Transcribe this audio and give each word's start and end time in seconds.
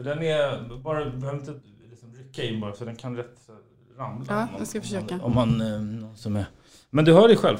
För 0.00 0.04
den 0.04 0.22
är, 0.22 0.78
bara, 0.82 1.04
du 1.04 1.10
behöver 1.18 1.38
inte 1.40 1.54
liksom 1.90 2.14
rycka 2.14 2.42
in 2.44 2.60
bara, 2.60 2.72
för 2.72 2.86
den 2.86 2.96
kan 2.96 3.16
rätt 3.16 3.38
ramla. 3.98 4.24
Ja, 4.28 4.34
om 4.34 4.48
man- 4.52 4.58
jag 4.58 4.66
ska 4.66 4.78
om 4.78 4.82
försöka. 4.82 5.16
Man, 5.16 5.24
om 5.26 5.34
man, 5.34 5.60
eh, 5.60 5.80
någon 5.80 6.16
som 6.16 6.36
är. 6.36 6.44
Men 6.90 7.04
du 7.04 7.12
hör 7.14 7.28
dig 7.28 7.36
själv? 7.36 7.56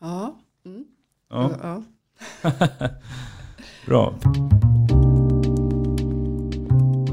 Ja. 0.00 0.36
Mm. 0.66 0.84
Ja, 1.30 1.50
ja. 1.62 1.82
bra. 3.86 4.14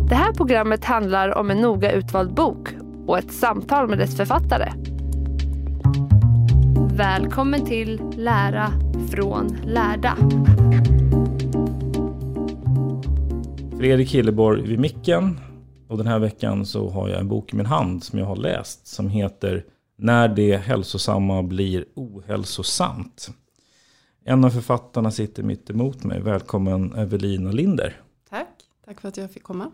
Det 0.09 0.15
här 0.15 0.33
programmet 0.33 0.85
handlar 0.85 1.37
om 1.37 1.51
en 1.51 1.57
noga 1.61 1.91
utvald 1.91 2.33
bok 2.33 2.69
och 3.07 3.17
ett 3.17 3.31
samtal 3.33 3.87
med 3.87 3.97
dess 3.97 4.17
författare. 4.17 4.71
Välkommen 6.97 7.65
till 7.65 8.01
Lära 8.15 8.71
från 9.11 9.57
lärda. 9.65 10.17
Fredrik 13.77 14.09
Hilleborg 14.09 14.61
vid 14.61 14.79
micken. 14.79 15.39
Och 15.87 15.97
den 15.97 16.07
här 16.07 16.19
veckan 16.19 16.65
så 16.65 16.89
har 16.89 17.09
jag 17.09 17.19
en 17.19 17.27
bok 17.27 17.53
i 17.53 17.55
min 17.55 17.65
hand 17.65 18.03
som 18.03 18.19
jag 18.19 18.25
har 18.25 18.35
läst. 18.35 18.87
Som 18.87 19.09
heter 19.09 19.65
När 19.95 20.27
det 20.27 20.57
hälsosamma 20.57 21.43
blir 21.43 21.85
ohälsosamt. 21.95 23.29
En 24.25 24.43
av 24.43 24.49
författarna 24.49 25.11
sitter 25.11 25.43
mitt 25.43 25.69
emot 25.69 26.03
mig. 26.03 26.21
Välkommen 26.21 26.93
Evelina 26.93 27.51
Linder. 27.51 28.01
Tack. 28.29 28.47
Tack 28.85 29.01
för 29.01 29.07
att 29.07 29.17
jag 29.17 29.31
fick 29.31 29.43
komma. 29.43 29.71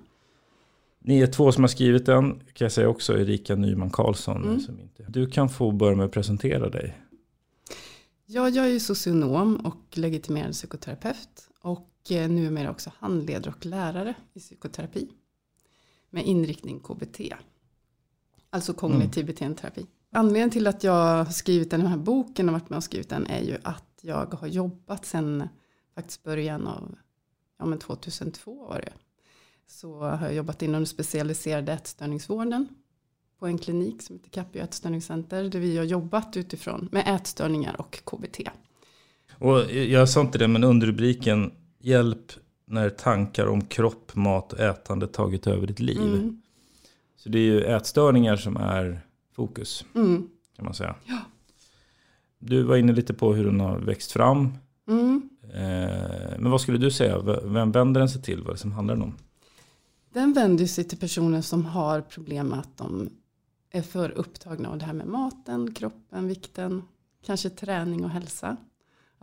Ni 1.00 1.19
är 1.22 1.28
två 1.28 1.52
som 1.52 1.63
har 1.63 1.68
skrivit 1.68 2.06
den. 2.06 2.31
Kan 2.31 2.66
jag 2.66 2.72
säga 2.72 2.90
också 2.90 3.18
Erika 3.18 3.56
Nyman 3.56 3.90
Karlsson. 3.90 4.44
Mm. 4.44 4.59
Som 4.59 4.80
inte. 4.80 5.03
Du 5.08 5.28
kan 5.28 5.50
få 5.50 5.72
börja 5.72 5.96
med 5.96 6.06
att 6.06 6.12
presentera 6.12 6.69
dig. 6.69 6.97
Ja, 8.25 8.50
jag 8.50 8.69
är 8.72 8.80
socionom 8.80 9.56
och 9.56 9.97
legitimerad 9.97 10.52
psykoterapeut. 10.52 11.50
Och 11.62 11.90
numera 12.09 12.72
också 12.72 12.91
handledare 13.00 13.53
och 13.58 13.66
lärare 13.66 14.16
i 14.34 14.40
psykoterapi. 14.40 15.09
Med 16.09 16.25
inriktning 16.25 16.80
KBT. 16.80 17.22
Alltså 18.50 18.74
kognitiv 18.74 19.25
beteendeterapi. 19.25 19.86
Anledningen 20.12 20.50
till 20.50 20.68
att 20.68 20.84
jag 20.84 21.24
har 21.24 21.25
skrivit 21.25 21.72
den 21.72 21.86
här 21.86 21.97
boken 21.97 22.50
och 22.50 22.53
varit 22.53 22.69
med 22.69 22.78
och 22.78 22.84
skrivit 22.84 23.09
den 23.09 23.28
är 23.28 23.42
ju 23.42 23.58
att 23.63 24.00
jag 24.02 24.34
har 24.34 24.47
jobbat 24.47 25.06
sedan 25.06 25.47
faktiskt 25.96 26.24
början 26.24 26.68
av 26.68 26.96
ja, 27.59 27.66
men 27.66 27.80
2002 27.80 28.68
var 28.68 28.81
det. 28.81 28.94
Så 29.68 30.00
har 30.00 30.25
jag 30.25 30.36
jobbat 30.36 30.62
inom 30.62 30.74
den 30.74 30.86
specialiserade 30.86 31.74
ätstörningsvården 31.74 32.68
på 33.40 33.47
en 33.47 33.58
klinik 33.58 34.02
som 34.02 34.16
heter 34.16 34.30
Capio 34.30 34.63
ätstörningscenter 34.63 35.44
där 35.44 35.59
vi 35.59 35.78
har 35.78 35.84
jobbat 35.84 36.38
utifrån 36.38 36.90
med 36.92 37.16
ätstörningar 37.16 37.81
och 37.81 38.03
KBT. 38.03 38.40
Och 39.40 39.72
jag 39.72 40.09
sa 40.09 40.22
inte 40.22 40.38
det, 40.38 40.47
men 40.47 40.63
under 40.63 40.88
rubriken 40.88 41.52
Hjälp 41.86 42.32
när 42.66 42.90
tankar 42.90 43.46
om 43.46 43.62
kropp, 43.66 44.16
mat 44.16 44.54
och 44.54 44.60
ätande 44.60 45.08
tagit 45.08 45.48
över 45.48 45.68
ditt 45.68 45.80
liv. 45.80 46.02
Mm. 46.14 46.42
Så 47.16 47.30
det 47.30 47.38
är 47.40 47.44
ju 47.44 47.64
ätstörningar 47.64 48.36
som 48.36 48.58
är 48.58 49.02
fokus, 49.36 49.86
Mm. 49.96 50.30
kan 50.56 50.66
man 50.66 50.74
säga. 50.74 50.96
Ja. 51.06 51.20
Du 52.40 52.64
var 52.64 52.76
inne 52.78 52.94
lite 52.94 53.14
på 53.14 53.34
hur 53.34 53.46
den 53.46 53.60
har 53.60 53.78
växt 53.80 54.12
fram. 54.12 54.54
Mm. 54.88 55.30
Eh, 55.44 56.40
men 56.40 56.52
vad 56.52 56.62
skulle 56.62 56.78
du 56.78 56.92
säga? 56.92 57.20
Vem 57.44 57.72
vänder 57.72 58.00
den 58.02 58.10
sig 58.10 58.22
till? 58.22 58.40
Vad 58.40 58.48
är 58.50 58.54
det 58.54 58.60
som 58.60 58.72
handlar 58.72 58.96
den 58.96 59.04
om? 59.04 59.14
Den 60.14 60.34
vänder 60.34 60.66
sig 60.66 60.84
till 60.84 60.98
personer 60.98 61.42
som 61.42 61.66
har 61.66 62.02
problem 62.02 62.48
med 62.48 62.60
att 62.60 62.78
de 62.78 63.10
är 63.72 63.82
för 63.82 64.10
upptagna 64.10 64.70
av 64.70 64.78
det 64.78 64.86
här 64.86 64.94
med 64.94 65.08
maten, 65.08 65.74
kroppen, 65.74 66.28
vikten, 66.28 66.82
kanske 67.26 67.50
träning 67.50 68.04
och 68.04 68.10
hälsa. 68.10 68.58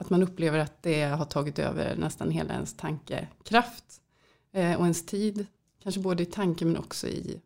Att 0.00 0.10
man 0.10 0.22
upplever 0.22 0.58
att 0.58 0.82
det 0.82 1.02
har 1.02 1.24
tagit 1.24 1.58
över 1.58 1.96
nästan 1.96 2.30
hela 2.30 2.54
ens 2.54 2.74
tankekraft 2.74 3.84
eh, 4.52 4.74
och 4.74 4.82
ens 4.82 5.06
tid. 5.06 5.46
Kanske 5.82 6.00
både 6.00 6.22
i 6.22 6.26
tanke 6.26 6.64
men 6.64 6.76
också 6.76 7.08
i 7.08 7.40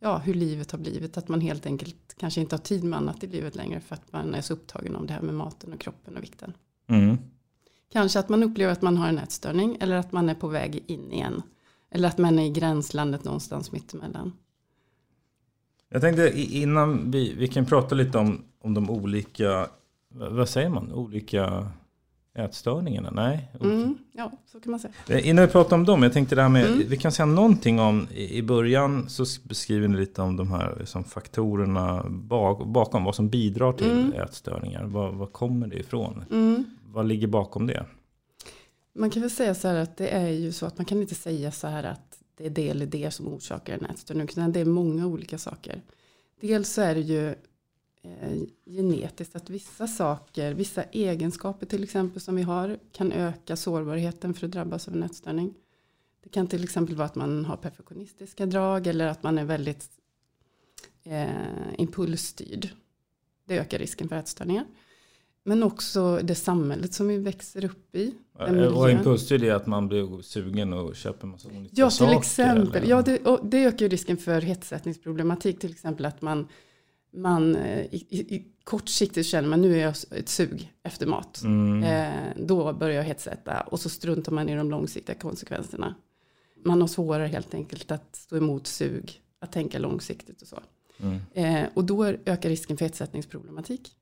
ja, 0.00 0.18
hur 0.18 0.34
livet 0.34 0.70
har 0.72 0.78
blivit. 0.78 1.16
Att 1.16 1.28
man 1.28 1.40
helt 1.40 1.66
enkelt 1.66 2.14
kanske 2.16 2.40
inte 2.40 2.54
har 2.54 2.60
tid 2.60 2.84
med 2.84 2.96
annat 2.96 3.24
i 3.24 3.26
livet 3.26 3.54
längre 3.54 3.80
för 3.80 3.94
att 3.94 4.12
man 4.12 4.34
är 4.34 4.40
så 4.40 4.52
upptagen 4.52 4.96
av 4.96 5.06
det 5.06 5.12
här 5.12 5.20
med 5.20 5.34
maten 5.34 5.72
och 5.72 5.80
kroppen 5.80 6.16
och 6.16 6.22
vikten. 6.22 6.52
Mm. 6.86 7.18
Kanske 7.92 8.18
att 8.18 8.28
man 8.28 8.42
upplever 8.42 8.72
att 8.72 8.82
man 8.82 8.96
har 8.96 9.08
en 9.08 9.18
ätstörning 9.18 9.76
eller 9.80 9.96
att 9.96 10.12
man 10.12 10.28
är 10.28 10.34
på 10.34 10.48
väg 10.48 10.84
in 10.86 11.12
igen. 11.12 11.42
Eller 11.90 12.08
att 12.08 12.18
man 12.18 12.38
är 12.38 12.46
i 12.46 12.50
gränslandet 12.50 13.24
någonstans 13.24 13.72
mittemellan. 13.72 14.32
Jag 15.88 16.00
tänkte 16.00 16.32
innan 16.36 17.10
vi, 17.10 17.34
vi 17.34 17.48
kan 17.48 17.66
prata 17.66 17.94
lite 17.94 18.18
om, 18.18 18.44
om 18.60 18.74
de 18.74 18.90
olika, 18.90 19.68
vad 20.08 20.48
säger 20.48 20.68
man, 20.68 20.92
olika 20.92 21.72
ätstörningarna? 22.34 23.10
Nej. 23.10 23.48
Mm, 23.60 23.98
ja, 24.12 24.32
så 24.52 24.60
kan 24.60 24.70
man 24.70 24.80
säga. 24.80 24.92
Eh, 25.08 25.28
Innan 25.28 25.46
vi 25.46 25.52
pratar 25.52 25.76
om 25.76 25.84
dem, 25.84 26.02
jag 26.02 26.12
tänkte 26.12 26.34
det 26.34 26.42
här 26.42 26.48
med, 26.48 26.66
Mm. 26.66 26.82
vi 26.88 26.96
kan 26.96 27.12
säga 27.12 27.26
någonting 27.26 27.80
om, 27.80 28.08
i 28.14 28.42
början 28.42 29.08
så 29.08 29.24
beskriver 29.42 29.88
ni 29.88 29.96
lite 29.96 30.22
om 30.22 30.36
de 30.36 30.50
här 30.50 30.76
liksom, 30.80 31.04
faktorerna 31.04 32.04
bak, 32.08 32.66
bakom, 32.66 33.04
vad 33.04 33.14
som 33.14 33.28
bidrar 33.28 33.72
till 33.72 33.90
Mm. 33.90 34.12
ätstörningar. 34.12 34.84
Vad, 34.84 35.14
vad 35.14 35.32
kommer 35.32 35.66
det 35.66 35.76
ifrån? 35.76 36.24
Mm. 36.30 36.64
Vad 36.86 37.06
ligger 37.06 37.26
bakom 37.26 37.66
det? 37.66 37.84
Man 38.94 39.10
kan 39.10 39.22
väl 39.22 39.30
säga 39.30 39.54
så 39.54 39.68
här 39.68 39.74
att 39.74 39.96
det 39.96 40.08
är 40.08 40.28
ju 40.28 40.52
så 40.52 40.66
att 40.66 40.78
man 40.78 40.84
kan 40.84 41.00
inte 41.00 41.14
säga 41.14 41.52
så 41.52 41.66
här 41.66 41.84
att 41.84 42.18
det 42.36 42.46
är 42.46 42.50
det 42.50 42.68
eller 42.68 42.86
det 42.86 43.10
som 43.10 43.28
orsakar 43.28 43.74
en 43.74 43.84
ätstörning. 43.84 44.22
Utan 44.22 44.52
det 44.52 44.60
är 44.60 44.64
många 44.64 45.06
olika 45.06 45.38
saker. 45.38 45.82
Dels 46.40 46.68
så 46.72 46.82
är 46.82 46.94
det 46.94 47.00
ju 47.00 47.34
genetiskt 48.66 49.36
att 49.36 49.50
vissa 49.50 49.86
saker, 49.86 50.54
vissa 50.54 50.82
egenskaper 50.82 51.66
till 51.66 51.82
exempel 51.84 52.20
som 52.20 52.36
vi 52.36 52.42
har 52.42 52.78
kan 52.92 53.12
öka 53.12 53.56
sårbarheten 53.56 54.34
för 54.34 54.46
att 54.46 54.52
drabbas 54.52 54.88
av 54.88 54.94
en 54.94 55.02
ätstörning. 55.02 55.54
Det 56.22 56.28
kan 56.28 56.46
till 56.46 56.64
exempel 56.64 56.96
vara 56.96 57.06
att 57.06 57.14
man 57.14 57.44
har 57.44 57.56
perfektionistiska 57.56 58.46
drag 58.46 58.86
eller 58.86 59.06
att 59.06 59.22
man 59.22 59.38
är 59.38 59.44
väldigt 59.44 59.88
eh, 61.04 61.26
impulsstyrd. 61.78 62.68
Det 63.44 63.58
ökar 63.58 63.78
risken 63.78 64.08
för 64.08 64.16
ätstörningar. 64.16 64.64
Men 65.44 65.62
också 65.62 66.20
det 66.22 66.34
samhället 66.34 66.94
som 66.94 67.08
vi 67.08 67.18
växer 67.18 67.64
upp 67.64 67.94
i. 67.94 68.14
Eh, 68.38 68.44
Och 68.44 68.52
miljön. 68.52 68.90
impuls 68.90 69.32
är 69.32 69.52
att 69.52 69.66
man 69.66 69.88
blir 69.88 70.22
sugen 70.22 70.72
och 70.72 70.96
köper 70.96 71.26
massa 71.26 71.48
onyttiga 71.48 71.70
Ja, 71.84 71.90
till 71.90 71.98
saker. 71.98 72.18
exempel. 72.18 72.76
eller? 72.76 72.90
Ja, 72.90 73.02
det, 73.02 73.18
och 73.26 73.46
det 73.46 73.64
ökar 73.64 73.86
ju 73.86 73.88
risken 73.88 74.16
för 74.16 74.40
hetsätningsproblematik. 74.40 75.60
Till 75.60 75.70
exempel 75.70 76.06
att 76.06 76.22
man 76.22 76.48
man 77.12 77.56
eh, 77.56 77.84
i, 77.84 78.06
i, 78.10 78.46
kortsiktigt 78.64 79.26
känner 79.26 79.48
man 79.48 79.62
nu 79.62 79.76
är 79.76 79.80
jag 79.80 79.94
ett 80.10 80.28
sug 80.28 80.72
efter 80.82 81.06
mat. 81.06 81.42
Mm. 81.42 81.82
Eh, 81.82 82.44
då 82.44 82.72
börjar 82.72 82.96
jag 82.96 83.04
hetsäta 83.04 83.60
och 83.60 83.80
så 83.80 83.88
struntar 83.88 84.32
man 84.32 84.48
i 84.48 84.56
de 84.56 84.70
långsiktiga 84.70 85.16
konsekvenserna. 85.16 85.94
Man 86.64 86.80
har 86.80 86.88
svårare 86.88 87.26
helt 87.26 87.54
enkelt 87.54 87.90
att 87.90 88.16
stå 88.16 88.36
emot 88.36 88.66
sug, 88.66 89.20
att 89.38 89.52
tänka 89.52 89.78
långsiktigt 89.78 90.42
och 90.42 90.48
så. 90.48 90.58
Mm. 91.00 91.20
Eh, 91.32 91.68
och 91.74 91.84
då 91.84 92.04
ökar 92.04 92.48
risken 92.48 92.76
för 92.76 92.84
hetsättningsproblematik. 92.84 93.96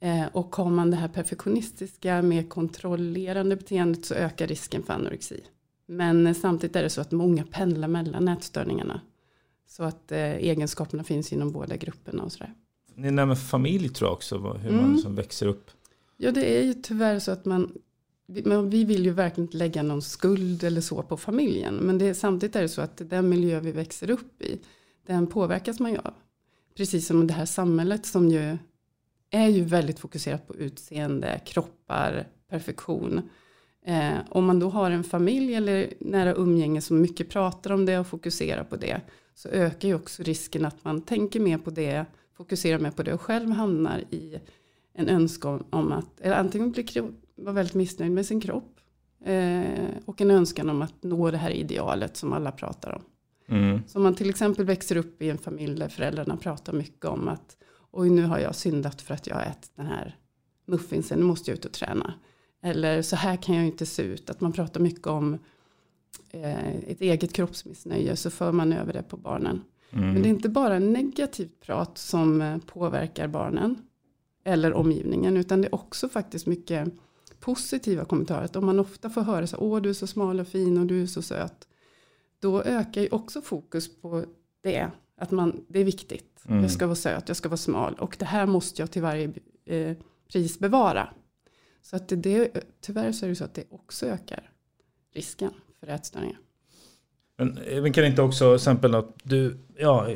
Eh, 0.00 0.26
och 0.32 0.56
har 0.56 0.70
man 0.70 0.90
det 0.90 0.96
här 0.96 1.08
perfektionistiska 1.08 2.22
med 2.22 2.48
kontrollerande 2.48 3.56
beteendet 3.56 4.04
så 4.04 4.14
ökar 4.14 4.46
risken 4.46 4.82
för 4.82 4.92
anorexi. 4.92 5.40
Men 5.86 6.26
eh, 6.26 6.34
samtidigt 6.34 6.76
är 6.76 6.82
det 6.82 6.90
så 6.90 7.00
att 7.00 7.12
många 7.12 7.44
pendlar 7.44 7.88
mellan 7.88 8.28
ätstörningarna. 8.28 9.00
Så 9.70 9.82
att 9.82 10.12
eh, 10.12 10.18
egenskaperna 10.18 11.04
finns 11.04 11.32
inom 11.32 11.52
båda 11.52 11.76
grupperna 11.76 12.22
och 12.22 12.32
sådär. 12.32 12.54
Ni 12.94 13.10
nämner 13.10 13.34
familj 13.34 13.88
tror 13.88 14.08
jag 14.08 14.14
också, 14.14 14.36
hur 14.38 14.70
man 14.70 14.80
Mm. 14.80 14.92
liksom 14.94 15.14
växer 15.14 15.46
upp. 15.46 15.70
Ja, 16.16 16.32
det 16.32 16.58
är 16.58 16.64
ju 16.64 16.74
tyvärr 16.74 17.18
så 17.18 17.30
att 17.32 17.44
man, 17.44 17.72
men 18.26 18.70
vi 18.70 18.84
vill 18.84 19.04
ju 19.04 19.10
verkligen 19.12 19.46
inte 19.48 19.56
lägga 19.56 19.82
någon 19.82 20.02
skuld 20.02 20.64
eller 20.64 20.80
så 20.80 21.02
på 21.02 21.16
familjen. 21.16 21.74
Men 21.74 21.98
det, 21.98 22.14
samtidigt 22.14 22.56
är 22.56 22.62
det 22.62 22.68
så 22.68 22.80
att 22.82 22.96
den 23.10 23.28
miljö 23.28 23.60
vi 23.60 23.72
växer 23.72 24.10
upp 24.10 24.42
i, 24.42 24.58
den 25.06 25.26
påverkas 25.26 25.80
man 25.80 25.90
ju 25.92 25.98
av. 25.98 26.14
Precis 26.76 27.06
som 27.06 27.26
det 27.26 27.34
här 27.34 27.46
samhället 27.46 28.06
som 28.06 28.28
ju 28.28 28.58
är 29.30 29.48
ju 29.48 29.64
väldigt 29.64 29.98
fokuserat 29.98 30.46
på 30.48 30.56
utseende, 30.56 31.40
kroppar, 31.46 32.26
perfektion. 32.48 33.20
Eh, 33.86 34.18
om 34.28 34.44
man 34.44 34.58
då 34.58 34.68
har 34.68 34.90
en 34.90 35.04
familj 35.04 35.54
eller 35.54 35.92
nära 36.00 36.34
umgänge 36.34 36.80
som 36.80 37.00
mycket 37.00 37.28
pratar 37.28 37.72
om 37.72 37.86
det 37.86 37.98
och 37.98 38.06
fokuserar 38.06 38.64
på 38.64 38.76
det. 38.76 39.00
Så 39.34 39.48
ökar 39.48 39.88
ju 39.88 39.94
också 39.94 40.22
risken 40.22 40.64
att 40.64 40.84
man 40.84 41.02
tänker 41.02 41.40
mer 41.40 41.58
på 41.58 41.70
det, 41.70 42.04
fokuserar 42.36 42.78
mer 42.78 42.90
på 42.90 43.02
det 43.02 43.14
och 43.14 43.20
själv 43.20 43.50
hamnar 43.50 43.98
i 44.10 44.40
en 44.94 45.08
önskan 45.08 45.64
om 45.70 45.92
att, 45.92 46.20
eller 46.20 46.36
antingen 46.36 46.72
bli, 46.72 47.02
vara 47.36 47.54
väldigt 47.54 47.74
missnöjd 47.74 48.12
med 48.12 48.26
sin 48.26 48.40
kropp. 48.40 48.80
Eh, 49.24 49.88
och 50.04 50.20
en 50.20 50.30
önskan 50.30 50.70
om 50.70 50.82
att 50.82 51.02
nå 51.02 51.30
det 51.30 51.36
här 51.36 51.50
idealet 51.50 52.16
som 52.16 52.32
alla 52.32 52.52
pratar 52.52 52.92
om. 52.92 53.02
Mm. 53.56 53.80
Så 53.86 53.98
om 53.98 54.02
man 54.02 54.14
till 54.14 54.30
exempel 54.30 54.64
växer 54.64 54.96
upp 54.96 55.22
i 55.22 55.30
en 55.30 55.38
familj 55.38 55.78
där 55.78 55.88
föräldrarna 55.88 56.36
pratar 56.36 56.72
mycket 56.72 57.04
om 57.04 57.28
att 57.28 57.56
oj 57.90 58.10
nu 58.10 58.22
har 58.22 58.38
jag 58.38 58.54
syndat 58.54 59.02
för 59.02 59.14
att 59.14 59.26
jag 59.26 59.34
har 59.34 59.42
ätit 59.42 59.72
den 59.74 59.86
här 59.86 60.16
muffinsen, 60.66 61.18
nu 61.18 61.24
måste 61.24 61.50
jag 61.50 61.58
ut 61.58 61.64
och 61.64 61.72
träna. 61.72 62.14
Eller 62.62 63.02
så 63.02 63.16
här 63.16 63.36
kan 63.36 63.54
jag 63.54 63.66
inte 63.66 63.86
se 63.86 64.02
ut, 64.02 64.30
att 64.30 64.40
man 64.40 64.52
pratar 64.52 64.80
mycket 64.80 65.06
om 65.06 65.38
eh, 66.30 66.74
ett 66.76 67.00
eget 67.00 67.32
kroppsmissnöje 67.32 68.16
så 68.16 68.30
för 68.30 68.52
man 68.52 68.72
över 68.72 68.92
det 68.92 69.02
på 69.02 69.16
barnen. 69.16 69.62
Mm. 69.90 70.12
Men 70.12 70.22
det 70.22 70.28
är 70.28 70.30
inte 70.30 70.48
bara 70.48 70.78
negativt 70.78 71.60
prat 71.60 71.98
som 71.98 72.42
eh, 72.42 72.58
påverkar 72.58 73.28
barnen 73.28 73.78
eller 74.44 74.72
omgivningen 74.72 75.36
utan 75.36 75.60
det 75.60 75.68
är 75.68 75.74
också 75.74 76.08
faktiskt 76.08 76.46
mycket 76.46 76.92
positiva 77.40 78.04
kommentarer. 78.04 78.44
Att 78.44 78.56
om 78.56 78.66
man 78.66 78.80
ofta 78.80 79.10
får 79.10 79.20
höra 79.20 79.46
så 79.46 79.56
åh 79.56 79.80
du 79.80 79.88
är 79.88 79.94
så 79.94 80.06
smal 80.06 80.40
och 80.40 80.48
fin 80.48 80.78
och 80.78 80.86
du 80.86 81.02
är 81.02 81.06
så 81.06 81.22
söt. 81.22 81.68
Då 82.40 82.62
ökar 82.62 83.00
ju 83.00 83.08
också 83.08 83.40
fokus 83.40 84.00
på 84.00 84.24
det. 84.62 84.90
Att 85.16 85.30
man, 85.30 85.64
det 85.68 85.80
är 85.80 85.84
viktigt. 85.84 86.44
Mm. 86.48 86.62
Jag 86.62 86.70
ska 86.70 86.86
vara 86.86 86.96
söt, 86.96 87.28
jag 87.28 87.36
ska 87.36 87.48
vara 87.48 87.56
smal 87.56 87.94
och 87.94 88.16
det 88.18 88.24
här 88.24 88.46
måste 88.46 88.82
jag 88.82 88.90
till 88.90 89.02
varje 89.02 89.32
eh, 89.64 89.96
pris 90.32 90.58
bevara. 90.58 91.08
Så 91.82 91.96
att 91.96 92.08
det, 92.08 92.16
det, 92.16 92.50
tyvärr 92.80 93.12
så 93.12 93.24
är 93.24 93.28
det 93.28 93.36
så 93.36 93.44
att 93.44 93.54
det 93.54 93.64
också 93.70 94.06
ökar 94.06 94.50
risken 95.14 95.50
för 95.80 95.86
ätstörningar. 95.86 96.38
Men 97.36 97.58
även 97.58 97.92
kan 97.92 98.04
inte 98.04 98.22
också, 98.22 98.54
exempel 98.54 98.94
att 98.94 99.16
du, 99.22 99.56
ja, 99.76 100.08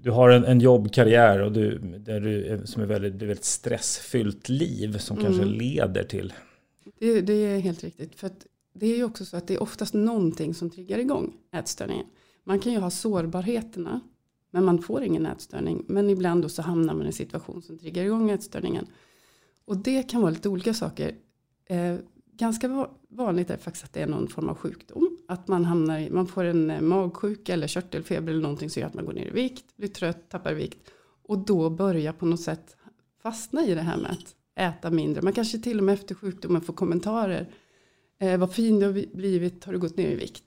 du- 0.00 0.10
har 0.10 0.28
en, 0.30 0.44
en 0.44 0.60
jobbkarriär 0.60 1.38
och 1.42 1.52
du, 1.52 1.78
där 1.78 2.20
du, 2.20 2.62
som 2.64 2.82
är 2.82 2.86
väldigt, 2.86 3.18
det 3.18 3.24
är 3.24 3.26
väldigt 3.26 3.44
stressfyllt 3.44 4.48
liv 4.48 4.98
som 4.98 5.16
kanske 5.16 5.42
Mm. 5.42 5.54
leder 5.54 6.04
till. 6.04 6.32
Det, 6.98 7.20
det 7.20 7.32
är 7.32 7.58
helt 7.58 7.84
riktigt. 7.84 8.14
För 8.14 8.30
det 8.72 8.86
är 8.86 8.96
ju 8.96 9.04
också 9.04 9.24
så 9.24 9.36
att 9.36 9.46
det 9.46 9.54
är 9.54 9.62
oftast 9.62 9.94
någonting 9.94 10.54
som 10.54 10.70
triggar 10.70 10.98
igång 10.98 11.36
ätstörningen. 11.52 12.06
Man 12.44 12.60
kan 12.60 12.72
ju 12.72 12.78
ha 12.78 12.90
sårbarheterna. 12.90 14.00
Men 14.54 14.64
man 14.64 14.82
får 14.82 15.02
ingen 15.02 15.26
ätstörning. 15.26 15.84
Men 15.88 16.10
ibland 16.10 16.42
då 16.42 16.48
så 16.48 16.62
hamnar 16.62 16.94
man 16.94 17.02
i 17.02 17.06
en 17.06 17.12
situation 17.12 17.62
som 17.62 17.78
triggar 17.78 18.04
igång 18.04 18.30
ätstörningen. 18.30 18.86
Och 19.64 19.76
det 19.76 20.02
kan 20.02 20.20
vara 20.20 20.30
lite 20.30 20.48
olika 20.48 20.74
saker. 20.74 21.14
Eh, 21.66 21.96
ganska 22.36 22.68
va- 22.68 22.90
vanligt 23.08 23.50
är 23.50 23.56
faktiskt 23.56 23.84
att 23.84 23.92
det 23.92 24.00
är 24.02 24.06
någon 24.06 24.28
form 24.28 24.48
av 24.48 24.56
sjukdom. 24.56 25.18
Att 25.28 25.48
man 25.48 25.64
hamnar 25.64 25.98
i, 25.98 26.10
man 26.10 26.26
får 26.26 26.44
en 26.44 26.70
eh, 26.70 26.80
magsjuka 26.80 27.52
eller 27.54 27.66
körtelfeber 27.66 28.32
eller 28.32 28.42
någonting 28.42 28.70
som 28.70 28.80
gör 28.80 28.86
att 28.88 28.94
man 28.94 29.04
går 29.04 29.12
ner 29.12 29.26
i 29.26 29.30
vikt, 29.30 29.76
blir 29.76 29.88
trött, 29.88 30.28
tappar 30.28 30.54
vikt. 30.54 30.78
Och 31.24 31.38
då 31.38 31.70
börjar 31.70 32.12
på 32.12 32.26
något 32.26 32.40
sätt 32.40 32.76
fastna 33.22 33.66
i 33.66 33.74
det 33.74 33.80
här 33.82 33.96
med 33.96 34.10
att 34.10 34.36
äta 34.54 34.90
mindre. 34.90 35.22
Man 35.22 35.32
kanske 35.32 35.58
till 35.58 35.78
och 35.78 35.84
med 35.84 35.92
efter 35.92 36.14
sjukdomen 36.14 36.60
får 36.62 36.72
kommentarer. 36.72 37.48
Eh, 38.18 38.38
vad 38.38 38.52
fin 38.54 38.78
du 38.80 38.86
har 38.86 39.16
blivit, 39.16 39.64
har 39.64 39.72
du 39.72 39.78
gått 39.78 39.96
ner 39.96 40.08
i 40.10 40.14
vikt? 40.14 40.44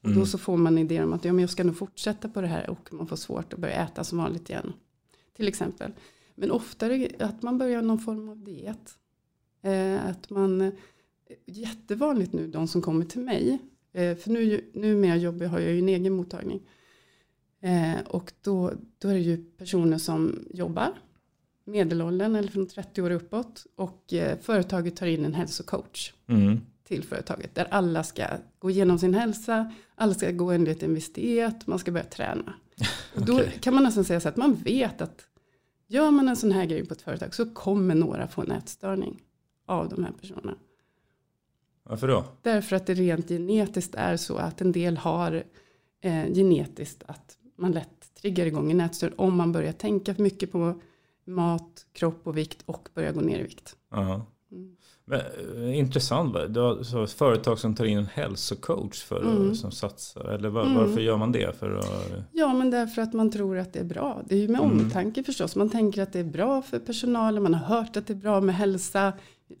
Och 0.00 0.06
Mm. 0.06 0.18
då 0.18 0.26
så 0.26 0.38
får 0.38 0.56
man 0.56 0.78
idéer 0.78 1.04
om 1.04 1.12
att 1.12 1.24
ja, 1.24 1.32
men 1.32 1.40
jag 1.42 1.50
ska 1.50 1.64
nog 1.64 1.76
fortsätta 1.76 2.28
på 2.28 2.40
det 2.40 2.46
här 2.46 2.70
och 2.70 2.92
man 2.92 3.06
får 3.06 3.16
svårt 3.16 3.52
att 3.52 3.58
börja 3.58 3.74
äta 3.74 4.04
som 4.04 4.18
vanligt 4.18 4.50
igen. 4.50 4.72
Till 5.36 5.48
exempel. 5.48 5.92
Men 6.36 6.50
oftare 6.50 7.08
att 7.18 7.42
man 7.42 7.58
börjar 7.58 7.82
någon 7.82 7.98
form 7.98 8.28
av 8.28 8.38
diet. 8.44 8.98
Eh, 9.62 10.06
att 10.06 10.30
man, 10.30 10.60
eh, 10.60 10.72
jättevanligt 11.46 12.32
nu 12.32 12.46
de 12.46 12.68
som 12.68 12.82
kommer 12.82 13.04
till 13.04 13.20
mig. 13.20 13.58
Eh, 13.92 14.16
för 14.16 14.30
nu, 14.30 14.70
numera 14.74 15.16
jobbar, 15.16 15.46
har 15.46 15.60
jag 15.60 15.72
ju 15.72 15.78
en 15.78 15.88
egen 15.88 16.12
mottagning. 16.12 16.62
Och 18.06 18.32
då, 18.42 18.72
då 18.98 19.08
är 19.08 19.14
det 19.14 19.20
ju 19.20 19.36
personer 19.36 19.98
som 19.98 20.46
jobbar. 20.50 20.92
Medelåldern 21.64 22.36
eller 22.36 22.48
från 22.48 22.66
30 22.66 23.02
år 23.02 23.10
uppåt. 23.10 23.66
Och 23.76 24.14
företaget 24.40 24.96
tar 24.96 25.06
in 25.06 25.24
en 25.24 25.34
hälsocoach 25.34 26.12
Mm. 26.28 26.60
till 26.84 27.02
företaget. 27.02 27.54
Där 27.54 27.66
alla 27.70 28.04
ska 28.04 28.24
gå 28.58 28.70
igenom 28.70 28.98
sin 28.98 29.14
hälsa, 29.14 29.72
alla 29.94 30.14
ska 30.14 30.30
gå 30.30 30.50
enligt 30.50 30.82
en 30.82 30.94
viss 30.94 31.12
diet, 31.12 31.66
man 31.66 31.78
ska 31.78 31.92
börja 31.92 32.04
träna. 32.04 32.54
Och 33.14 33.26
då 33.26 33.40
kan 33.60 33.74
man 33.74 33.82
nästan 33.82 34.04
säga 34.04 34.20
så 34.20 34.28
att 34.28 34.36
man 34.36 34.54
vet 34.54 35.00
att 35.00 35.26
gör 35.86 36.10
man 36.10 36.28
en 36.28 36.36
sån 36.36 36.52
här 36.52 36.64
grej 36.64 36.86
på 36.86 36.94
ett 36.94 37.02
företag 37.02 37.34
så 37.34 37.50
kommer 37.50 37.94
några 37.94 38.28
få 38.28 38.42
en 38.42 38.50
ätstörning 38.50 39.22
av 39.66 39.88
de 39.88 40.04
här 40.04 40.12
personerna. 40.20 40.54
Varför 41.82 42.08
då? 42.08 42.24
Därför 42.42 42.76
att 42.76 42.86
det 42.86 42.94
rent 42.94 43.28
genetiskt 43.28 43.94
är 43.94 44.16
så 44.16 44.36
att 44.36 44.60
en 44.60 44.72
del 44.72 44.96
har 44.96 45.44
eh, 46.00 46.26
genetiskt 46.34 47.02
att 47.06 47.38
man 47.56 47.72
lätt 47.72 48.14
triggar 48.14 48.46
igång 48.46 48.70
en 48.70 48.80
ätstörning 48.80 49.18
om 49.18 49.36
man 49.36 49.52
börjar 49.52 49.72
tänka 49.72 50.14
för 50.14 50.22
mycket 50.22 50.52
på 50.52 50.80
mat, 51.24 51.86
kropp 51.92 52.26
och 52.26 52.36
vikt 52.36 52.62
och 52.66 52.88
börjar 52.94 53.12
gå 53.12 53.20
ner 53.20 53.38
i 53.38 53.42
vikt. 53.42 53.76
Ja. 53.90 54.26
Mm. 54.52 54.76
Men, 55.08 55.20
eh, 55.56 55.78
intressant. 55.78 56.36
Du 56.48 56.84
så 56.84 57.06
företag 57.06 57.58
som 57.58 57.74
tar 57.74 57.84
in 57.84 57.98
en 57.98 58.06
hälsocoach 58.06 59.02
för 59.04 59.22
Mm. 59.22 59.50
att, 59.50 59.56
som 59.56 59.70
satsar. 59.72 60.24
Eller 60.24 60.48
var, 60.48 60.62
Mm. 60.62 60.74
varför 60.76 61.00
gör 61.00 61.16
man 61.16 61.32
det? 61.32 61.58
För 61.58 61.78
att, 61.78 61.86
Ja, 62.32 62.54
men 62.54 62.70
därför 62.70 63.02
att 63.02 63.12
man 63.12 63.30
tror 63.30 63.58
att 63.58 63.72
det 63.72 63.78
är 63.78 63.84
bra. 63.84 64.22
Det 64.28 64.34
är 64.34 64.38
ju 64.38 64.48
med 64.48 64.60
Mm. 64.60 64.72
omtanke 64.80 65.22
förstås. 65.22 65.56
Man 65.56 65.70
tänker 65.70 66.02
att 66.02 66.12
det 66.12 66.20
är 66.20 66.24
bra 66.24 66.62
för 66.62 66.78
personalen. 66.78 67.42
Man 67.42 67.54
har 67.54 67.76
hört 67.76 67.96
att 67.96 68.06
det 68.06 68.12
är 68.12 68.14
bra 68.16 68.40
med 68.40 68.54
hälsa. 68.54 69.12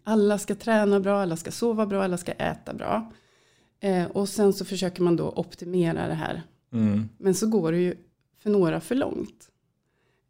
Alla 0.04 0.38
ska 0.38 0.54
träna 0.54 1.00
bra, 1.00 1.20
alla 1.22 1.36
ska 1.36 1.50
sova 1.50 1.86
bra, 1.86 2.04
alla 2.04 2.16
ska 2.16 2.32
äta 2.32 2.74
bra. 2.74 3.12
Eh, 3.80 4.04
och 4.06 4.28
sen 4.28 4.52
så 4.52 4.64
försöker 4.64 5.02
man 5.02 5.16
då 5.16 5.28
optimera 5.36 6.08
det 6.08 6.14
här. 6.14 6.42
mm. 6.72 7.08
Men 7.18 7.34
så 7.34 7.46
går 7.46 7.72
det 7.72 7.78
ju 7.78 7.94
för 8.42 8.50
några 8.50 8.80
för 8.80 8.94
långt. 8.94 9.48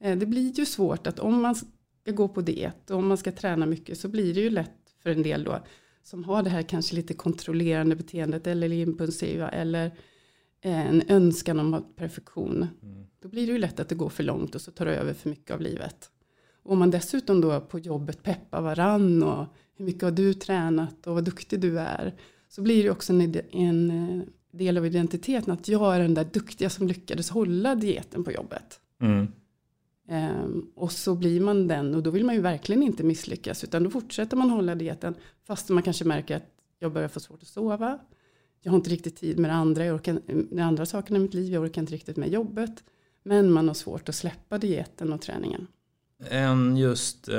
Eh, 0.01 0.17
det 0.19 0.27
blir 0.27 0.53
ju 0.59 0.65
svårt 0.67 1.07
att 1.07 1.19
om 1.19 1.43
man 1.43 1.55
ska 1.55 2.13
gå 2.13 2.29
på 2.29 2.41
diet 2.41 2.91
och 2.91 2.99
om 2.99 3.09
man 3.09 3.17
ska 3.17 3.33
träna 3.33 3.67
mycket 3.67 3.99
så 3.99 4.09
blir 4.09 4.35
det 4.35 4.41
ju 4.41 4.51
lätt 4.51 4.71
för 5.07 5.11
en 5.11 5.23
del 5.23 5.45
då 5.45 5.59
som 6.03 6.25
har 6.25 6.43
det 6.43 6.51
här 6.51 6.63
kanske 6.63 6.97
lite 6.97 7.15
kontrollerande 7.15 7.97
beteendet 7.97 8.47
eller 8.47 8.73
impulsiva 8.73 9.49
eller 9.49 9.87
eh, 10.61 10.87
en 10.87 11.03
önskan 11.09 11.61
om 11.61 11.85
perfektion. 11.97 12.67
Mm. 12.83 13.07
Då 13.23 13.29
blir 13.29 13.47
det 13.47 13.53
ju 13.53 13.59
lätt 13.59 13.81
att 13.81 13.89
det 13.89 13.95
går 13.95 14.09
för 14.09 14.23
långt 14.23 14.55
och 14.55 14.61
så 14.61 14.71
tar 14.71 14.87
det 14.87 14.97
över 14.97 15.13
för 15.13 15.31
mycket 15.31 15.51
av 15.51 15.61
livet. 15.61 16.11
Och 16.63 16.73
om 16.73 16.79
man 16.79 16.91
dessutom 16.91 17.41
då 17.41 17.61
på 17.61 17.79
jobbet 17.79 18.23
peppar 18.23 18.61
varann 18.61 19.23
och 19.23 19.47
hur 19.77 19.85
mycket 19.85 20.03
har 20.03 20.11
du 20.11 20.35
tränat 20.35 21.07
och 21.07 21.15
vad 21.15 21.25
duktig 21.25 21.61
du 21.61 21.79
är. 21.79 22.15
Så 22.49 22.63
blir 22.63 22.85
det 22.85 22.91
också 22.91 23.13
en, 23.13 23.41
en 23.51 23.91
eh, 23.91 24.23
del 24.53 24.79
av 24.79 24.87
identiteten 24.87 25.53
att 25.53 25.69
jag 25.69 25.95
är 25.95 26.01
den 26.01 26.15
där 26.15 26.29
duktiga 26.33 26.71
som 26.71 26.87
lyckades 26.87 27.31
hålla 27.31 27.75
dieten 27.75 28.25
på 28.25 28.33
jobbet. 28.33 28.81
Mm. 29.01 29.27
Ehm, 30.09 30.67
och 30.75 30.93
så 30.93 31.15
blir 31.15 31.41
man 31.41 31.69
den 31.69 31.95
och 31.95 32.03
då 32.03 32.11
vill 32.11 32.25
man 32.25 32.35
ju 32.35 32.41
verkligen 32.41 32.83
inte 32.83 33.05
misslyckas 33.05 33.65
utan 33.65 33.83
då 33.85 33.91
fortsätter 33.91 34.37
man 34.37 34.51
hålla 34.51 34.75
dieten 34.75 35.15
fast 35.47 35.69
man 35.69 35.83
kanske 35.83 36.05
märker 36.05 36.37
att 36.37 36.47
jag 36.79 36.93
börjar 36.93 37.09
få 37.09 37.21
svårt 37.21 37.43
att 37.43 37.49
sova. 37.49 37.99
Jag 38.61 38.73
har 38.73 38.77
inte 38.77 38.91
riktigt 38.91 39.17
tid 39.17 39.39
med 39.39 39.51
det 39.51 39.55
andra, 39.55 39.85
jag 39.85 39.95
orkar, 39.95 40.21
med 40.55 40.67
andra 40.67 40.87
sakerna 40.87 41.19
i 41.19 41.23
mitt 41.23 41.35
liv, 41.35 41.53
jag 41.53 41.63
orkar 41.63 41.81
inte 41.83 41.93
riktigt 41.95 42.17
med 42.17 42.29
jobbet. 42.29 42.85
Men 43.23 43.53
man 43.53 43.69
har 43.69 43.75
svårt 43.75 44.09
att 44.09 44.15
släppa 44.15 44.59
dieten 44.59 45.13
och 45.13 45.21
träningen. 45.23 45.67
En 46.31 46.77
just 46.77 47.29
eh, 47.29 47.37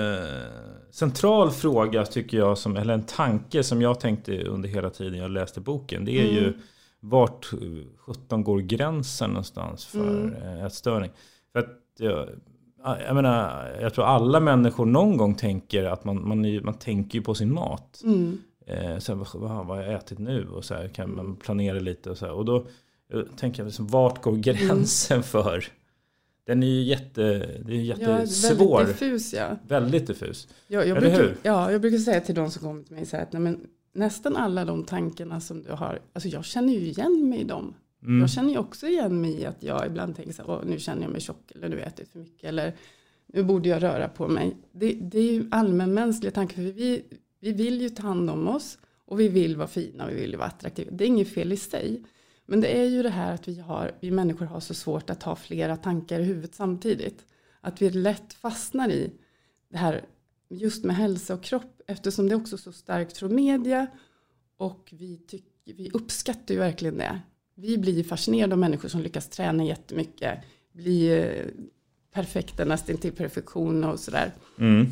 central 0.91 1.51
fråga 1.51 2.05
tycker 2.05 2.37
jag, 2.37 2.57
som, 2.57 2.75
eller 2.77 2.93
en 2.93 3.03
tanke 3.03 3.63
som 3.63 3.81
jag 3.81 3.99
tänkte 3.99 4.43
under 4.43 4.69
hela 4.69 4.89
tiden 4.89 5.19
jag 5.19 5.31
läste 5.31 5.61
boken. 5.61 6.05
Det 6.05 6.11
är 6.11 6.31
ju 6.31 6.47
Mm. 6.47 6.59
vart 6.99 7.51
17 7.97 8.43
går 8.43 8.59
gränsen 8.59 9.29
någonstans 9.29 9.85
för 9.85 10.19
Mm. 10.19 10.33
mm. 10.33 10.65
ätstörning. 10.65 11.11
För 11.51 11.59
att 11.59 11.81
jag, 11.97 12.29
jag 12.83 13.15
menar, 13.15 13.69
jag 13.81 13.93
tror 13.93 14.05
alla 14.05 14.39
människor 14.39 14.85
någon 14.85 15.17
gång 15.17 15.35
tänker 15.35 15.83
att 15.83 16.05
man, 16.05 16.27
man, 16.27 16.65
man 16.65 16.73
tänker 16.73 17.19
ju 17.19 17.23
på 17.23 17.35
sin 17.35 17.53
mat. 17.53 18.01
Mm. 18.03 18.37
Eh, 18.67 18.97
så 18.97 19.15
här, 19.15 19.25
vad, 19.33 19.65
vad 19.65 19.77
har 19.77 19.83
jag 19.83 19.93
ätit 19.93 20.19
nu? 20.19 20.47
Och 20.47 20.65
så 20.65 20.73
här, 20.73 20.87
kan 20.87 21.15
man 21.15 21.35
planera 21.35 21.79
lite 21.79 22.09
och 22.09 22.17
så 22.17 22.25
här. 22.25 22.33
Och 22.33 22.45
då 22.45 22.65
tänker 23.35 23.59
jag, 23.59 23.65
liksom, 23.65 23.87
vart 23.87 24.21
går 24.21 24.35
gränsen 24.35 25.15
mm. 25.15 25.23
för? 25.23 25.65
Den 26.45 26.63
är 26.63 26.67
ju 26.67 26.83
jätte, 26.83 27.21
det 27.65 27.73
är 27.73 27.81
jättesvår. 27.81 28.67
Ja, 28.69 28.77
väldigt 28.77 28.99
diffus 28.99 29.33
ja. 29.33 29.57
Väldigt 29.67 30.07
diffus. 30.07 30.47
Ja, 30.67 30.83
jag, 30.83 30.99
brukar, 30.99 31.17
hur? 31.17 31.37
Ja, 31.43 31.71
jag 31.71 31.81
brukar 31.81 31.97
säga 31.97 32.21
till 32.21 32.35
de 32.35 32.51
som 32.51 32.61
kommer 32.61 32.83
till 32.83 32.95
mig 32.95 33.05
så 33.05 33.15
här 33.15 33.23
att 33.23 33.33
nej, 33.33 33.41
men, 33.41 33.67
nästan 33.93 34.35
alla 34.35 34.65
de 34.65 34.83
tankarna 34.83 35.39
som 35.41 35.63
du 35.63 35.71
har, 35.71 35.99
alltså 36.13 36.29
jag 36.29 36.45
känner 36.45 36.73
ju 36.73 36.79
igen 36.79 37.29
mig 37.29 37.39
i 37.39 37.43
dem. 37.43 37.73
Mm. 38.03 38.19
Jag 38.19 38.29
känner 38.29 38.49
ju 38.49 38.57
också 38.57 38.87
igen 38.87 39.21
mig 39.21 39.41
i 39.41 39.45
att 39.45 39.63
jag 39.63 39.85
ibland 39.87 40.15
tänker 40.15 40.33
så 40.33 40.43
här, 40.43 40.65
nu 40.65 40.79
känner 40.79 41.01
jag 41.01 41.11
mig 41.11 41.21
tjock 41.21 41.51
eller 41.51 41.69
nu 41.69 41.75
har 41.75 41.81
jag 41.81 41.87
ätit 41.87 42.09
för 42.09 42.19
mycket 42.19 42.43
eller 42.43 42.75
nu 43.27 43.43
borde 43.43 43.69
jag 43.69 43.83
röra 43.83 44.07
på 44.07 44.27
mig. 44.27 44.57
Det, 44.71 44.93
det 44.93 45.19
är 45.19 45.33
ju 45.33 45.47
allmänmänskliga 45.51 46.31
tankar, 46.31 46.55
för 46.55 46.61
vi, 46.61 47.03
vi 47.39 47.51
vill 47.51 47.81
ju 47.81 47.89
ta 47.89 48.03
hand 48.03 48.29
om 48.29 48.47
oss 48.47 48.77
och 49.05 49.19
vi 49.19 49.27
vill 49.27 49.55
vara 49.55 49.67
fina, 49.67 50.05
och 50.05 50.11
vi 50.11 50.15
vill 50.15 50.31
ju 50.31 50.37
vara 50.37 50.47
attraktiva. 50.47 50.91
Det 50.91 51.03
är 51.03 51.07
inget 51.07 51.33
fel 51.33 51.53
i 51.53 51.57
sig. 51.57 52.03
Men 52.45 52.61
det 52.61 52.67
är 52.67 52.85
ju 52.85 53.03
det 53.03 53.09
här 53.09 53.33
att 53.33 53.47
vi, 53.47 53.59
har, 53.59 53.91
vi 53.99 54.11
människor 54.11 54.45
har 54.45 54.59
så 54.59 54.73
svårt 54.73 55.09
att 55.09 55.23
ha 55.23 55.35
flera 55.35 55.77
tankar 55.77 56.19
i 56.19 56.23
huvudet 56.23 56.55
samtidigt. 56.55 57.25
Att 57.61 57.81
vi 57.81 57.89
lätt 57.89 58.33
fastnar 58.33 58.89
i 58.89 59.11
det 59.69 59.77
här 59.77 60.05
just 60.49 60.83
med 60.83 60.95
hälsa 60.95 61.33
och 61.33 61.43
kropp 61.43 61.81
eftersom 61.87 62.27
det 62.29 62.33
är 62.33 62.41
också 62.41 62.57
så 62.57 62.71
starkt 62.71 63.17
från 63.17 63.35
media 63.35 63.87
och 64.57 64.89
vi, 64.91 65.17
tycker, 65.17 65.73
vi 65.73 65.89
uppskattar 65.93 66.53
ju 66.53 66.59
verkligen 66.59 66.97
det. 66.97 67.21
Vi 67.57 67.77
blir 67.77 68.03
fascinerade 68.03 68.53
av 68.53 68.59
människor 68.59 68.89
som 68.89 69.01
lyckas 69.01 69.29
träna 69.29 69.63
jättemycket, 69.63 70.39
bli 70.73 71.17
eh, 71.17 71.45
perfekta 72.13 72.65
nästan 72.65 72.97
till 72.97 73.11
perfektion 73.11 73.83
och 73.83 73.99
sådär. 73.99 74.33
Mm. 74.59 74.87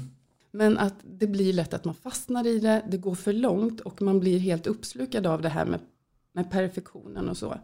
Men 0.52 0.78
att 0.78 0.96
det 1.04 1.28
blir 1.28 1.54
lätt 1.54 1.74
att 1.74 1.86
man 1.86 1.96
fastnar 1.96 2.48
i 2.48 2.60
det, 2.60 2.86
det 2.90 2.98
går 2.98 3.16
för 3.16 3.34
långt 3.34 3.80
och 3.82 4.02
man 4.02 4.20
blir 4.20 4.40
helt 4.40 4.68
uppslukad 4.68 5.28
av 5.28 5.42
det 5.42 5.50
här 5.50 5.66
med 5.66 5.80
med 6.36 6.52
perfektionen 6.52 7.30
och 7.30 7.38
så. 7.38 7.58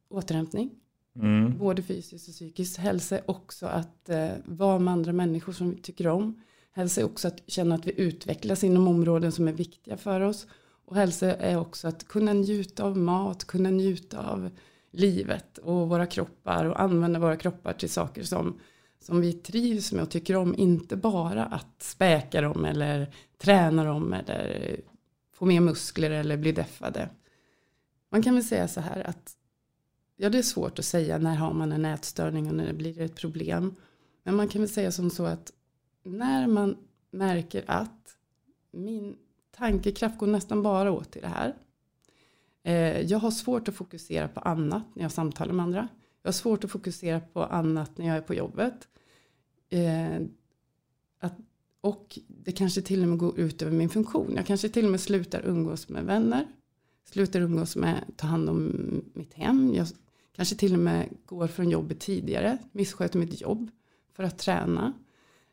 återhämtning, 0.10 0.70
mm. 1.16 1.58
både 1.58 1.82
fysiskt 1.82 2.28
och 2.28 2.34
psykiskt. 2.34 2.78
Hälsa 2.78 3.18
är 3.18 3.32
också 3.32 3.66
att 3.66 4.10
eh, 4.10 4.32
vara 4.46 4.80
med 4.80 4.92
andra 4.92 5.14
människor 5.14 5.54
som 5.54 5.70
vi 5.70 5.78
tycker 5.78 6.08
om. 6.08 6.42
Hälsa 6.72 7.02
är 7.02 7.06
också 7.06 7.28
att 7.28 7.42
känna 7.48 7.76
att 7.76 7.88
vi 7.88 8.02
utvecklas 8.02 8.64
inom 8.64 8.88
områden 8.88 9.32
som 9.32 9.48
är 9.48 9.54
viktiga 9.54 9.98
för 9.98 10.22
oss. 10.22 10.48
Och 10.86 10.96
hälsa 10.96 11.36
är 11.36 11.58
också 11.58 11.88
att 11.88 12.08
kunna 12.08 12.34
njuta 12.34 12.84
av 12.84 12.98
mat, 12.98 13.46
kunna 13.46 13.70
njuta 13.70 14.20
av 14.30 14.50
livet 14.92 15.58
och 15.58 15.90
våra 15.90 16.06
kroppar 16.06 16.66
och 16.66 16.82
använda 16.82 17.20
våra 17.20 17.38
kroppar 17.38 17.74
till 17.74 17.90
saker 17.90 18.24
som, 18.24 18.60
som 19.00 19.22
vi 19.22 19.34
trivs 19.34 19.92
med 19.92 20.04
och 20.04 20.10
tycker 20.10 20.36
om. 20.36 20.56
Inte 20.58 20.96
bara 20.96 21.46
att 21.46 21.84
späka 21.84 22.42
dem 22.42 22.66
eller 22.66 23.16
träna 23.38 23.84
dem 23.84 24.14
eller 24.14 24.76
få 25.34 25.46
mer 25.46 25.60
muskler 25.60 26.12
eller 26.12 26.38
bli 26.38 26.52
deffade. 26.52 27.10
Man 28.12 28.24
kan 28.24 28.36
väl 28.36 28.44
säga 28.44 28.68
så 28.68 28.82
här 28.82 29.10
att 29.10 29.36
ja, 30.16 30.30
det 30.30 30.38
är 30.38 30.44
svårt 30.44 30.80
att 30.80 30.86
säga 30.86 31.18
när 31.18 31.36
har 31.36 31.54
man 31.54 31.72
en 31.72 31.86
ätstörning 31.86 32.48
och 32.48 32.56
när 32.56 32.68
det 32.68 32.74
blir 32.74 33.02
ett 33.02 33.16
problem. 33.16 33.76
Men 34.24 34.36
man 34.36 34.48
kan 34.48 34.62
väl 34.62 34.70
säga 34.70 34.92
som 34.92 35.10
så 35.10 35.26
att 35.26 35.52
när 36.04 36.48
man 36.48 36.78
märker 37.12 37.64
att 37.68 38.18
min 38.72 39.16
tankekraft 39.52 40.18
går 40.18 40.28
nästan 40.28 40.64
bara 40.64 40.92
åt 40.92 41.12
till 41.12 41.22
det 41.22 41.28
här. 41.28 41.56
Eh, 42.64 43.02
jag 43.02 43.20
har 43.20 43.32
svårt 43.32 43.68
att 43.68 43.76
fokusera 43.76 44.28
på 44.28 44.40
annat 44.40 44.84
när 44.94 45.04
jag 45.04 45.12
samtalar 45.12 45.54
med 45.54 45.64
andra. 45.64 45.88
Jag 46.22 46.28
har 46.28 46.34
svårt 46.34 46.64
att 46.64 46.72
fokusera 46.72 47.20
på 47.20 47.44
annat 47.44 47.98
när 47.98 48.08
jag 48.08 48.18
är 48.18 48.22
på 48.22 48.34
jobbet. 48.34 48.88
Eh, 49.70 50.22
att, 51.20 51.38
och 51.82 52.20
det 52.28 52.52
kanske 52.52 52.82
till 52.82 53.04
och 53.04 53.10
med 53.10 53.18
går 53.18 53.40
ut 53.40 53.62
över 53.62 53.72
min 53.72 53.90
funktion. 53.90 54.34
Jag 54.36 54.46
kanske 54.46 54.70
till 54.70 54.86
och 54.86 54.92
med 54.92 55.02
slutar 55.02 55.42
umgås 55.46 55.90
med 55.90 56.06
vänner. 56.06 56.48
Slutar 57.06 57.42
umgås 57.42 57.76
med 57.76 58.04
ta 58.16 58.28
hand 58.28 58.50
om 58.50 58.72
mitt 59.14 59.34
hem. 59.34 59.74
Jag 59.74 59.88
kanske 60.36 60.56
till 60.56 60.74
och 60.74 60.80
med 60.80 61.10
går 61.26 61.48
från 61.48 61.70
jobbet 61.70 62.00
tidigare. 62.00 62.58
Missköter 62.72 63.20
mitt 63.20 63.42
jobb 63.42 63.72
för 64.14 64.24
att 64.24 64.38
träna. 64.38 64.94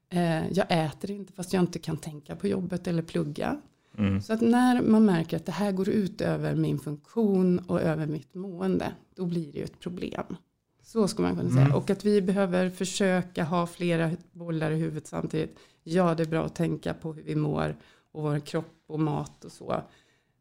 Eh, 0.08 0.52
jag 0.52 0.66
äter 0.68 1.10
inte 1.10 1.32
fast 1.32 1.52
jag 1.52 1.62
inte 1.62 1.78
kan 1.78 1.96
tänka 1.96 2.37
på 2.37 2.49
jobbet 2.49 2.87
eller 2.87 3.02
plugga. 3.02 3.60
Mm. 3.99 4.22
Så 4.22 4.32
att 4.32 4.40
när 4.40 4.82
man 4.82 5.04
märker 5.04 5.37
att 5.37 5.46
det 5.46 5.52
här 5.52 5.72
går 5.72 5.88
ut 5.88 6.20
över 6.20 6.54
min 6.54 6.78
funktion 6.78 7.58
och 7.58 7.80
över 7.80 8.06
mitt 8.06 8.34
mående, 8.34 8.92
då 9.14 9.26
blir 9.26 9.52
det 9.52 9.58
ju 9.58 9.64
ett 9.64 9.80
problem. 9.80 10.37
Så 10.82 11.08
ska 11.08 11.22
man 11.22 11.37
kunna 11.37 11.50
säga. 11.50 11.64
Mm. 11.64 11.76
Och 11.76 11.90
att 11.90 12.04
vi 12.04 12.22
behöver 12.22 12.70
försöka 12.70 13.44
ha 13.44 13.66
flera 13.66 14.10
bollar 14.32 14.70
i 14.70 14.76
huvudet 14.76 15.06
samtidigt. 15.06 15.58
Ja, 15.82 16.14
det 16.14 16.22
är 16.22 16.26
bra 16.26 16.44
att 16.44 16.54
tänka 16.54 16.94
på 16.94 17.12
hur 17.12 17.22
vi 17.22 17.37
mår 17.37 17.76
och 18.12 18.22
vår 18.22 18.38
kropp 18.40 18.84
och 18.87 19.00
mat 19.00 19.44
och 19.44 19.52
så. 19.52 19.82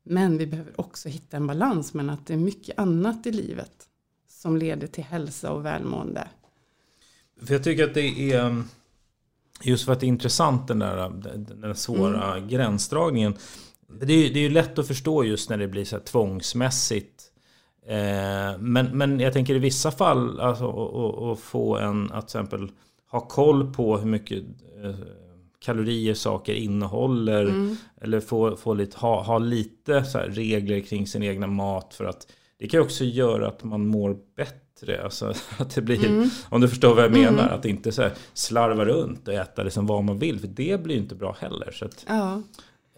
Men 0.04 0.38
vi 0.38 0.48
behöver 0.48 0.80
också 0.82 1.10
hitta 1.10 1.38
en 1.38 1.48
balans 1.48 1.94
mellan 1.94 2.16
att 2.16 2.28
det 2.28 2.34
är 2.34 2.38
mycket 2.38 2.80
annat 2.80 3.26
i 3.28 3.32
livet 3.32 3.89
som 4.42 4.58
leder 4.58 4.88
till 4.88 5.04
hälsa 5.04 5.52
och 5.52 5.66
välmående. 5.66 6.28
För 7.46 7.54
jag 7.54 7.64
tycker 7.64 7.84
att 7.84 7.94
det 7.94 8.32
är 8.32 8.64
Just 9.64 9.86
för 9.86 9.94
att 9.94 10.00
det 10.00 10.06
är 10.06 10.08
intressant 10.08 10.68
den 10.68 10.80
där, 10.80 11.10
den 11.56 11.76
svåra 11.76 12.36
mm. 12.36 12.50
gränsdragningen. 12.50 13.36
Det 14.02 14.14
är, 14.14 14.34
det 14.34 14.40
är 14.40 14.44
ju 14.44 14.50
lätt 14.50 14.80
att 14.80 14.88
förstå 14.88 15.24
just 15.24 15.50
när 15.50 15.58
det 15.58 15.68
blir 15.68 15.86
så 15.86 15.96
här 15.96 16.04
tvångsmässigt. 16.04 17.24
Eh, 17.88 18.58
men, 18.60 18.98
men 18.98 19.20
jag 19.20 19.34
tänker 19.34 19.56
i 19.56 19.60
vissa 19.60 19.92
fall 19.92 20.40
alltså, 20.40 21.32
att 21.32 21.40
få 21.40 21.78
en 21.78 22.12
att 22.12 22.28
till 22.28 22.40
exempel 22.40 22.72
ha 23.12 23.20
koll 23.20 23.74
på 23.74 23.98
hur 23.98 24.10
mycket 24.10 24.44
eh, 24.84 24.96
kalorier 25.60 26.14
saker 26.14 26.54
innehåller. 26.54 27.46
Mm. 27.46 27.76
Eller 28.02 28.20
få, 28.20 28.56
få 28.56 28.74
lite, 28.74 28.98
ha, 28.98 29.24
ha 29.24 29.38
lite 29.38 30.06
så 30.06 30.20
regler 30.20 30.80
kring 30.80 31.08
sin 31.08 31.24
egna 31.24 31.48
mat. 31.48 31.94
För 31.94 32.06
att 32.06 32.28
det 32.60 32.68
kan 32.68 32.78
ju 32.80 32.84
också 32.84 33.04
göra 33.04 33.48
att 33.48 33.64
man 33.64 33.88
mår 33.88 34.18
bättre. 34.36 35.04
Alltså, 35.04 35.34
att 35.58 35.76
det 35.76 35.82
blir, 35.82 36.06
mm. 36.06 36.30
Om 36.50 36.62
du 36.62 36.68
förstår 36.68 36.96
vad 36.96 37.04
jag 37.04 37.12
menar. 37.12 37.44
Mm. 37.44 37.54
Att 37.54 37.66
inte 37.66 37.92
så 37.92 38.10
slarva 38.34 38.86
runt 38.86 39.28
och 39.28 39.34
äta 39.34 39.64
liksom 39.64 39.88
vad 39.88 40.04
man 40.04 40.20
vill. 40.20 40.40
För 40.40 40.48
det 40.48 40.84
blir 40.84 40.98
inte 40.98 41.16
bra 41.16 41.36
heller. 41.40 41.72
Så 41.72 41.86
att, 41.86 42.06
ja. 42.08 42.42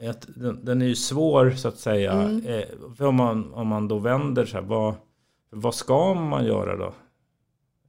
att 0.09 0.27
den, 0.35 0.65
den, 0.65 0.81
är 0.81 0.85
ju 0.85 0.95
svår 0.95 1.51
så 1.51 1.67
att 1.67 1.77
säga. 1.77 2.11
Mm. 2.11 2.45
Eh, 2.45 2.63
för 2.97 3.05
om, 3.05 3.15
man, 3.15 3.53
om 3.53 3.67
man 3.67 3.87
då 3.87 3.99
vänder 3.99 4.45
så 4.45 4.57
här. 4.57 4.63
Vad, 4.63 4.93
vad 5.49 5.75
ska 5.75 6.13
man 6.13 6.45
göra 6.45 6.77
då? 6.77 6.93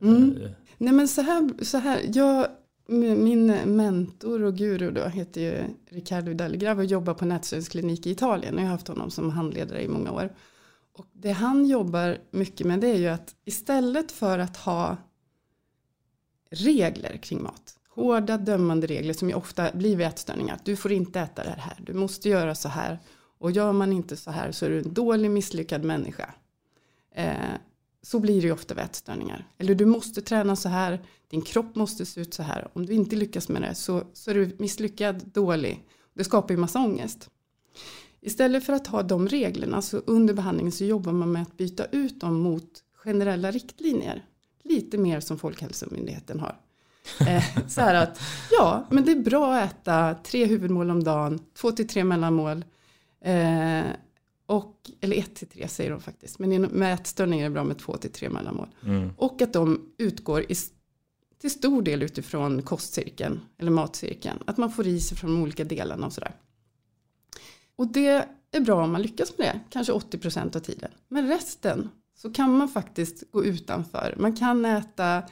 Mm. 0.03 0.37
Eh. 0.43 0.51
Nej 0.79 0.93
men 0.93 1.09
så 1.09 1.23
här, 1.23 1.65
så 1.65 1.79
här. 1.79 2.01
Jag, 2.13 2.47
min 2.87 3.47
mentor 3.65 4.43
och 4.43 4.57
guru 4.57 4.91
då 4.91 5.05
heter 5.05 5.41
ju 5.41 5.55
Riccardo 5.91 6.35
Dallegrave 6.35 6.83
och 6.83 6.85
jobbar 6.85 7.15
på 7.15 7.25
nätslöjdsklinik 7.25 8.07
i 8.07 8.11
Italien. 8.11 8.55
Jag 8.55 8.63
har 8.63 8.71
haft 8.71 8.89
honom 8.89 9.11
som 9.11 9.31
handledare 9.31 9.83
i 9.83 9.89
många 9.89 10.13
år. 10.13 10.31
Och 10.95 11.07
det 11.13 11.33
han 11.33 11.67
jobbar 11.67 12.19
mycket 12.31 12.67
med 12.67 12.81
det 12.81 12.89
är 12.89 12.99
ju 12.99 13.09
att 13.09 13.35
istället 13.45 14.13
för 14.13 14.39
att 14.39 14.57
ha 14.57 14.97
regler 16.51 17.17
kring 17.17 17.43
mat, 17.43 17.77
hårda 17.89 18.39
dömande 18.39 18.87
regler 18.87 19.15
som 19.15 19.29
ju 19.29 19.35
ofta 19.35 19.71
blir 19.75 19.97
vid 19.97 20.07
ätstörningar, 20.07 20.59
du 20.65 20.77
får 20.77 20.93
inte 20.93 21.21
äta 21.21 21.45
det 21.45 21.57
här, 21.59 21.79
du 21.87 21.95
måste 21.95 22.29
göra 22.29 22.55
så 22.55 22.69
här 22.69 22.99
och 23.39 23.51
gör 23.51 23.73
man 23.73 23.93
inte 23.93 24.17
så 24.17 24.31
här 24.31 24.53
så 24.53 24.67
är 24.67 24.71
du 24.71 24.79
en 24.79 24.95
dålig 24.95 25.31
misslyckad 25.31 25.85
människa. 25.85 26.35
Eh, 27.15 27.35
så 28.03 28.19
blir 28.21 28.41
det 28.41 28.47
ju 28.47 28.53
ofta 28.53 28.75
vid 28.75 28.85
ätstörningar. 28.85 29.49
Eller 29.59 29.75
du 29.75 29.87
måste 29.87 30.23
träna 30.23 30.57
så 30.57 30.69
här, 30.69 31.03
din 31.29 31.43
kropp 31.43 31.75
måste 31.75 32.07
se 32.07 32.21
ut 32.21 32.35
så 32.35 32.43
här. 32.43 32.69
Om 32.73 32.87
du 32.87 32.93
inte 32.93 33.17
lyckas 33.17 33.49
med 33.49 33.63
det 33.63 33.75
så, 33.75 34.05
så 34.13 34.31
är 34.31 34.35
du 34.35 34.57
misslyckad, 34.59 35.27
dålig. 35.27 35.87
Det 36.15 36.25
skapar 36.25 36.55
ju 36.55 36.61
massa 36.61 36.79
ångest. 36.79 37.31
Istället 38.23 38.65
för 38.67 38.73
att 38.73 38.87
ha 38.87 39.03
de 39.03 39.29
reglerna 39.29 39.83
så 39.83 39.97
under 39.97 40.35
behandlingen 40.35 40.73
så 40.73 40.85
jobbar 40.85 41.13
man 41.13 41.33
med 41.33 41.43
att 41.43 41.57
byta 41.57 41.85
ut 41.85 42.21
dem 42.21 42.41
mot 42.41 42.69
generella 42.95 43.51
riktlinjer. 43.51 44.25
Lite 44.65 44.99
mer 44.99 45.21
som 45.21 45.39
Folkhälsomyndigheten 45.39 46.41
har. 46.41 46.57
Eh, 47.21 47.45
så 47.69 47.81
här 47.81 47.95
att 47.95 48.21
ja, 48.51 48.87
men 48.91 49.05
det 49.05 49.13
är 49.13 49.21
bra 49.21 49.55
att 49.55 49.73
äta 49.73 50.15
tre 50.15 50.45
huvudmål 50.47 50.91
om 50.91 51.05
dagen, 51.05 51.41
två 51.55 51.73
till 51.73 51.89
tre 51.89 52.05
mellanmål. 52.05 52.65
Eh, 53.25 53.83
Och, 54.47 54.91
eller 55.01 55.17
1 55.17 55.35
till 55.35 55.49
3 55.49 55.69
säger 55.69 55.91
de 55.91 56.01
faktiskt. 56.01 56.39
Men 56.39 56.63
med 56.63 56.95
ätstörningar 56.95 57.45
är 57.45 57.49
det 57.49 57.55
bra 57.55 57.65
med 57.65 57.79
2 57.79 57.97
till 57.97 58.13
3 58.13 58.29
mellanmål. 58.29 58.69
Mm. 58.85 59.11
Och 59.17 59.43
att 59.43 59.53
de 59.53 59.93
utgår 59.99 60.43
i, 60.43 60.55
till 61.41 61.51
stor 61.51 61.83
del 61.83 62.03
utifrån 62.03 62.63
kostcirkeln 62.63 63.41
eller 63.59 63.71
matcirkeln. 63.71 64.39
Att 64.47 64.57
man 64.57 64.73
får 64.73 64.87
i 64.87 65.01
sig 65.01 65.17
från 65.19 65.31
de 65.31 65.43
olika 65.43 65.65
delarna 65.65 66.07
och 66.07 66.13
sådär. 66.13 66.35
Och 67.77 67.93
det 67.93 68.27
är 68.53 68.61
bra 68.61 68.85
om 68.85 68.93
man 68.93 69.03
lyckas 69.03 69.39
med 69.39 69.47
det, 69.47 69.61
kanske 69.71 69.93
80% 69.93 70.57
av 70.57 70.61
tiden. 70.61 70.91
Men 71.09 71.29
resten 71.29 71.89
så 72.17 72.33
kan 72.33 72.57
man 72.57 72.69
faktiskt 72.69 73.31
gå 73.31 73.45
utanför. 73.45 74.15
Man 74.19 74.37
kan 74.37 74.65
äta 74.65 75.23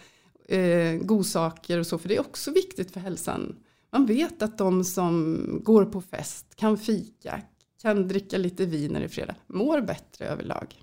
eh, 0.49 0.95
godsaker 1.03 1.79
och 1.79 1.87
så, 1.87 1.99
för 1.99 2.09
det 2.09 2.17
är 2.17 2.21
också 2.21 2.51
viktigt 2.51 2.91
för 2.91 3.01
hälsan. 3.01 3.57
Man 3.93 4.07
vet 4.07 4.43
att 4.43 4.59
de 4.59 4.85
som 4.85 5.39
går 5.65 5.85
på 5.85 6.01
fest, 6.01 6.47
kan 6.57 6.79
fika, 6.79 7.43
kan 7.83 8.09
dricka 8.09 8.39
lite 8.39 8.67
vin 8.67 8.93
när 8.93 9.01
det 9.01 9.07
är 9.07 9.09
fredag, 9.09 9.35
mår 9.47 9.81
bättre 9.81 10.25
överlag. 10.25 10.75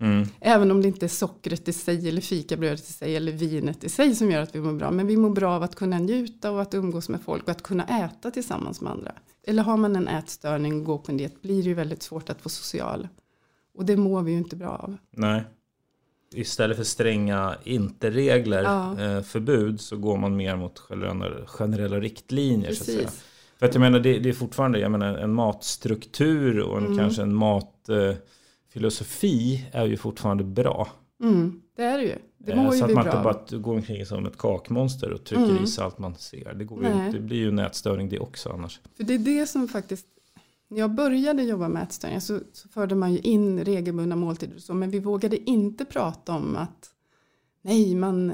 Mm. 0.00 0.26
Även 0.40 0.70
om 0.70 0.82
det 0.82 0.88
inte 0.88 1.06
är 1.06 1.08
sockret 1.08 1.68
i 1.68 1.72
sig 1.72 2.08
eller 2.08 2.20
fikabrödet 2.20 2.88
i 2.88 2.92
sig 2.92 3.16
eller 3.16 3.32
vinet 3.32 3.84
i 3.84 3.88
sig 3.88 4.14
som 4.14 4.30
gör 4.30 4.42
att 4.42 4.54
vi 4.54 4.60
mår 4.60 4.72
bra. 4.72 4.90
Men 4.90 5.06
vi 5.06 5.16
mår 5.16 5.30
bra 5.30 5.54
av 5.54 5.62
att 5.62 5.74
kunna 5.74 5.98
njuta 5.98 6.50
och 6.50 6.62
att 6.62 6.74
umgås 6.74 7.08
med 7.08 7.20
folk 7.22 7.42
och 7.42 7.48
att 7.48 7.62
kunna 7.62 8.04
äta 8.04 8.30
tillsammans 8.30 8.80
med 8.80 8.92
andra. 8.92 9.12
Eller 9.46 9.62
har 9.62 9.76
man 9.76 9.96
en 9.96 10.08
ätstörning 10.08 10.78
och 10.80 10.84
går 10.84 10.98
på 10.98 11.12
en 11.12 11.16
diet 11.18 11.42
blir 11.42 11.62
det 11.62 11.68
ju 11.68 11.74
väldigt 11.74 12.02
svårt 12.02 12.30
att 12.30 12.44
vara 12.44 12.48
social. 12.50 13.08
Och 13.74 13.84
det 13.84 13.96
mår 13.96 14.22
vi 14.22 14.32
ju 14.32 14.38
inte 14.38 14.56
bra 14.56 14.68
av. 14.68 14.96
Nej. 15.10 15.44
Istället 16.34 16.76
för 16.76 16.84
stränga 16.84 17.56
inte-regler, 17.64 18.62
Ja. 18.62 19.00
eh, 19.00 19.22
förbud, 19.22 19.80
så 19.80 19.96
går 19.96 20.16
man 20.16 20.36
mer 20.36 20.56
mot 20.56 20.78
generella, 20.78 21.46
generella 21.46 22.00
riktlinjer. 22.00 22.72
Så 22.72 22.82
att 22.82 22.86
säga. 22.86 22.98
Precis. 22.98 23.24
För 23.58 23.66
att 23.66 23.74
jag 23.74 23.80
menar, 23.80 24.00
det, 24.00 24.18
det 24.18 24.28
är 24.28 24.32
fortfarande 24.32 24.78
jag 24.78 24.90
menar, 24.90 25.16
en 25.16 25.34
matstruktur 25.34 26.60
och 26.60 26.78
en, 26.78 26.84
Mm. 26.86 26.98
kanske 26.98 27.22
en 27.22 27.34
matfilosofi 27.34 29.66
är 29.72 29.86
ju 29.86 29.96
fortfarande 29.96 30.44
bra. 30.44 30.88
Mm, 31.22 31.62
det 31.76 31.82
är 31.82 31.98
det 31.98 32.04
ju. 32.04 32.16
Det 32.44 32.52
Eh, 32.52 32.62
mår 32.62 32.70
så 32.70 32.76
ju 32.76 32.82
att 32.82 32.90
vi 32.90 32.94
man 32.94 33.06
inte 33.06 33.20
bara 33.22 33.58
går 33.58 33.74
omkring 33.74 34.06
som 34.06 34.26
ett 34.26 34.38
kakmonster 34.38 35.12
och 35.12 35.24
trycker 35.24 35.44
Mm. 35.50 35.64
i 35.64 35.66
sig 35.66 35.84
allt 35.84 35.98
man 35.98 36.14
ser. 36.14 36.54
Det, 36.54 36.64
går 36.64 36.84
ju, 36.84 37.12
det 37.12 37.20
blir 37.20 37.36
ju 37.36 37.48
en 37.48 37.58
ätstörning 37.58 38.08
det 38.08 38.18
också 38.18 38.50
annars. 38.50 38.80
För 38.96 39.04
det 39.04 39.14
är 39.14 39.18
det 39.18 39.46
som 39.46 39.68
faktiskt, 39.68 40.06
när 40.68 40.78
jag 40.78 40.90
började 40.90 41.42
jobba 41.42 41.68
med 41.68 41.82
ätstörningar 41.82 42.20
så, 42.20 42.40
så 42.52 42.68
förde 42.68 42.94
man 42.94 43.12
ju 43.12 43.18
in 43.18 43.64
regelbundna 43.64 44.16
måltider 44.16 44.56
och 44.56 44.62
så, 44.62 44.74
men 44.74 44.90
vi 44.90 44.98
vågade 44.98 45.50
inte 45.50 45.84
prata 45.84 46.32
om 46.32 46.56
att, 46.56 46.90
nej 47.62 47.94
man, 47.94 48.32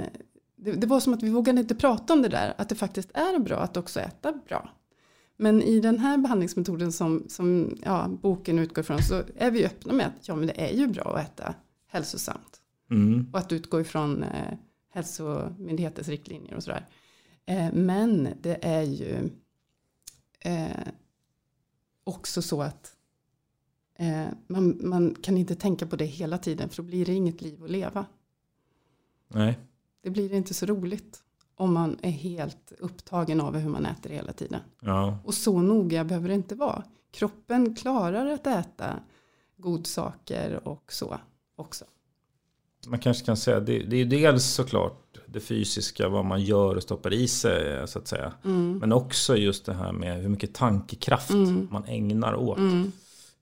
det, 0.57 0.73
det 0.73 0.87
var 0.87 1.01
som 1.01 1.15
att 1.15 1.23
vi 1.23 1.31
vågade 1.31 1.61
inte 1.61 1.75
prata 1.75 2.13
om 2.13 2.23
det 2.23 2.29
där, 2.29 2.55
att 2.59 2.69
det 2.69 2.75
faktiskt 2.75 3.11
är 3.15 3.39
bra 3.39 3.57
att 3.57 3.77
också 3.77 4.01
äta 4.01 4.33
bra. 4.49 4.71
Men 5.37 5.63
i 5.63 5.81
den 5.81 5.99
här 5.99 6.19
behandlingsmetoden 6.19 6.93
som, 6.93 7.25
som 7.29 7.79
ja, 7.85 8.09
boken 8.23 8.59
utgår 8.59 8.83
från 8.83 9.03
så 9.03 9.23
är 9.37 9.51
vi 9.51 9.67
öppna 9.67 9.93
med 9.93 10.07
att 10.07 10.29
ja, 10.29 10.37
men 10.37 10.47
det 10.47 10.61
är 10.61 10.77
ju 10.77 10.87
bra 10.87 11.17
att 11.17 11.27
äta 11.27 11.55
hälsosamt. 11.89 12.60
Mm. 12.91 13.29
Och 13.33 13.39
att 13.39 13.53
utgå 13.53 13.81
ifrån 13.81 14.23
eh, 14.23 14.55
hälsomyndighetens 14.91 16.09
riktlinjer 16.09 16.55
och 16.55 16.63
sådär. 16.63 16.87
Eh, 17.47 17.73
men 17.73 18.29
det 18.41 18.59
är 18.63 18.83
ju 18.83 19.31
eh, 20.41 20.89
också 22.05 22.43
så 22.43 22.63
att 22.63 22.97
eh, 23.95 24.27
man, 24.47 24.81
man 24.83 25.15
kan 25.15 25.37
inte 25.37 25.55
tänka 25.55 25.87
på 25.87 25.97
det 25.97 26.05
hela 26.05 26.39
tiden 26.39 26.69
för 26.69 26.77
då 26.77 26.83
blir 26.83 27.07
det 27.07 27.13
inget 27.15 27.43
liv 27.43 27.65
att 27.65 27.71
leva. 27.71 28.07
Nej. 29.29 29.59
Det 30.03 30.11
blir 30.11 30.35
inte 30.35 30.55
så 30.55 30.67
roligt 30.67 31.23
om 31.55 31.75
man 31.75 31.99
är 32.03 32.11
helt 32.11 32.73
upptagen 32.79 33.41
av 33.41 33.57
hur 33.57 33.71
man 33.71 33.87
äter 33.87 34.11
hela 34.11 34.33
tiden. 34.33 34.61
Ja. 34.81 35.19
Och 35.25 35.35
så 35.35 35.63
noga 35.63 36.05
behöver 36.05 36.29
det 36.29 36.35
inte 36.35 36.55
vara. 36.55 36.85
Kroppen 37.11 37.75
klarar 37.75 38.27
att 38.27 38.47
äta 38.47 39.01
godsaker 39.57 40.69
och 40.69 40.93
så 40.93 41.21
också. 41.57 41.85
Man 42.87 42.99
kanske 42.99 43.27
kan 43.27 43.37
säga 43.37 43.61
det, 43.61 43.79
det 43.79 43.97
är 43.97 43.99
ju 43.99 44.05
dels 44.05 44.45
såklart 44.45 45.19
det 45.27 45.41
fysiska, 45.41 46.09
vad 46.09 46.25
man 46.25 46.43
gör 46.43 46.77
och 46.77 46.83
stoppar 46.83 47.13
i 47.13 47.29
sig 47.29 47.89
så 47.89 47.99
att 47.99 48.09
säga. 48.09 48.33
Mm. 48.45 48.79
Men 48.79 48.93
också 48.93 49.37
just 49.37 49.67
det 49.67 49.75
här 49.75 49.93
med 49.93 50.23
hur 50.23 50.29
mycket 50.29 50.55
tankekraft 50.55 51.31
Mm. 51.31 51.69
man 51.71 51.85
ägnar 51.85 52.35
åt. 52.35 52.59
Mm. 52.59 52.73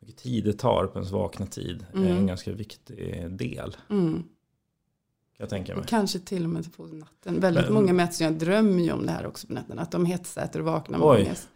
Hur 0.01 0.07
mycket 0.07 0.17
tid 0.23 0.45
det 0.45 0.53
tar 0.53 0.87
på 0.87 0.99
ens 0.99 1.11
vakna 1.13 1.47
tid 1.47 1.87
är 1.93 1.97
Mm. 1.97 2.17
en 2.17 2.27
ganska 2.27 2.53
viktig 2.53 2.97
del. 3.31 3.77
Mm. 3.91 4.23
Jag 5.39 5.49
tänka 5.49 5.73
mig. 5.75 5.81
Och 5.83 5.89
kanske 5.89 6.19
till 6.19 6.45
och 6.45 6.51
med 6.51 6.77
på 6.77 6.87
natten. 6.87 7.41
Väldigt 7.41 7.65
Men- 7.65 7.75
många 7.75 7.93
mätningar 7.93 8.33
drömmer 8.33 8.83
ju 8.83 8.93
om 8.93 9.07
det 9.07 9.13
här 9.13 9.27
också 9.27 9.47
på 9.47 9.53
nätterna. 9.53 9.83
Att 9.83 9.91
de 9.91 10.05
hetsäter 10.07 10.59
och 10.61 10.65
vaknar 10.67 10.99
med 10.99 11.09
ångest. 11.09 11.49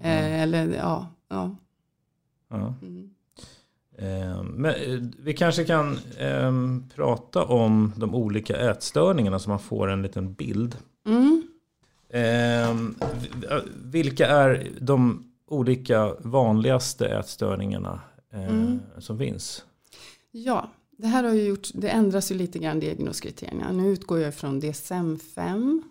Eh, 0.00 0.42
eller 0.42 0.74
ja, 0.74 1.06
ja. 1.28 1.56
Ja. 2.48 2.74
Mm. 2.82 3.10
Eh, 3.98 4.42
Men 4.42 4.74
eh, 4.74 5.00
vi 5.18 5.32
kanske 5.34 5.64
kan 5.64 5.98
eh, 6.18 6.52
prata 6.94 7.44
om 7.44 7.92
de 7.96 8.14
olika 8.14 8.56
ätstörningarna 8.70 9.38
så 9.38 9.50
man 9.50 9.58
får 9.58 9.88
en 9.90 10.02
liten 10.02 10.32
bild. 10.34 10.76
Mm. 11.06 11.42
Eh, 12.08 12.74
v- 13.40 13.60
vilka 13.84 14.26
är 14.26 14.68
de 14.80 15.24
olika 15.48 16.14
vanligaste 16.18 17.06
ätstörningarna 17.08 18.00
eh, 18.32 18.48
Mm. 18.48 18.78
som 18.98 19.18
finns? 19.18 19.64
Ja, 20.30 20.70
det 20.98 21.06
här 21.06 21.24
har 21.24 21.32
ju 21.34 21.42
gjort, 21.42 21.68
det 21.74 21.88
ändras 21.88 22.30
ju 22.30 22.34
lite 22.34 22.58
grann 22.58 22.80
diagnoskriterierna. 22.80 23.72
Nu 23.72 23.88
utgår 23.88 24.18
jag 24.20 24.34
från 24.34 24.60
DSM-5 24.62 25.82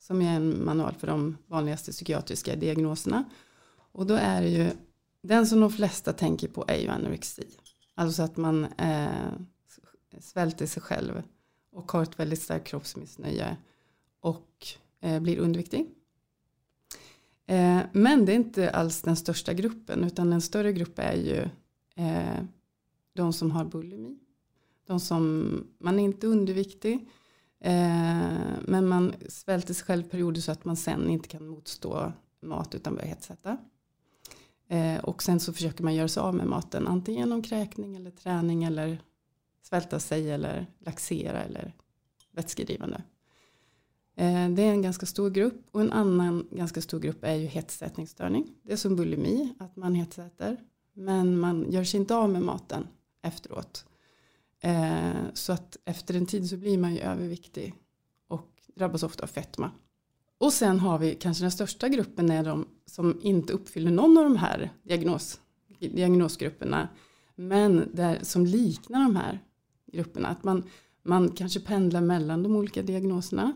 som 0.00 0.22
är 0.22 0.36
en 0.36 0.64
manual 0.64 0.94
för 0.98 1.06
de 1.06 1.36
vanligaste 1.46 1.90
psykiatriska 1.92 2.56
diagnoserna. 2.56 3.24
Och 3.92 4.06
då 4.06 4.14
är 4.14 4.42
det 4.42 4.48
ju, 4.48 4.70
den 5.22 5.46
som 5.46 5.60
de 5.60 5.70
flesta 5.70 6.12
tänker 6.12 6.48
på 6.48 6.64
är 6.68 6.78
ju 6.78 6.88
anorexi. 6.88 7.46
Alltså 7.94 8.22
att 8.22 8.36
man 8.36 8.64
eh, 8.64 9.32
svälter 10.20 10.66
sig 10.66 10.82
själv 10.82 11.22
och 11.72 11.92
har 11.92 12.02
ett 12.02 12.18
väldigt 12.18 12.42
starkt 12.42 12.66
kroppsmissnöje 12.66 13.56
och 14.20 14.66
eh, 15.00 15.20
blir 15.20 15.38
underviktig. 15.38 15.86
Eh, 17.46 17.80
men 17.92 18.24
det 18.24 18.32
är 18.32 18.36
inte 18.36 18.70
alls 18.70 19.02
den 19.02 19.16
största 19.16 19.52
gruppen 19.52 20.04
utan 20.04 20.32
en 20.32 20.40
större 20.40 20.72
grupp 20.72 20.98
är 20.98 21.16
ju 21.16 21.48
eh, 21.94 22.44
de 23.12 23.32
som 23.32 23.50
har 23.50 23.64
bulimi. 23.64 24.18
De 24.86 25.00
som, 25.00 25.48
man 25.78 25.98
är 25.98 26.04
inte 26.04 26.26
underviktig. 26.26 27.08
Eh, 27.60 28.28
men 28.62 28.88
man 28.88 29.14
svälter 29.28 29.74
sig 29.74 29.86
själv 29.86 30.02
perioder 30.02 30.40
så 30.40 30.52
att 30.52 30.64
man 30.64 30.76
sen 30.76 31.10
inte 31.10 31.28
kan 31.28 31.48
motstå 31.48 32.12
mat 32.40 32.74
utan 32.74 32.94
börjar 32.94 33.08
hetsätta. 33.08 33.58
Eh, 34.72 34.98
och 34.98 35.22
sen 35.22 35.40
så 35.40 35.52
försöker 35.52 35.84
man 35.84 35.94
göra 35.94 36.08
sig 36.08 36.20
av 36.20 36.34
med 36.34 36.46
maten. 36.46 36.86
Antingen 36.86 37.20
genom 37.20 37.42
kräkning 37.42 37.96
eller 37.96 38.10
träning 38.10 38.64
eller 38.64 39.02
svälta 39.62 40.00
sig 40.00 40.30
eller 40.30 40.66
laxera 40.78 41.42
eller 41.42 41.74
vätskedrivande. 42.30 43.02
Eh, 44.16 44.48
det 44.50 44.62
är 44.62 44.70
en 44.70 44.82
ganska 44.82 45.06
stor 45.06 45.30
grupp 45.30 45.66
och 45.70 45.80
en 45.80 45.92
annan 45.92 46.48
ganska 46.50 46.82
stor 46.82 47.00
grupp 47.00 47.24
är 47.24 47.34
ju 47.34 47.46
hetsätningsstörning. 47.46 48.54
Det 48.62 48.72
är 48.72 48.76
som 48.76 48.96
bulimi, 48.96 49.54
att 49.58 49.76
man 49.76 49.94
hetsäter. 49.94 50.56
Men 50.92 51.38
man 51.38 51.70
gör 51.70 51.84
sig 51.84 52.00
inte 52.00 52.16
av 52.16 52.30
med 52.30 52.42
maten 52.42 52.86
efteråt. 53.22 53.84
Eh, 54.60 55.12
så 55.34 55.52
att 55.52 55.76
efter 55.84 56.14
en 56.14 56.26
tid 56.26 56.48
så 56.48 56.56
blir 56.56 56.78
man 56.78 56.94
ju 56.94 57.00
överviktig 57.00 57.74
och 58.28 58.62
drabbas 58.74 59.02
ofta 59.02 59.22
av 59.22 59.28
fetma. 59.28 59.70
Och 60.42 60.52
sen 60.52 60.80
har 60.80 60.98
vi 60.98 61.14
kanske 61.14 61.44
den 61.44 61.50
största 61.50 61.88
gruppen 61.88 62.30
är 62.30 62.44
de 62.44 62.66
som 62.86 63.20
inte 63.22 63.52
uppfyller 63.52 63.90
någon 63.90 64.18
av 64.18 64.24
de 64.24 64.36
här 64.36 64.70
diagnos, 64.82 65.40
diagnosgrupperna. 65.78 66.88
Men 67.34 67.90
där, 67.92 68.18
som 68.22 68.46
liknar 68.46 69.00
de 69.00 69.16
här 69.16 69.40
grupperna. 69.92 70.28
Att 70.28 70.44
man, 70.44 70.64
man 71.02 71.28
kanske 71.28 71.60
pendlar 71.60 72.00
mellan 72.00 72.42
de 72.42 72.56
olika 72.56 72.82
diagnoserna. 72.82 73.52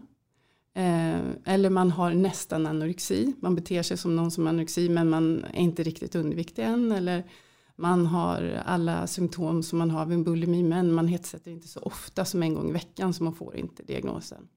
Eh, 0.74 1.20
eller 1.44 1.70
man 1.70 1.90
har 1.90 2.14
nästan 2.14 2.66
anorexi. 2.66 3.32
Man 3.40 3.54
beter 3.54 3.82
sig 3.82 3.96
som 3.96 4.16
någon 4.16 4.30
som 4.30 4.46
har 4.46 4.52
anorexi 4.52 4.88
men 4.88 5.10
man 5.10 5.44
är 5.44 5.60
inte 5.60 5.82
riktigt 5.82 6.14
underviktig 6.14 6.62
än. 6.62 6.92
Eller 6.92 7.24
man 7.76 8.06
har 8.06 8.62
alla 8.66 9.06
symptom 9.06 9.62
som 9.62 9.78
man 9.78 9.90
har 9.90 10.06
vid 10.06 10.18
en 10.18 10.24
bulimi 10.24 10.62
men 10.62 10.94
man 10.94 11.08
hetsätter 11.08 11.50
inte 11.50 11.68
så 11.68 11.80
ofta 11.80 12.24
som 12.24 12.42
en 12.42 12.54
gång 12.54 12.68
i 12.68 12.72
veckan 12.72 13.14
så 13.14 13.24
man 13.24 13.34
får 13.34 13.56
inte 13.56 13.82
diagnosen. 13.82 14.48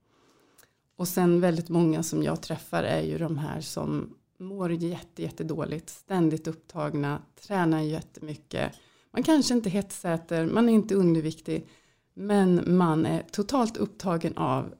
Och 0.99 1.07
sen 1.07 1.41
väldigt 1.41 1.69
många 1.69 2.03
som 2.03 2.23
jag 2.23 2.41
träffar 2.41 2.83
är 2.83 3.01
ju 3.01 3.17
de 3.17 3.37
här 3.37 3.61
som 3.61 4.15
mår 4.37 4.71
jätte, 4.71 5.21
jättedåligt, 5.21 5.89
ständigt 5.89 6.47
upptagna, 6.47 7.21
tränar 7.41 7.81
jättemycket. 7.81 8.71
Man 9.11 9.23
kanske 9.23 9.53
inte 9.53 9.69
hetsäter, 9.69 10.45
man 10.45 10.69
är 10.69 10.73
inte 10.73 10.95
underviktig 10.95 11.67
men 12.13 12.77
man 12.77 13.05
är 13.05 13.23
totalt 13.31 13.77
upptagen 13.77 14.37
av 14.37 14.73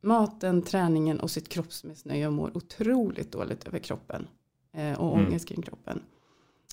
maten, 0.00 0.62
träningen 0.62 1.20
och 1.20 1.30
sitt 1.30 1.48
kroppsmissnöje 1.48 2.26
och 2.26 2.32
mår 2.32 2.56
otroligt 2.56 3.32
dåligt 3.32 3.66
över 3.66 3.78
kroppen 3.78 4.26
eh, 4.72 5.00
och 5.00 5.14
Mm. 5.14 5.26
ångest 5.26 5.48
kring 5.48 5.62
kroppen. 5.62 6.02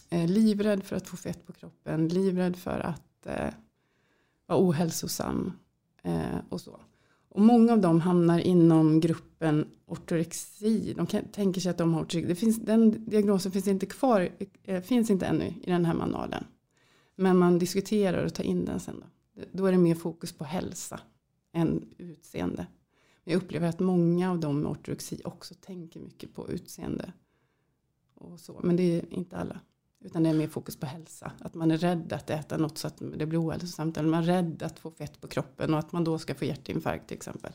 Eh, 0.09 0.29
livrädd 0.29 0.83
för 0.83 0.95
att 0.95 1.07
få 1.07 1.17
fett 1.17 1.45
på 1.47 1.53
kroppen, 1.53 2.07
livrädd 2.07 2.55
för 2.57 2.79
att 2.79 3.25
eh, 3.25 3.53
vara 4.45 4.59
ohälsosam 4.59 5.53
och 6.49 6.61
så. 6.61 6.79
Och 7.31 7.41
många 7.41 7.73
av 7.73 7.81
dem 7.81 8.01
hamnar 8.01 8.39
inom 8.39 8.99
gruppen 8.99 9.65
ortorexi. 9.85 10.93
De 10.93 11.05
kan, 11.05 11.23
tänker 11.25 11.61
sig 11.61 11.69
att 11.69 11.77
de 11.77 11.93
har 11.93 12.01
ortorexi. 12.01 12.27
Det 12.27 12.35
finns, 12.35 12.57
den 12.57 13.05
diagnosen 13.05 13.51
finns 13.51 13.67
inte 13.67 13.85
kvar, 13.85 14.29
eh, 14.63 14.81
finns 14.81 15.09
inte 15.09 15.25
ännu 15.25 15.53
i 15.61 15.71
den 15.71 15.85
här 15.85 15.93
manualen. 15.93 16.43
Men 17.15 17.37
man 17.37 17.59
diskuterar 17.59 18.25
och 18.25 18.33
tar 18.33 18.43
in 18.43 18.65
den 18.65 18.79
sen 18.79 18.95
då. 18.99 19.05
Då 19.51 19.65
är 19.65 19.71
det 19.71 19.77
mer 19.77 19.95
fokus 19.95 20.33
på 20.33 20.43
hälsa 20.43 20.99
än 21.53 21.85
utseende. 21.97 22.67
Men 23.23 23.33
jag 23.33 23.43
upplever 23.43 23.67
att 23.67 23.79
många 23.79 24.31
av 24.31 24.39
dem 24.39 24.61
med 24.61 24.71
ortorexi 24.71 25.21
också 25.23 25.53
tänker 25.53 25.99
mycket 25.99 26.33
på 26.33 26.49
utseende. 26.49 27.13
Och 28.15 28.39
så. 28.39 28.59
Men 28.63 28.75
det 28.75 28.83
är 28.83 29.13
inte 29.13 29.37
alla. 29.37 29.59
Utan 30.03 30.23
det 30.23 30.29
är 30.29 30.33
mer 30.33 30.47
fokus 30.47 30.75
på 30.75 30.85
hälsa. 30.85 31.31
Att 31.39 31.53
man 31.53 31.71
är 31.71 31.77
rädd 31.77 32.13
att 32.13 32.29
äta 32.29 32.57
något 32.57 32.77
så 32.77 32.87
att 32.87 33.01
det 33.17 33.25
blir 33.25 33.41
ohälsosamt. 33.41 33.97
Eller 33.97 34.09
man 34.09 34.23
är 34.23 34.27
rädd 34.27 34.63
att 34.63 34.79
få 34.79 34.91
fett 34.91 35.21
på 35.21 35.27
kroppen 35.27 35.73
och 35.73 35.79
att 35.79 35.91
man 35.91 36.03
då 36.03 36.17
ska 36.17 36.35
få 36.35 36.45
hjärtinfarkt 36.45 37.07
till 37.07 37.17
exempel. 37.17 37.51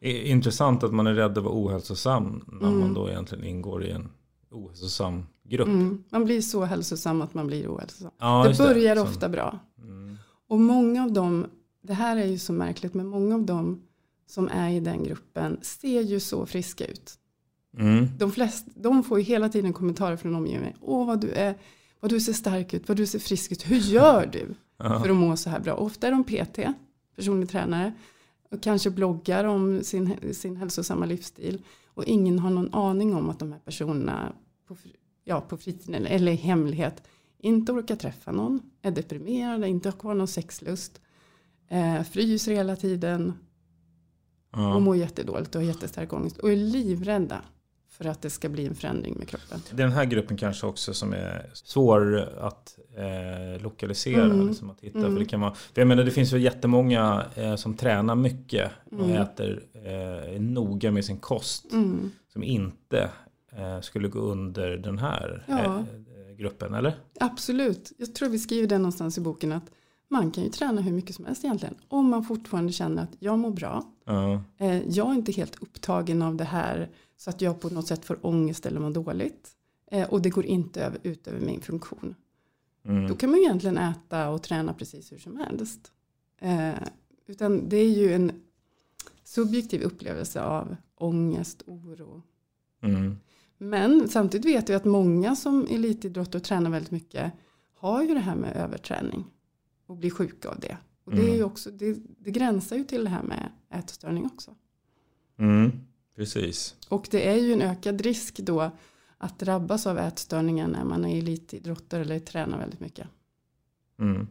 Intressant 0.00 0.82
att 0.84 0.94
man 0.94 1.06
är 1.06 1.14
rädd 1.14 1.38
att 1.38 1.44
vara 1.44 1.54
ohälsosam 1.54 2.44
när 2.46 2.68
mm. 2.68 2.80
man 2.80 2.94
då 2.94 3.08
egentligen 3.08 3.44
ingår 3.44 3.84
i 3.84 3.90
en 3.90 4.08
ohälsosam 4.50 5.26
grupp. 5.42 5.68
Mm. 5.68 6.04
Man 6.10 6.24
blir 6.24 6.40
så 6.40 6.64
hälsosam 6.64 7.22
att 7.22 7.34
man 7.34 7.46
blir 7.46 7.68
ohälsosam. 7.68 8.10
Ja, 8.18 8.46
det 8.48 8.58
börjar 8.58 8.94
det. 8.94 9.00
ofta 9.00 9.28
bra. 9.28 9.58
Mm. 9.78 10.16
Och 10.48 10.60
många 10.60 11.02
av 11.02 11.12
dem, 11.12 11.46
det 11.82 11.94
här 11.94 12.16
är 12.16 12.26
ju 12.26 12.38
så 12.38 12.52
märkligt, 12.52 12.94
men 12.94 13.06
många 13.06 13.34
av 13.34 13.42
dem 13.42 13.82
som 14.26 14.48
är 14.48 14.70
i 14.70 14.80
den 14.80 15.04
gruppen 15.04 15.58
ser 15.62 16.00
ju 16.00 16.20
så 16.20 16.46
friska 16.46 16.84
ut. 16.84 17.18
Mm. 17.78 18.08
De, 18.18 18.32
flest, 18.32 18.66
de 18.74 19.04
får 19.04 19.18
ju 19.18 19.24
hela 19.24 19.48
tiden 19.48 19.72
kommentarer 19.72 20.16
från 20.16 20.34
omgivningen. 20.34 20.76
Åh 20.80 21.06
vad 21.06 21.20
du 21.20 21.30
är, 21.30 21.54
vad 22.00 22.10
du 22.10 22.20
ser 22.20 22.32
stark 22.32 22.74
ut, 22.74 22.88
vad 22.88 22.96
du 22.96 23.06
ser 23.06 23.18
frisk 23.18 23.52
ut. 23.52 23.70
Hur 23.70 23.76
gör 23.76 24.26
du 24.26 24.54
för 24.78 25.10
att 25.10 25.16
må 25.16 25.36
så 25.36 25.50
här 25.50 25.60
bra? 25.60 25.74
Ofta 25.74 26.06
är 26.06 26.10
de 26.10 26.24
PT, 26.24 26.58
personlig 27.16 27.50
tränare. 27.50 27.92
Och 28.50 28.62
kanske 28.62 28.90
bloggar 28.90 29.44
om 29.44 29.82
sin, 29.82 30.34
sin 30.34 30.56
hälsosamma 30.56 31.06
livsstil. 31.06 31.62
Och 31.86 32.04
ingen 32.04 32.38
har 32.38 32.50
någon 32.50 32.74
aning 32.74 33.14
om 33.14 33.30
att 33.30 33.38
de 33.38 33.52
här 33.52 33.60
personerna 33.60 34.32
på, 34.68 34.76
ja, 35.24 35.40
på 35.40 35.56
fritiden 35.56 35.94
eller, 35.94 36.10
eller 36.10 36.32
i 36.32 36.36
hemlighet 36.36 37.02
inte 37.38 37.72
orkar 37.72 37.96
träffa 37.96 38.32
någon. 38.32 38.60
Är 38.82 38.90
deprimerade, 38.90 39.68
inte 39.68 39.88
har 39.88 39.98
kvar 39.98 40.14
någon 40.14 40.28
sexlust. 40.28 41.00
Eh, 41.68 42.02
fryser 42.02 42.52
hela 42.52 42.76
tiden. 42.76 43.32
Ja. 44.52 44.74
Och 44.74 44.82
mår 44.82 44.96
jättedåligt 44.96 45.54
och 45.54 45.60
har 45.60 45.68
jättestark 45.68 46.12
ångest. 46.12 46.38
Och 46.38 46.52
är 46.52 46.56
livrädda 46.56 47.42
för 47.96 48.04
att 48.04 48.22
det 48.22 48.30
ska 48.30 48.48
bli 48.48 48.66
en 48.66 48.74
förändring 48.74 49.14
med 49.18 49.28
kroppen. 49.28 49.60
Den 49.70 49.92
här 49.92 50.04
gruppen 50.04 50.36
kanske 50.36 50.66
också 50.66 50.94
som 50.94 51.12
är 51.12 51.50
svår 51.52 52.28
att 52.40 52.78
eh, 52.96 53.62
lokalisera. 53.62 54.24
Mm. 54.24 54.48
Liksom 54.48 54.70
att 54.70 54.80
hitta. 54.80 54.98
Mm. 54.98 55.12
För 55.12 55.18
det, 55.18 55.26
kan 55.26 55.40
vara, 55.40 55.54
för 55.54 55.80
jag 55.80 55.88
menar, 55.88 56.04
det 56.04 56.10
finns 56.10 56.32
ju 56.32 56.38
jättemånga 56.38 57.24
eh, 57.34 57.56
som 57.56 57.74
tränar 57.74 58.14
mycket 58.14 58.70
och 58.90 59.04
mm. 59.04 59.22
äter 59.22 59.62
eh, 59.74 60.40
noga 60.40 60.90
med 60.90 61.04
sin 61.04 61.18
kost. 61.18 61.72
Mm. 61.72 62.10
Som 62.32 62.42
inte 62.42 63.10
eh, 63.52 63.80
skulle 63.80 64.08
gå 64.08 64.18
under 64.18 64.76
den 64.76 64.98
här 64.98 65.44
ja. 65.46 65.78
Eh, 65.78 66.36
gruppen, 66.36 66.74
eller? 66.74 66.94
Absolut. 67.20 67.92
Jag 67.98 68.14
tror 68.14 68.28
vi 68.28 68.38
skriver 68.38 68.68
det 68.68 68.78
någonstans 68.78 69.18
i 69.18 69.20
boken 69.20 69.52
att 69.52 69.70
man 70.08 70.30
kan 70.30 70.44
ju 70.44 70.50
träna 70.50 70.80
hur 70.80 70.92
mycket 70.92 71.16
som 71.16 71.24
helst 71.24 71.44
egentligen. 71.44 71.74
Om 71.88 72.10
man 72.10 72.24
fortfarande 72.24 72.72
känner 72.72 73.02
att 73.02 73.16
jag 73.18 73.38
mår 73.38 73.50
bra. 73.50 73.84
Uh. 74.10 74.40
jag 74.88 75.10
är 75.10 75.14
inte 75.14 75.32
helt 75.32 75.62
upptagen 75.62 76.22
av 76.22 76.36
det 76.36 76.44
här 76.44 76.90
så 77.16 77.30
att 77.30 77.40
jag 77.40 77.60
på 77.60 77.70
något 77.70 77.86
sätt 77.86 78.04
får 78.04 78.26
ångest 78.26 78.66
eller 78.66 78.80
mår 78.80 78.90
dåligt. 78.90 79.50
Eh, 79.90 80.08
och 80.08 80.22
det 80.22 80.30
går 80.30 80.46
inte 80.46 80.84
över, 80.84 80.98
ut 81.02 81.26
över 81.26 81.40
min 81.40 81.60
funktion. 81.60 82.14
Mm. 82.84 83.08
Då 83.08 83.14
kan 83.14 83.30
man 83.30 83.38
ju 83.38 83.44
egentligen 83.44 83.78
äta 83.78 84.28
och 84.28 84.42
träna 84.42 84.74
precis 84.74 85.12
hur 85.12 85.18
som 85.18 85.36
helst. 85.36 85.92
Eh, 86.40 86.74
utan 87.26 87.68
det 87.68 87.76
är 87.76 87.90
ju 87.90 88.12
en 88.12 88.32
subjektiv 89.24 89.82
upplevelse 89.82 90.42
av 90.42 90.76
ångest, 90.94 91.62
oro. 91.66 92.22
Mm. 92.82 93.18
Men 93.58 94.08
samtidigt 94.08 94.46
vet 94.46 94.70
vi 94.70 94.74
att 94.74 94.84
många 94.84 95.36
som 95.36 95.66
elitidrottar 95.70 96.38
och 96.38 96.44
tränar 96.44 96.70
väldigt 96.70 96.90
mycket 96.90 97.32
har 97.74 98.02
ju 98.02 98.14
det 98.14 98.20
här 98.20 98.36
med 98.36 98.56
överträning 98.56 99.24
och 99.86 99.96
blir 99.96 100.10
sjuka 100.10 100.48
av 100.48 100.60
det. 100.60 100.76
Och 101.04 101.14
det, 101.14 101.22
är 101.22 101.28
ju 101.28 101.34
mm. 101.34 101.46
också, 101.46 101.70
det, 101.70 101.96
det 102.18 102.30
gränsar 102.30 102.76
ju 102.76 102.84
till 102.84 103.04
det 103.04 103.10
här 103.10 103.22
med 103.22 103.52
ätstörning 103.70 104.26
också. 104.26 104.50
Mm. 105.38 105.72
Precis. 106.16 106.76
Och 106.88 107.08
det 107.10 107.28
är 107.28 107.36
ju 107.36 107.52
en 107.52 107.62
ökad 107.62 108.00
risk 108.00 108.38
då 108.38 108.70
att 109.18 109.38
drabbas 109.38 109.86
av 109.86 109.98
ätstörningar 109.98 110.68
när 110.68 110.84
man 110.84 111.04
är 111.04 111.18
elitidrottare 111.18 112.00
eller 112.00 112.18
tränar 112.18 112.58
väldigt 112.58 112.80
mycket. 112.80 113.06
Mm. 113.98 114.26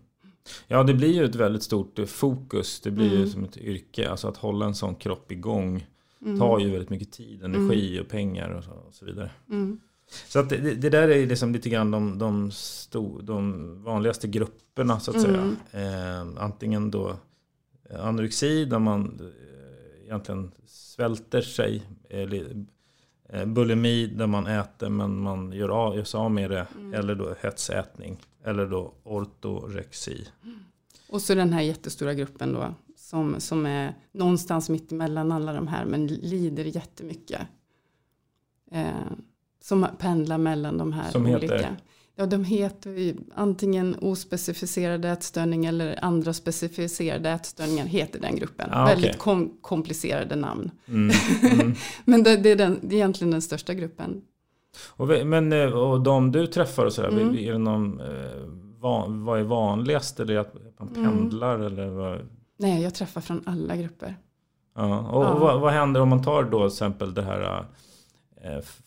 Ja, 0.67 0.83
det 0.83 0.93
blir 0.93 1.13
ju 1.13 1.25
ett 1.25 1.35
väldigt 1.35 1.63
stort 1.63 1.99
fokus. 2.09 2.79
Det 2.79 2.91
blir 2.91 3.07
mm. 3.07 3.19
ju 3.19 3.29
som 3.29 3.43
ett 3.43 3.57
yrke. 3.57 4.09
Alltså 4.09 4.27
att 4.27 4.37
hålla 4.37 4.65
en 4.65 4.75
sån 4.75 4.95
kropp 4.95 5.31
igång 5.31 5.87
mm. 6.21 6.39
tar 6.39 6.59
ju 6.59 6.71
väldigt 6.71 6.89
mycket 6.89 7.11
tid, 7.11 7.43
energi 7.43 7.91
mm. 7.91 8.05
och 8.05 8.11
pengar 8.11 8.49
och 8.49 8.63
så, 8.63 8.71
och 8.71 8.93
så 8.93 9.05
vidare. 9.05 9.31
Så 10.27 10.39
att 10.39 10.49
det, 10.49 10.57
det, 10.57 10.89
där 10.89 11.07
är 11.07 11.27
liksom 11.27 11.53
lite 11.53 11.69
grann 11.69 11.91
de, 11.91 12.17
de, 12.17 12.51
sto, 12.51 13.21
de 13.21 13.83
vanligaste 13.83 14.27
grupperna 14.27 14.99
så 14.99 15.11
att 15.11 15.21
säga. 15.21 15.55
Mm. 15.71 16.35
Eh, 16.37 16.43
antingen 16.43 16.91
då 16.91 17.17
anorexi 17.99 18.65
där 18.65 18.79
man 18.79 19.19
eh, 19.21 20.03
egentligen 20.03 20.51
svälter 20.65 21.41
sig. 21.41 21.83
Eh, 22.09 23.45
bulimi 23.45 24.07
där 24.07 24.27
man 24.27 24.47
äter 24.47 24.89
men 24.89 25.17
man 25.17 25.51
gör, 25.51 25.69
av, 25.69 25.95
gör 25.95 26.03
sig 26.03 26.17
av 26.17 26.31
med 26.31 26.49
det. 26.49 26.67
Mm. 26.75 26.93
Eller 26.93 27.15
då 27.15 27.35
hetsätning. 27.41 28.19
Eller 28.43 28.65
då 28.65 28.93
ortorexi. 29.03 30.27
Och 31.09 31.21
så 31.21 31.35
den 31.35 31.53
här 31.53 31.61
jättestora 31.61 32.13
gruppen 32.13 32.53
då. 32.53 32.73
Som, 32.95 33.39
som 33.39 33.65
är 33.65 33.93
någonstans 34.11 34.69
mitt 34.69 34.91
emellan 34.91 35.31
alla 35.31 35.53
de 35.53 35.67
här. 35.67 35.85
Men 35.85 36.07
lider 36.07 36.63
jättemycket. 36.63 37.41
Eh, 38.71 39.11
som 39.63 39.87
pendlar 39.97 40.37
mellan 40.37 40.77
de 40.77 40.93
här 40.93 41.11
som 41.11 41.25
olika. 41.25 41.55
Heter? 41.55 41.75
Ja, 42.15 42.25
de 42.25 42.43
heter 42.43 42.89
ju 42.89 43.15
antingen 43.35 43.95
ospecificerad 44.01 45.05
ätstörning 45.05 45.65
eller 45.65 46.05
andra 46.05 46.33
specificerade 46.33 47.29
ätstörningar 47.29 47.85
heter 47.85 48.19
den 48.19 48.35
gruppen. 48.35 48.69
Ah, 48.71 48.83
okay. 48.83 48.95
Väldigt 48.95 49.17
kom 49.17 49.57
komplicerade 49.61 50.35
namn. 50.35 50.71
Mm, 50.87 51.15
mm. 51.51 51.73
Men 52.05 52.23
det, 52.23 52.37
det, 52.37 52.51
är 52.51 52.55
den, 52.55 52.79
det 52.81 52.95
är 52.95 52.97
egentligen 52.97 53.31
den 53.31 53.41
största 53.41 53.73
gruppen. 53.73 54.21
Och, 54.89 55.07
men 55.07 55.53
eh, 55.53 55.73
och 55.73 56.01
de 56.01 56.31
du 56.31 56.47
träffar 56.47 56.85
och 56.85 56.93
sådär, 56.93 57.09
mm. 57.09 57.37
är 57.37 57.51
det 57.51 57.57
någon, 57.57 57.99
eh, 57.99 58.07
van, 58.79 59.25
vad 59.25 59.39
är 59.39 59.43
vanligast? 59.43 60.19
Är 60.19 60.25
det 60.25 60.37
att 60.37 60.55
man 60.79 60.95
mm. 60.95 61.03
pendlar 61.03 61.59
eller 61.59 61.87
vad? 61.87 62.19
Nej, 62.59 62.83
jag 62.83 62.95
träffar 62.95 63.21
från 63.21 63.43
alla 63.45 63.75
grupper. 63.75 64.15
Ja, 64.75 64.99
och 64.99 65.23
ja. 65.23 65.37
Vad, 65.37 65.61
vad 65.61 65.73
händer 65.73 66.01
om 66.01 66.09
man 66.09 66.23
tar 66.23 66.43
då 66.43 66.59
till 66.59 66.67
exempel 66.67 67.13
det 67.13 67.21
här 67.21 67.41
eh, 67.41 67.65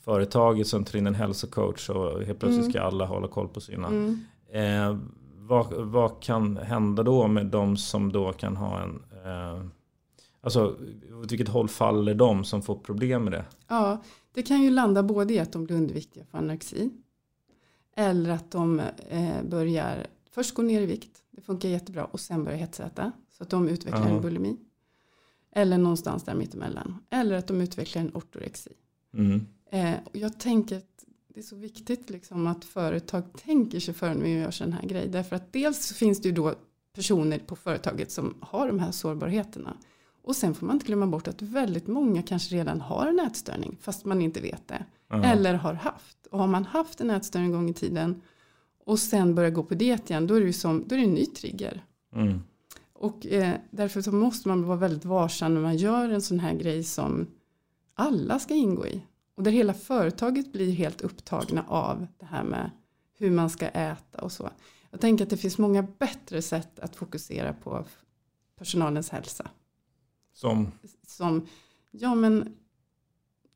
företaget 0.00 0.66
som 0.66 0.84
tar 0.84 0.98
in 0.98 1.06
en 1.06 1.14
hälsocoach 1.14 1.90
och 1.90 2.22
helt 2.22 2.38
plötsligt 2.38 2.60
mm. 2.60 2.70
ska 2.70 2.82
alla 2.82 3.04
hålla 3.04 3.28
koll 3.28 3.48
på 3.48 3.60
sina. 3.60 3.88
Mm. 3.88 4.20
Eh, 4.52 4.98
vad, 5.38 5.72
vad, 5.72 6.22
kan 6.22 6.56
hända 6.56 7.02
då 7.02 7.28
med 7.28 7.46
de 7.46 7.76
som 7.76 8.12
då 8.12 8.32
kan 8.32 8.56
ha 8.56 8.82
en 8.82 9.02
eh, 9.24 9.66
Alltså 10.40 10.76
åt 11.22 11.32
vilket 11.32 11.48
håll 11.48 11.68
faller 11.68 12.14
de 12.14 12.44
som 12.44 12.62
får 12.62 12.74
problem 12.74 13.24
med 13.24 13.32
det? 13.32 13.44
Ja, 13.68 14.02
det 14.32 14.42
kan 14.42 14.62
ju 14.62 14.70
landa 14.70 15.02
både 15.02 15.34
i 15.34 15.38
att 15.38 15.52
de 15.52 15.64
blir 15.64 15.76
underviktiga 15.76 16.24
för 16.24 16.38
anorexi. 16.38 16.90
Eller 17.96 18.30
att 18.30 18.50
de 18.50 18.80
eh, 19.08 19.42
börjar 19.44 20.06
först 20.30 20.54
gå 20.54 20.62
ner 20.62 20.80
i 20.80 20.86
vikt. 20.86 21.22
Det 21.30 21.40
funkar 21.40 21.68
jättebra 21.68 22.04
och 22.04 22.20
sen 22.20 22.44
börjar 22.44 22.58
hetsäta. 22.58 23.12
Så 23.30 23.42
att 23.42 23.50
de 23.50 23.68
utvecklar 23.68 24.00
uh 24.00 24.06
-huh. 24.06 24.16
en 24.16 24.20
bulimi. 24.20 24.56
Eller 25.52 25.78
någonstans 25.78 26.24
där 26.24 26.34
mittemellan. 26.34 26.98
Eller 27.10 27.36
att 27.36 27.46
de 27.46 27.60
utvecklar 27.60 28.02
en 28.02 28.10
ortorexi. 28.14 28.72
Mm. 29.14 29.46
Eh, 29.70 29.94
jag 30.12 30.40
tänker 30.40 30.76
att 30.76 31.04
det 31.28 31.40
är 31.40 31.44
så 31.44 31.56
viktigt 31.56 32.10
liksom 32.10 32.46
att 32.46 32.64
företag 32.64 33.24
tänker 33.44 33.80
sig 33.80 33.94
för 33.94 34.14
när 34.14 34.22
vi 34.22 34.32
gör 34.32 34.50
sån 34.50 34.72
här 34.72 34.82
grej. 34.82 35.08
Därför 35.08 35.36
att 35.36 35.52
dels 35.52 35.92
finns 35.92 36.20
det 36.20 36.28
ju 36.28 36.34
då 36.34 36.54
personer 36.94 37.38
på 37.38 37.56
företaget 37.56 38.10
som 38.10 38.34
har 38.40 38.66
de 38.66 38.78
här 38.78 38.90
sårbarheterna. 38.90 39.76
Och 40.22 40.36
sen 40.36 40.54
får 40.54 40.66
man 40.66 40.76
inte 40.76 40.86
glömma 40.86 41.06
bort 41.06 41.28
att 41.28 41.42
väldigt 41.42 41.86
många 41.86 42.22
kanske 42.22 42.54
redan 42.54 42.80
har 42.80 43.06
en 43.06 43.20
ätstörning 43.20 43.76
fast 43.80 44.04
man 44.04 44.22
inte 44.22 44.40
vet 44.40 44.68
det. 44.68 44.84
Mm. 45.12 45.24
Eller 45.24 45.54
har 45.54 45.74
haft. 45.74 46.26
Och 46.30 46.38
har 46.38 46.46
man 46.46 46.64
haft 46.64 47.00
en 47.00 47.10
ätstörning 47.10 47.46
en 47.46 47.52
gång 47.52 47.70
i 47.70 47.74
tiden 47.74 48.22
och 48.84 48.98
sen 48.98 49.34
börjar 49.34 49.50
gå 49.50 49.62
på 49.62 49.74
diet 49.74 50.10
igen 50.10 50.26
då 50.26 50.34
är 50.34 50.40
det 50.40 50.46
ju 50.46 50.52
som, 50.52 50.84
då 50.86 50.94
är 50.94 50.98
det 50.98 51.04
en 51.04 51.14
ny 51.14 51.26
trigger. 51.26 51.84
Mm. 52.14 52.40
Och 52.92 53.26
eh, 53.26 53.54
därför 53.70 54.02
så 54.02 54.12
måste 54.12 54.48
man 54.48 54.64
vara 54.64 54.78
väldigt 54.78 55.04
varsam 55.04 55.54
när 55.54 55.60
man 55.60 55.76
gör 55.76 56.08
en 56.08 56.22
sån 56.22 56.40
här 56.40 56.54
grej 56.54 56.84
som 56.84 57.26
alla 57.96 58.38
ska 58.38 58.54
ingå 58.54 58.86
i. 58.86 59.02
Och 59.36 59.42
där 59.42 59.50
hela 59.50 59.74
företaget 59.74 60.52
blir 60.52 60.72
helt 60.72 61.00
upptagna 61.00 61.64
av 61.68 62.06
det 62.18 62.26
här 62.26 62.44
med 62.44 62.70
hur 63.18 63.30
man 63.30 63.50
ska 63.50 63.66
äta 63.66 64.18
och 64.22 64.32
så. 64.32 64.50
Jag 64.90 65.00
tänker 65.00 65.24
att 65.24 65.30
det 65.30 65.36
finns 65.36 65.58
många 65.58 65.82
bättre 65.82 66.42
sätt 66.42 66.78
att 66.78 66.96
fokusera 66.96 67.52
på 67.52 67.84
personalens 68.58 69.10
hälsa. 69.10 69.50
Som? 70.34 70.72
Som, 71.06 71.46
ja 71.90 72.14
men 72.14 72.56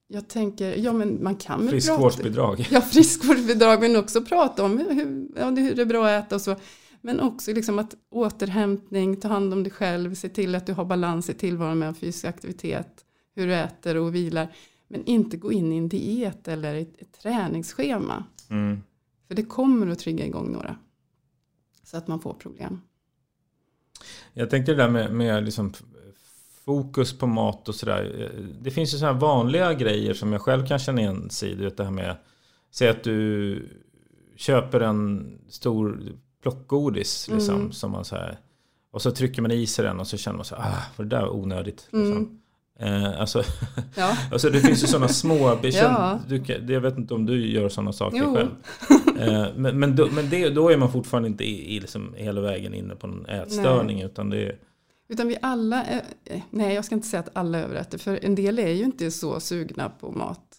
jag 0.06 0.28
tänker, 0.28 0.76
ja 0.76 0.92
men 0.92 1.22
man 1.22 1.36
kan 1.36 1.60
väl 1.60 1.68
Friskvårdsbidrag. 1.68 2.66
Ja, 2.70 2.80
friskvårdsbidrag 2.80 3.80
men 3.80 3.96
också 3.96 4.22
prata 4.22 4.64
om 4.64 4.78
hur, 4.78 5.28
ja, 5.36 5.50
hur 5.50 5.80
är 5.80 5.84
bra 5.84 6.08
att 6.08 6.26
äta 6.26 6.34
och 6.34 6.40
så. 6.40 6.56
Men 7.00 7.20
också 7.20 7.52
liksom 7.52 7.78
att 7.78 7.94
återhämtning, 8.10 9.16
ta 9.16 9.28
hand 9.28 9.52
om 9.52 9.62
dig 9.62 9.72
själv, 9.72 10.14
se 10.14 10.28
till 10.28 10.54
att 10.54 10.66
du 10.66 10.72
har 10.72 10.84
balans 10.84 11.30
i 11.30 11.34
tillvaron 11.34 11.78
med 11.78 11.96
fysisk 11.96 12.24
aktivitet, 12.24 13.04
hur 13.34 13.46
du 13.46 13.54
äter 13.54 13.96
och 13.96 14.14
vilar. 14.14 14.54
Men 14.88 15.04
inte 15.04 15.36
gå 15.36 15.52
in 15.52 15.72
i 15.72 15.76
en 15.76 15.88
diet 15.88 16.48
eller 16.48 16.74
ett, 16.74 17.02
ett 17.02 17.12
träningsschema. 17.22 18.24
Mm. 18.50 18.82
För 19.28 19.34
det 19.34 19.44
kommer 19.44 19.86
att 19.86 19.98
trigga 19.98 20.26
igång 20.26 20.52
några. 20.52 20.76
så 21.82 21.96
att 21.96 22.08
man 22.08 22.20
får 22.20 22.34
problem. 22.34 22.80
Jag 24.32 24.50
tänkte 24.50 24.72
det 24.72 24.82
där 24.82 24.90
med, 24.90 25.12
med 25.12 25.44
liksom 25.44 25.72
fokus 26.64 27.18
på 27.18 27.26
mat 27.26 27.68
och 27.68 27.74
sådär. 27.74 28.32
Det 28.60 28.70
finns 28.70 28.94
ju 28.94 28.98
sådana 28.98 29.18
vanliga 29.18 29.74
grejer 29.74 30.14
som 30.14 30.32
jag 30.32 30.42
själv 30.42 30.66
kan 30.66 30.78
känna 30.78 31.00
igen 31.00 31.30
sig 31.30 31.50
i. 31.50 31.54
Det 31.54 31.84
här 31.84 31.90
med, 31.90 32.16
säg 32.70 32.88
att 32.88 33.04
du 33.04 33.68
köper 34.36 34.80
en 34.80 35.38
stor 35.48 36.12
plockgodis 36.42 37.28
liksom, 37.28 37.54
mm. 37.54 37.72
som 37.72 37.90
man 37.90 38.04
så 38.04 38.16
här, 38.16 38.38
och 38.90 39.02
så 39.02 39.10
trycker 39.10 39.42
man 39.42 39.50
i 39.50 39.66
sig 39.66 39.84
den 39.84 40.00
och 40.00 40.06
så 40.06 40.16
känner 40.16 40.36
man 40.36 40.44
så 40.44 40.56
här, 40.56 40.72
ah, 40.72 40.94
för 40.94 41.04
det 41.04 41.16
där 41.16 41.22
var 41.22 41.34
onödigt. 41.34 41.88
Liksom. 41.90 42.12
Mm. 42.12 42.40
Eh, 42.80 43.20
alltså, 43.20 43.42
ja. 43.94 44.16
alltså 44.32 44.50
det 44.50 44.60
finns 44.60 44.82
ju 44.82 44.86
sådana 44.86 45.08
små 45.08 45.58
ja. 45.62 46.20
du, 46.28 46.42
Jag 46.68 46.80
vet 46.80 46.98
inte 46.98 47.14
om 47.14 47.26
du 47.26 47.50
gör 47.50 47.68
sådana 47.68 47.92
saker 47.92 48.18
jo. 48.18 48.34
själv. 48.34 48.50
Eh, 49.20 49.46
men 49.56 49.78
men, 49.78 49.96
då, 49.96 50.08
men 50.12 50.30
det, 50.30 50.48
då 50.48 50.68
är 50.68 50.76
man 50.76 50.92
fortfarande 50.92 51.28
inte 51.28 51.44
i, 51.44 51.76
i 51.76 51.80
liksom 51.80 52.14
hela 52.16 52.40
vägen 52.40 52.74
inne 52.74 52.94
på 52.94 53.06
en 53.06 53.26
ätstörning. 53.26 53.96
Nej. 53.96 54.06
Utan, 54.06 54.30
det 54.30 54.56
utan 55.08 55.28
vi 55.28 55.36
alla, 55.42 55.84
är, 55.84 56.02
nej 56.50 56.74
jag 56.74 56.84
ska 56.84 56.94
inte 56.94 57.08
säga 57.08 57.20
att 57.20 57.30
alla 57.32 57.58
överäter. 57.58 57.98
För 57.98 58.24
en 58.24 58.34
del 58.34 58.58
är 58.58 58.72
ju 58.72 58.84
inte 58.84 59.10
så 59.10 59.40
sugna 59.40 59.88
på 60.00 60.12
mat. 60.12 60.56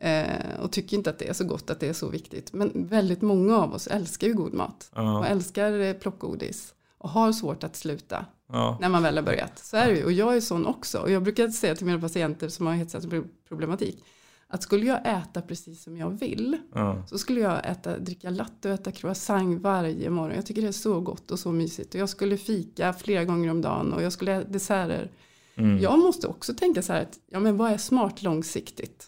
Eh, 0.00 0.60
och 0.62 0.72
tycker 0.72 0.96
inte 0.96 1.10
att 1.10 1.18
det 1.18 1.28
är 1.28 1.32
så 1.32 1.44
gott, 1.44 1.70
att 1.70 1.80
det 1.80 1.88
är 1.88 1.92
så 1.92 2.08
viktigt. 2.08 2.52
Men 2.52 2.70
väldigt 2.74 3.22
många 3.22 3.56
av 3.56 3.74
oss 3.74 3.86
älskar 3.86 4.26
ju 4.26 4.34
god 4.34 4.54
mat. 4.54 4.90
Ja. 4.94 5.18
Och 5.18 5.26
älskar 5.26 5.80
eh, 5.80 5.92
plockgodis. 5.92 6.74
Och 7.04 7.10
har 7.10 7.32
svårt 7.32 7.64
att 7.64 7.76
sluta. 7.76 8.26
Ja. 8.52 8.78
När 8.80 8.88
man 8.88 9.02
väl 9.02 9.16
har 9.16 9.22
börjat. 9.22 9.58
Så 9.58 9.76
är 9.76 9.88
det 9.88 9.96
ju. 9.96 10.04
Och 10.04 10.12
jag 10.12 10.36
är 10.36 10.40
sån 10.40 10.66
också. 10.66 10.98
Och 10.98 11.10
jag 11.10 11.22
brukar 11.22 11.48
säga 11.48 11.74
till 11.74 11.86
mina 11.86 12.00
patienter 12.00 12.48
som 12.48 12.66
har 12.66 12.74
hetsätningsproblematik. 12.74 14.04
Att 14.48 14.62
skulle 14.62 14.86
jag 14.86 15.00
äta 15.04 15.42
precis 15.42 15.82
som 15.82 15.96
jag 15.96 16.10
vill. 16.10 16.58
Ja. 16.74 17.02
Så 17.06 17.18
skulle 17.18 17.40
jag 17.40 17.70
äta, 17.70 17.98
dricka 17.98 18.30
latte 18.30 18.68
och 18.68 18.74
äta 18.74 18.92
croissant 18.92 19.60
varje 19.60 20.10
morgon. 20.10 20.36
Jag 20.36 20.46
tycker 20.46 20.62
det 20.62 20.68
är 20.68 20.72
så 20.72 21.00
gott 21.00 21.30
och 21.30 21.38
så 21.38 21.52
mysigt. 21.52 21.94
Och 21.94 22.00
jag 22.00 22.08
skulle 22.08 22.36
fika 22.36 22.92
flera 22.92 23.24
gånger 23.24 23.50
om 23.50 23.62
dagen. 23.62 23.92
Och 23.92 24.02
jag 24.02 24.12
skulle 24.12 24.32
äta 24.32 24.48
desserter. 24.48 25.10
Mm. 25.54 25.78
Jag 25.78 25.98
måste 25.98 26.26
också 26.26 26.54
tänka 26.54 26.82
så 26.82 26.92
här 26.92 27.02
att, 27.02 27.18
ja 27.26 27.40
men 27.40 27.56
vad 27.56 27.72
är 27.72 27.78
smart 27.78 28.22
långsiktigt? 28.22 29.06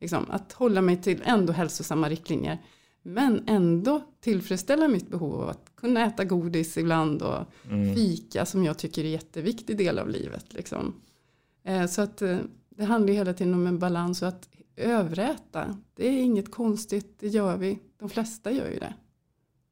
Liksom, 0.00 0.26
att 0.30 0.52
hålla 0.52 0.80
mig 0.80 1.02
till 1.02 1.22
ändå 1.24 1.52
hälsosamma 1.52 2.08
riktlinjer. 2.08 2.58
Men 3.08 3.42
ändå 3.46 4.02
tillfredsställa 4.20 4.88
mitt 4.88 5.08
behov 5.08 5.34
av 5.34 5.48
att 5.48 5.70
kunna 5.76 6.06
äta 6.06 6.24
godis 6.24 6.76
ibland 6.76 7.22
och 7.22 7.44
mm. 7.70 7.94
fika 7.94 8.46
som 8.46 8.64
jag 8.64 8.78
tycker 8.78 9.02
är 9.02 9.06
en 9.06 9.12
jätteviktig 9.12 9.78
del 9.78 9.98
av 9.98 10.08
livet. 10.08 10.54
Liksom. 10.54 10.94
Eh, 11.64 11.86
så 11.86 12.02
att 12.02 12.22
eh, 12.22 12.38
det 12.68 12.84
handlar 12.84 13.12
ju 13.12 13.18
hela 13.18 13.32
tiden 13.32 13.54
om 13.54 13.66
en 13.66 13.78
balans 13.78 14.22
och 14.22 14.28
att 14.28 14.48
överäta, 14.76 15.76
det 15.94 16.08
är 16.08 16.22
inget 16.22 16.50
konstigt, 16.50 17.16
det 17.18 17.28
gör 17.28 17.56
vi. 17.56 17.78
De 17.98 18.08
flesta 18.08 18.50
gör 18.50 18.68
ju 18.68 18.78
det 18.78 18.94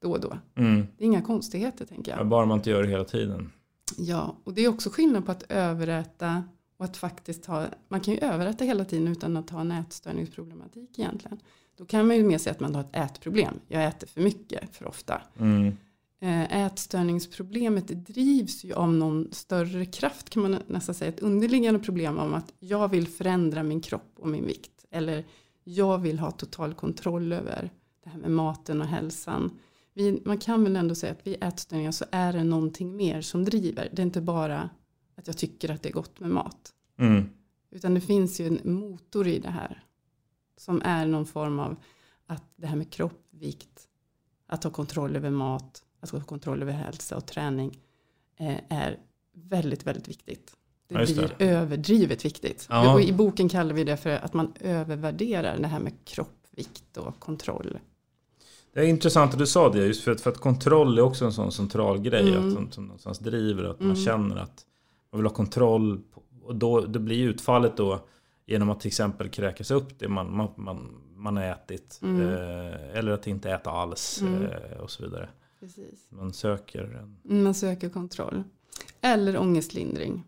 då 0.00 0.10
och 0.10 0.20
då. 0.20 0.38
Mm. 0.54 0.86
Det 0.96 1.04
är 1.04 1.06
inga 1.06 1.22
konstigheter 1.22 1.86
tänker 1.86 2.16
jag. 2.16 2.28
bara 2.28 2.46
man 2.46 2.58
inte 2.58 2.70
gör 2.70 2.82
det 2.82 2.88
hela 2.88 3.04
tiden. 3.04 3.52
Ja, 3.96 4.36
och 4.44 4.54
det 4.54 4.64
är 4.64 4.68
också 4.68 4.90
skillnad 4.90 5.26
på 5.26 5.32
att 5.32 5.44
överäta 5.48 6.44
och 6.76 6.84
att 6.84 6.96
faktiskt 6.96 7.46
ha, 7.46 7.66
man 7.88 8.00
kan 8.00 8.14
ju 8.14 8.20
överäta 8.20 8.64
hela 8.64 8.84
tiden 8.84 9.08
utan 9.08 9.36
att 9.36 9.50
ha 9.50 9.60
en 9.60 9.70
ätstörningsproblematik 9.70 10.98
egentligen. 10.98 11.38
Då 11.76 11.84
kan 11.84 12.06
man 12.06 12.16
ju 12.16 12.24
mer 12.24 12.38
säga 12.38 12.52
att 12.52 12.60
man 12.60 12.74
har 12.74 12.80
ett 12.82 12.96
ätproblem. 12.96 13.60
Jag 13.68 13.84
äter 13.84 14.06
för 14.06 14.20
mycket 14.20 14.76
för 14.76 14.88
ofta. 14.88 15.22
Mm. 15.38 15.76
Eh, 16.20 16.66
ätstörningsproblemet 16.66 18.06
drivs 18.06 18.64
ju 18.64 18.72
av 18.72 18.92
någon 18.92 19.28
större 19.32 19.86
kraft 19.86 20.30
kan 20.30 20.42
man 20.42 20.58
nästan 20.66 20.94
säga. 20.94 21.08
Ett 21.08 21.20
underliggande 21.20 21.80
problem 21.80 22.18
om 22.18 22.34
att 22.34 22.52
jag 22.58 22.88
vill 22.88 23.08
förändra 23.08 23.62
min 23.62 23.80
kropp 23.80 24.12
och 24.16 24.28
min 24.28 24.46
vikt. 24.46 24.84
Eller 24.90 25.24
jag 25.64 25.98
vill 25.98 26.18
ha 26.18 26.30
total 26.30 26.74
kontroll 26.74 27.32
över 27.32 27.70
det 28.04 28.10
här 28.10 28.18
med 28.18 28.30
maten 28.30 28.80
och 28.80 28.86
hälsan. 28.86 29.58
Vi, 29.94 30.22
man 30.24 30.38
kan 30.38 30.64
väl 30.64 30.76
ändå 30.76 30.94
säga 30.94 31.12
att 31.12 31.26
vid 31.26 31.44
ätstörningar 31.44 31.92
så 31.92 32.04
är 32.10 32.32
det 32.32 32.44
någonting 32.44 32.96
mer 32.96 33.20
som 33.20 33.44
driver. 33.44 33.88
Det 33.92 34.02
är 34.02 34.06
inte 34.06 34.20
bara 34.20 34.70
att 35.16 35.26
jag 35.26 35.38
tycker 35.38 35.70
att 35.70 35.82
det 35.82 35.88
är 35.88 35.92
gott 35.92 36.20
med 36.20 36.30
mat. 36.30 36.72
Mm. 36.98 37.24
Utan 37.70 37.94
det 37.94 38.00
finns 38.00 38.40
ju 38.40 38.46
en 38.46 38.60
motor 38.64 39.28
i 39.28 39.38
det 39.38 39.50
här. 39.50 39.84
Som 40.56 40.82
är 40.84 41.06
någon 41.06 41.26
form 41.26 41.58
av 41.58 41.76
att 42.26 42.44
det 42.56 42.66
här 42.66 42.76
med 42.76 42.92
kropp, 42.92 43.22
vikt, 43.30 43.88
att 44.46 44.64
ha 44.64 44.70
kontroll 44.70 45.16
över 45.16 45.30
mat, 45.30 45.82
att 46.00 46.10
ha 46.10 46.20
kontroll 46.20 46.62
över 46.62 46.72
hälsa 46.72 47.16
och 47.16 47.26
träning 47.26 47.78
eh, 48.36 48.56
är 48.68 48.98
väldigt, 49.32 49.86
väldigt 49.86 50.08
viktigt. 50.08 50.56
Det 50.88 50.94
ja, 50.94 51.04
blir 51.04 51.34
det. 51.38 51.44
överdrivet 51.44 52.24
viktigt. 52.24 52.66
Ja. 52.70 53.00
I 53.00 53.12
boken 53.12 53.48
kallar 53.48 53.74
vi 53.74 53.84
det 53.84 53.96
för 53.96 54.10
att 54.10 54.34
man 54.34 54.52
övervärderar 54.60 55.58
det 55.58 55.66
här 55.66 55.80
med 55.80 55.92
kropp, 56.04 56.46
vikt 56.50 56.96
och 56.96 57.20
kontroll. 57.20 57.78
Det 58.72 58.80
är 58.80 58.84
intressant 58.84 59.32
att 59.32 59.38
du 59.38 59.46
sa 59.46 59.72
det, 59.72 59.86
just 59.86 60.04
för 60.04 60.12
att, 60.12 60.20
för 60.20 60.30
att 60.30 60.38
kontroll 60.38 60.98
är 60.98 61.02
också 61.02 61.24
en 61.24 61.32
sån 61.32 61.52
central 61.52 61.98
grej. 62.00 62.28
Mm. 62.28 62.48
Att, 62.48 62.54
som, 62.54 62.72
som 62.72 62.84
någonstans 62.84 63.18
driver, 63.18 63.64
att 63.64 63.80
man 63.80 63.90
mm. 63.90 64.04
känner 64.04 64.36
att 64.36 64.66
man 65.10 65.18
vill 65.20 65.26
ha 65.26 65.34
kontroll. 65.34 66.00
På, 66.14 66.22
och 66.42 66.56
då, 66.56 66.80
det 66.80 66.98
blir 66.98 67.28
utfallet 67.28 67.76
då 67.76 68.04
genom 68.46 68.70
att 68.70 68.80
till 68.80 68.88
exempel 68.88 69.28
kräkas 69.28 69.70
upp 69.70 69.98
det 69.98 70.08
man, 70.08 70.36
man, 70.36 70.48
man, 70.56 71.00
man 71.16 71.36
har 71.36 71.44
ätit. 71.44 72.00
Mm. 72.02 72.20
Eh, 72.20 72.98
eller 72.98 73.12
att 73.12 73.26
inte 73.26 73.50
äta 73.50 73.70
alls 73.70 74.20
mm. 74.22 74.42
eh, 74.42 74.78
och 74.80 74.90
så 74.90 75.02
vidare. 75.02 75.28
Precis. 75.60 76.06
Man 76.08 76.32
söker 76.32 76.84
en... 76.84 77.42
Man 77.42 77.54
söker 77.54 77.88
kontroll. 77.88 78.42
Eller 79.00 79.38
ångestlindring. 79.38 80.24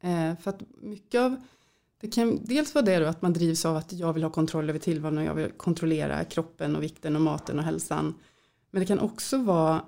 Eh, 0.00 0.36
för 0.36 0.50
att 0.50 0.62
mycket 0.80 1.20
av 1.20 1.36
det 2.00 2.08
kan 2.08 2.44
dels 2.44 2.74
vara 2.74 2.84
det 2.84 2.98
då 2.98 3.06
att 3.06 3.22
man 3.22 3.32
drivs 3.32 3.64
av 3.64 3.76
att 3.76 3.92
jag 3.92 4.12
vill 4.12 4.22
ha 4.22 4.30
kontroll 4.30 4.70
över 4.70 4.78
tillvaron 4.78 5.18
och 5.18 5.24
jag 5.24 5.34
vill 5.34 5.50
kontrollera 5.50 6.24
kroppen 6.24 6.76
och 6.76 6.82
vikten 6.82 7.16
och 7.16 7.22
maten 7.22 7.58
och 7.58 7.64
hälsan. 7.64 8.14
Men 8.70 8.80
det 8.80 8.86
kan 8.86 8.98
också 8.98 9.38
vara 9.38 9.84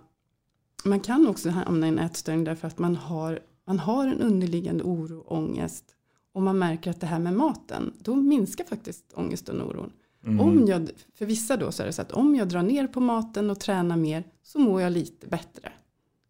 man 0.84 1.00
kan 1.00 1.28
också 1.28 1.50
hamna 1.50 1.86
i 1.86 1.88
en 1.88 1.98
ätstörning 1.98 2.44
därför 2.44 2.68
att 2.68 2.78
man 2.78 2.96
har 2.96 3.40
man 3.64 3.78
har 3.78 4.06
en 4.06 4.20
underliggande 4.20 4.84
oro 4.84 5.18
och 5.18 5.36
ångest 5.36 5.84
och 6.32 6.42
man 6.42 6.58
märker 6.58 6.90
att 6.90 7.00
det 7.00 7.06
här 7.06 7.18
med 7.18 7.34
maten, 7.34 7.92
då 7.98 8.16
minskar 8.16 8.64
faktiskt 8.64 9.12
ångesten 9.14 9.60
och 9.60 9.70
oron. 9.70 9.92
Mm. 10.24 10.40
Om 10.40 10.66
jag, 10.66 10.90
för 11.14 11.26
vissa 11.26 11.56
då 11.56 11.72
så 11.72 11.82
är 11.82 11.86
det 11.86 11.92
så 11.92 12.02
att 12.02 12.12
om 12.12 12.34
jag 12.34 12.48
drar 12.48 12.62
ner 12.62 12.86
på 12.86 13.00
maten 13.00 13.50
och 13.50 13.60
tränar 13.60 13.96
mer 13.96 14.24
så 14.42 14.58
mår 14.58 14.80
jag 14.80 14.92
lite 14.92 15.26
bättre. 15.26 15.72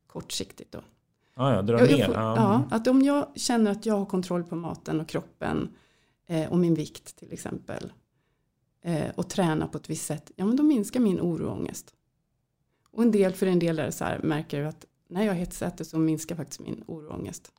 Kortsiktigt 0.07 0.73
då. 0.73 0.81
Ah, 1.35 1.55
ja, 1.55 1.62
dra 1.62 1.77
ner. 1.77 1.99
Jag 1.99 2.07
får, 2.07 2.15
ja, 2.15 2.65
att 2.71 2.87
om 2.87 3.03
jag 3.03 3.27
känner 3.35 3.71
att 3.71 3.87
jag 3.87 3.99
har 3.99 4.07
kontroll 4.07 4.45
på 4.45 4.57
maten 4.57 5.01
och 5.01 5.09
kroppen 5.09 5.69
eh, 6.27 6.53
och 6.53 6.59
min 6.59 6.75
vikt 6.75 7.17
till 7.17 7.33
exempel 7.33 7.93
eh, 8.83 9.11
och 9.15 9.29
tränar 9.29 9.67
på 9.67 9.79
ett 9.79 9.91
visst 9.91 10.07
sätt, 10.07 10.31
ja 10.37 10.45
men 10.45 10.57
då 10.57 10.62
minskar 10.62 11.01
min 11.01 11.21
oro 11.21 11.47
och 11.47 11.53
ångest. 11.53 11.95
Och 12.91 13.03
en 13.03 13.11
del, 13.11 13.33
för 13.33 13.47
en 13.47 13.59
del 13.59 13.79
är 13.79 13.87
det 13.87 13.93
så 13.93 14.05
här, 14.05 14.19
märker 14.23 14.61
du 14.61 14.67
att 14.67 14.87
när 15.09 15.25
jag 15.25 15.35
hetsäter 15.35 15.85
så 15.85 15.99
minskar 15.99 16.37
faktiskt 16.37 16.61
min 16.61 16.85
oro 16.87 17.09
och 17.09 17.19
ångest. 17.19 17.53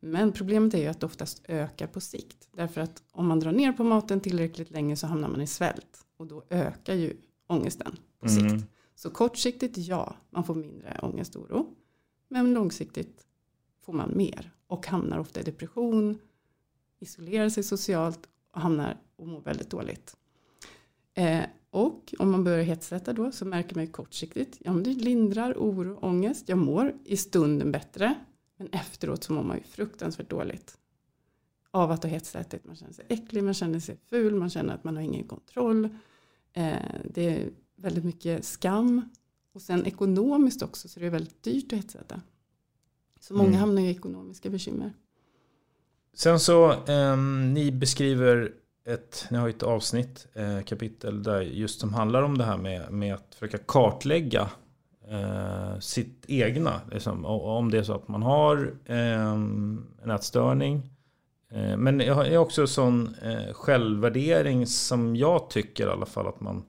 Men 0.00 0.32
problemet 0.32 0.74
är 0.74 0.78
ju 0.78 0.86
att 0.86 1.00
det 1.00 1.06
oftast 1.06 1.42
ökar 1.48 1.86
på 1.86 2.00
sikt. 2.00 2.48
Därför 2.52 2.80
att 2.80 3.02
om 3.12 3.26
man 3.26 3.40
drar 3.40 3.52
ner 3.52 3.72
på 3.72 3.84
maten 3.84 4.20
tillräckligt 4.20 4.70
länge 4.70 4.96
så 4.96 5.06
hamnar 5.06 5.28
man 5.28 5.40
i 5.40 5.46
svält. 5.46 6.06
Och 6.16 6.26
då 6.26 6.44
ökar 6.50 6.94
ju 6.94 7.16
ångesten 7.46 7.96
på 8.20 8.28
mm. 8.28 8.50
sikt. 8.50 8.70
Så 8.94 9.10
kortsiktigt 9.10 9.78
ja, 9.78 10.16
man 10.30 10.44
får 10.44 10.54
mindre 10.54 10.98
ångest 11.02 11.36
och 11.36 11.42
oro. 11.42 11.74
Men 12.28 12.54
långsiktigt 12.54 13.26
får 13.80 13.92
man 13.92 14.16
mer. 14.16 14.52
Och 14.66 14.86
hamnar 14.86 15.18
ofta 15.18 15.40
i 15.40 15.42
depression, 15.42 16.18
isolerar 16.98 17.48
sig 17.48 17.62
socialt 17.62 18.28
och 18.52 18.60
hamnar 18.60 19.00
och 19.16 19.26
mår 19.26 19.40
väldigt 19.40 19.70
dåligt. 19.70 20.16
Eh, 21.14 21.42
och 21.70 22.14
om 22.18 22.30
man 22.30 22.44
börjar 22.44 22.62
hetsätta 22.62 23.12
då 23.12 23.32
så 23.32 23.44
märker 23.44 23.74
man 23.74 23.84
ju 23.84 23.90
kortsiktigt, 23.90 24.58
ja 24.60 24.72
men 24.72 24.82
det 24.82 24.90
lindrar 24.90 25.54
oro 25.54 25.96
och 25.96 26.04
ångest. 26.04 26.48
Jag 26.48 26.58
mår 26.58 26.94
i 27.04 27.16
stunden 27.16 27.72
bättre. 27.72 28.14
Men 28.58 28.68
efteråt 28.72 29.24
så 29.24 29.32
mår 29.32 29.42
man 29.42 29.56
ju 29.56 29.62
fruktansvärt 29.62 30.30
dåligt. 30.30 30.78
Av 31.70 31.90
att 31.90 32.02
ha 32.02 32.10
hetsätit. 32.10 32.64
Man 32.64 32.76
känner 32.76 32.92
sig 32.92 33.04
äcklig, 33.08 33.44
man 33.44 33.54
känner 33.54 33.80
sig 33.80 33.96
ful, 34.10 34.34
man 34.34 34.50
känner 34.50 34.74
att 34.74 34.84
man 34.84 34.96
har 34.96 35.02
ingen 35.02 35.28
kontroll. 35.28 35.88
Eh, 36.52 36.76
det 37.04 37.26
är 37.26 37.50
väldigt 37.76 38.04
mycket 38.04 38.44
skam. 38.44 39.10
Och 39.52 39.62
sen 39.62 39.86
ekonomiskt 39.86 40.62
också 40.62 40.88
så 40.88 41.00
det 41.00 41.06
är 41.06 41.10
väldigt 41.10 41.42
dyrt 41.42 41.72
att 41.72 41.78
hetsäta. 41.78 42.20
Så 43.20 43.34
många 43.34 43.48
mm. 43.48 43.60
hamnar 43.60 43.82
i 43.82 43.90
ekonomiska 43.90 44.50
bekymmer. 44.50 44.92
Sen 46.14 46.40
så, 46.40 46.72
eh, 46.72 47.16
ni 47.52 47.72
beskriver 47.72 48.52
ett, 48.84 49.26
ni 49.30 49.38
har 49.38 49.48
ett 49.48 49.62
avsnitt, 49.62 50.26
eh, 50.34 50.62
kapitel, 50.62 51.22
där 51.22 51.40
just 51.40 51.80
som 51.80 51.94
handlar 51.94 52.22
om 52.22 52.38
det 52.38 52.44
här 52.44 52.56
med, 52.56 52.92
med 52.92 53.14
att 53.14 53.34
försöka 53.34 53.58
kartlägga 53.58 54.50
eh, 55.10 55.78
sitt 55.78 56.24
egna. 56.28 56.80
Liksom, 56.92 57.24
om 57.24 57.70
det 57.70 57.78
är 57.78 57.82
så 57.82 57.94
att 57.94 58.08
man 58.08 58.22
har 58.22 58.74
eh, 58.84 59.32
en 60.02 60.10
ätstörning. 60.10 60.90
Eh, 61.50 61.76
men 61.76 62.00
jag 62.00 62.14
har 62.14 62.36
också 62.36 62.66
sån 62.66 63.14
eh, 63.22 63.52
självvärdering 63.52 64.66
som 64.66 65.16
jag 65.16 65.50
tycker 65.50 65.86
i 65.86 65.90
alla 65.90 66.06
fall 66.06 66.26
att 66.26 66.40
man 66.40 66.64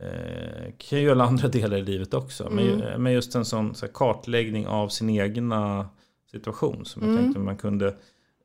eh, 0.00 0.72
kan 0.78 1.02
göra 1.02 1.24
andra 1.24 1.48
delar 1.48 1.76
i 1.76 1.82
livet 1.82 2.14
också. 2.14 2.46
Mm. 2.46 2.78
Men, 2.78 3.02
men 3.02 3.12
just 3.12 3.34
en 3.34 3.44
sån 3.44 3.74
så 3.74 3.88
kartläggning 3.88 4.66
av 4.66 4.88
sin 4.88 5.10
egna 5.10 5.88
situation 6.30 6.84
som 6.84 7.02
jag 7.02 7.10
mm. 7.10 7.22
tänkte 7.22 7.40
man 7.40 7.56
kunde 7.56 7.94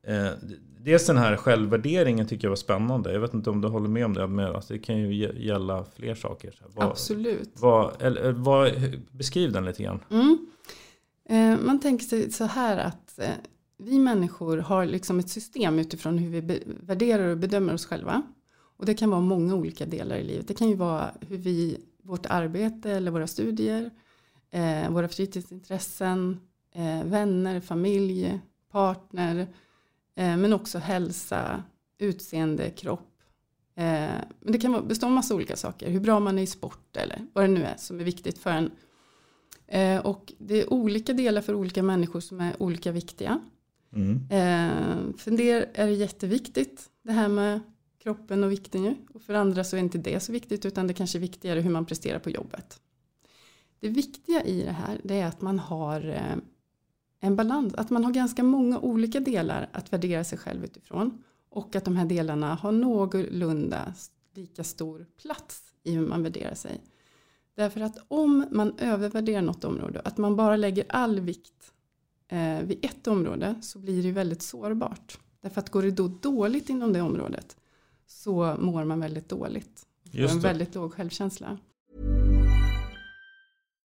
Eh, 0.08 0.32
dels 0.80 1.06
den 1.06 1.18
här 1.18 1.38
självvärderingen 1.38 2.28
tycker 2.28 2.46
jag 2.46 2.50
var 2.50 2.56
spännande. 2.56 3.14
Jag 3.14 3.20
vet 3.20 3.34
inte 3.34 3.50
om 3.50 3.62
du 3.62 3.68
håller 3.68 3.90
med 3.90 4.06
om 4.06 4.14
det. 4.14 4.28
Men 4.28 4.56
alltså 4.56 4.74
det 4.74 4.80
kan 4.80 4.98
ju 4.98 5.32
gälla 5.46 5.86
fler 5.96 6.16
saker. 6.16 6.56
Vad, 6.76 6.88
Absolut. 6.88 7.52
Vad, 7.54 8.02
eller, 8.02 8.32
vad, 8.32 8.72
beskriv 9.12 9.52
den 9.52 9.66
lite 9.66 9.84
grann. 9.84 10.00
Mm. 10.10 10.48
Eh, 11.30 11.66
man 11.66 11.80
tänker 11.80 12.06
sig 12.06 12.32
så 12.32 12.46
här 12.46 12.78
att 12.78 13.20
eh, 13.20 13.30
vi 13.78 14.00
människor 14.00 14.58
har 14.58 14.86
liksom 14.86 15.20
ett 15.20 15.30
system 15.30 15.80
utifrån 15.80 16.18
hur 16.18 16.42
vi 16.42 16.64
värderar 16.66 17.28
och 17.28 17.38
bedömer 17.38 17.74
oss 17.74 17.86
själva. 17.86 18.22
Och 18.78 18.86
det 18.86 18.94
kan 18.94 19.10
vara 19.10 19.22
många 19.22 19.56
olika 19.56 19.86
delar 19.86 20.16
i 20.16 20.24
livet. 20.24 20.48
Det 20.48 20.54
kan 20.54 20.70
ju 20.70 20.76
vara 20.76 21.12
hur 21.28 21.38
vi, 21.38 21.78
vårt 22.04 22.26
arbete 22.26 22.92
eller 22.92 23.12
våra 23.12 23.28
studier, 23.28 23.92
eh, 24.52 24.92
våra 24.92 25.08
fritidsintressen, 25.08 26.40
eh, 26.76 27.04
vänner, 27.04 27.60
familj, 27.60 28.40
partner, 28.72 29.40
eh, 29.40 29.48
men 30.26 30.54
också 30.54 30.80
hälsa, 30.80 31.64
utseende, 31.98 32.70
kropp. 32.70 33.10
Eh, 33.76 34.22
men 34.40 34.52
det 34.52 34.58
kan 34.58 34.88
bestå 34.88 35.06
av 35.06 35.12
massa 35.12 35.36
olika 35.36 35.56
saker. 35.56 35.90
Hur 35.90 36.00
bra 36.00 36.20
man 36.20 36.40
är 36.40 36.44
i 36.44 36.48
sport 36.48 36.98
eller 36.98 37.26
vad 37.34 37.44
det 37.44 37.48
nu 37.48 37.64
är 37.64 37.76
som 37.78 38.00
är 38.00 38.04
viktigt 38.04 38.38
för 38.38 38.50
en. 38.50 38.72
Eh, 39.68 40.06
och 40.06 40.34
det 40.38 40.62
är 40.62 40.74
olika 40.74 41.14
delar 41.14 41.42
för 41.42 41.54
olika 41.54 41.84
människor 41.84 42.20
som 42.20 42.42
är 42.42 42.64
olika 42.64 42.92
viktiga. 42.92 43.40
Mm. 43.96 44.16
Eh, 44.16 45.18
för 45.18 45.32
en 45.32 45.38
del 45.38 45.66
är 45.74 45.88
det 45.88 45.94
jätteviktigt 45.94 46.90
det 47.04 47.12
här 47.12 47.28
med 47.28 47.60
kroppen 48.04 48.44
och 48.44 48.52
vikten 48.52 48.84
ju. 48.84 48.96
Och 49.14 49.22
för 49.22 49.34
andra 49.34 49.64
så 49.64 49.76
är 49.76 49.80
inte 49.80 49.98
det 49.98 50.20
så 50.20 50.32
viktigt 50.32 50.66
utan 50.66 50.88
det 50.88 50.94
kanske 50.94 51.18
är 51.18 51.22
viktigare 51.22 51.60
hur 51.60 51.72
man 51.72 51.86
presterar 51.86 52.20
på 52.20 52.30
jobbet. 52.30 52.80
Det 53.80 53.90
viktiga 53.90 54.44
i 54.44 54.64
det 54.64 54.72
här 54.72 55.02
det 55.04 55.20
är 55.20 55.26
att 55.26 55.42
man 55.42 55.60
har 55.60 56.10
eh, 56.10 56.36
en 57.20 57.36
balans, 57.36 57.74
att 57.74 57.90
man 57.90 58.04
har 58.04 58.12
ganska 58.12 58.44
många 58.44 58.80
olika 58.80 59.20
delar 59.20 59.70
att 59.72 59.94
värdera 59.94 60.24
sig 60.24 60.38
själv 60.38 60.64
utifrån. 60.64 61.24
Och 61.50 61.76
att 61.76 61.86
de 61.86 61.96
här 61.96 62.06
delarna 62.06 62.56
har 62.56 62.72
någorlunda 62.72 63.94
lika 64.34 64.64
stor 64.64 65.06
plats 65.22 65.74
i 65.84 65.92
hur 65.92 66.08
man 66.08 66.24
värderar 66.24 66.54
sig. 66.54 66.82
Därför 67.56 67.82
att 67.82 67.98
om 68.08 68.46
man 68.52 68.74
övervärderar 68.78 69.42
något 69.42 69.64
område, 69.64 70.02
att 70.06 70.18
man 70.18 70.36
bara 70.36 70.56
lägger 70.56 70.86
all 70.90 71.20
vikt 71.20 71.74
eh, 72.28 72.62
vid 72.62 72.86
ett 72.86 73.08
område 73.08 73.56
så 73.62 73.80
blir 73.80 74.04
det 74.04 74.12
väldigt 74.12 74.42
sårbart. 74.42 75.20
Därför 75.42 75.62
att 75.62 75.70
går 75.70 75.82
det 75.82 75.92
då 75.92 76.08
dåligt 76.08 76.70
inom 76.70 76.94
det 76.94 77.02
området 77.02 77.58
så 78.08 78.56
mår 78.60 78.84
man 78.84 79.00
väldigt 79.00 79.30
dåligt. 79.30 79.86
Får 80.12 80.20
en 80.20 80.40
väldigt 80.40 80.76
låg 80.76 80.94
självkänsla. 80.94 81.58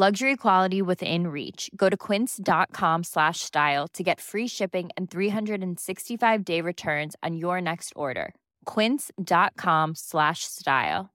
Luxury 0.00 0.36
quality 0.36 0.80
within 0.80 1.26
reach. 1.26 1.70
Go 1.76 1.90
to 1.90 1.96
quince.com 1.96 3.04
slash 3.04 3.40
style 3.40 3.86
to 3.92 4.02
get 4.02 4.18
free 4.18 4.48
shipping 4.48 4.88
and 4.96 5.10
365 5.10 6.44
day 6.44 6.62
returns 6.62 7.16
on 7.22 7.36
your 7.36 7.60
next 7.60 7.92
order. 7.96 8.32
quince.com 8.64 9.94
slash 9.94 10.44
style. 10.44 11.10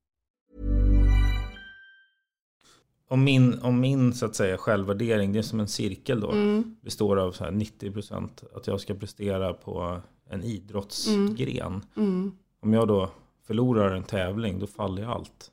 Om 3.07 3.23
min, 3.23 3.59
om 3.59 3.79
min 3.79 4.13
så 4.13 4.25
att 4.25 4.35
säga 4.35 4.57
självvärdering, 4.57 5.33
det 5.33 5.39
är 5.39 5.43
som 5.43 5.59
en 5.59 5.67
cirkel 5.67 6.19
då. 6.19 6.31
Mm. 6.31 6.75
Består 6.81 7.17
av 7.17 7.31
så 7.31 7.43
här 7.43 7.51
90% 7.51 8.29
att 8.55 8.67
jag 8.67 8.81
ska 8.81 8.93
prestera 8.93 9.53
på 9.53 10.01
en 10.29 10.43
idrottsgren. 10.43 11.81
Mm. 11.95 12.09
Mm. 12.09 12.31
Om 12.59 12.73
jag 12.73 12.87
då 12.87 13.09
förlorar 13.47 13.91
en 13.91 14.03
tävling, 14.03 14.59
då 14.59 14.67
faller 14.67 15.05
allt. 15.05 15.51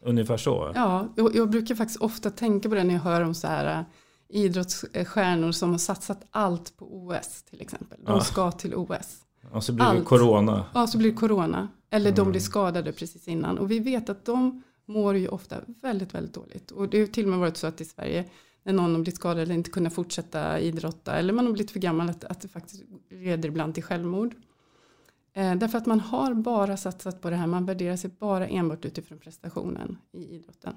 Ungefär 0.00 0.36
så? 0.36 0.72
Ja, 0.74 1.08
jag, 1.16 1.36
jag, 1.36 1.50
brukar 1.50 1.74
faktiskt 1.74 2.00
ofta 2.00 2.30
tänka 2.30 2.68
på 2.68 2.74
det 2.74 2.84
när 2.84 2.94
jag 2.94 3.00
hör 3.00 3.20
om 3.20 3.34
så 3.34 3.46
här 3.46 3.78
äh, 3.78 3.84
idrottsstjärnor 4.28 5.52
som 5.52 5.70
har 5.70 5.78
satsat 5.78 6.26
allt 6.30 6.76
på 6.76 6.84
OS 6.96 7.42
till 7.42 7.60
exempel. 7.60 7.98
De 8.04 8.14
ja. 8.14 8.20
ska 8.20 8.50
till 8.52 8.74
OS. 8.74 9.24
Och 9.52 9.64
så 9.64 9.72
blir 9.72 9.84
allt. 9.84 9.98
det 9.98 10.04
corona. 10.04 10.64
Ja, 10.74 10.86
så 10.86 10.98
blir 10.98 11.10
det 11.10 11.16
corona. 11.16 11.68
Eller 11.90 12.10
mm. 12.10 12.16
de 12.16 12.30
blir 12.30 12.40
skadade 12.40 12.92
precis 12.92 13.28
innan. 13.28 13.58
Och 13.58 13.70
vi 13.70 13.78
vet 13.78 14.08
att 14.08 14.24
de 14.24 14.62
mår 14.86 15.16
ju 15.16 15.28
ofta 15.28 15.56
väldigt, 15.82 16.14
väldigt 16.14 16.34
dåligt. 16.34 16.70
Och 16.70 16.88
det 16.88 17.00
har 17.00 17.06
till 17.06 17.24
och 17.24 17.30
med 17.30 17.38
varit 17.38 17.56
så 17.56 17.66
att 17.66 17.80
i 17.80 17.84
Sverige 17.84 18.24
när 18.62 18.72
någon 18.72 18.94
har 18.94 18.98
blivit 18.98 19.16
skadad 19.16 19.42
eller 19.42 19.54
inte 19.54 19.70
kunnat 19.70 19.94
fortsätta 19.94 20.60
idrotta 20.60 21.16
eller 21.16 21.32
man 21.32 21.46
har 21.46 21.52
blivit 21.52 21.70
för 21.70 21.80
gammal 21.80 22.10
att, 22.10 22.24
att 22.24 22.40
det 22.40 22.48
faktiskt 22.48 22.82
leder 23.10 23.48
ibland 23.48 23.74
till 23.74 23.82
självmord. 23.82 24.34
Eh, 25.38 25.54
därför 25.54 25.78
att 25.78 25.86
man 25.86 26.00
har 26.00 26.34
bara 26.34 26.76
satsat 26.76 27.20
på 27.20 27.30
det 27.30 27.36
här, 27.36 27.46
man 27.46 27.66
värderar 27.66 27.96
sig 27.96 28.10
bara 28.18 28.48
enbart 28.48 28.84
utifrån 28.84 29.18
prestationen 29.18 29.98
i 30.12 30.34
idrotten. 30.34 30.74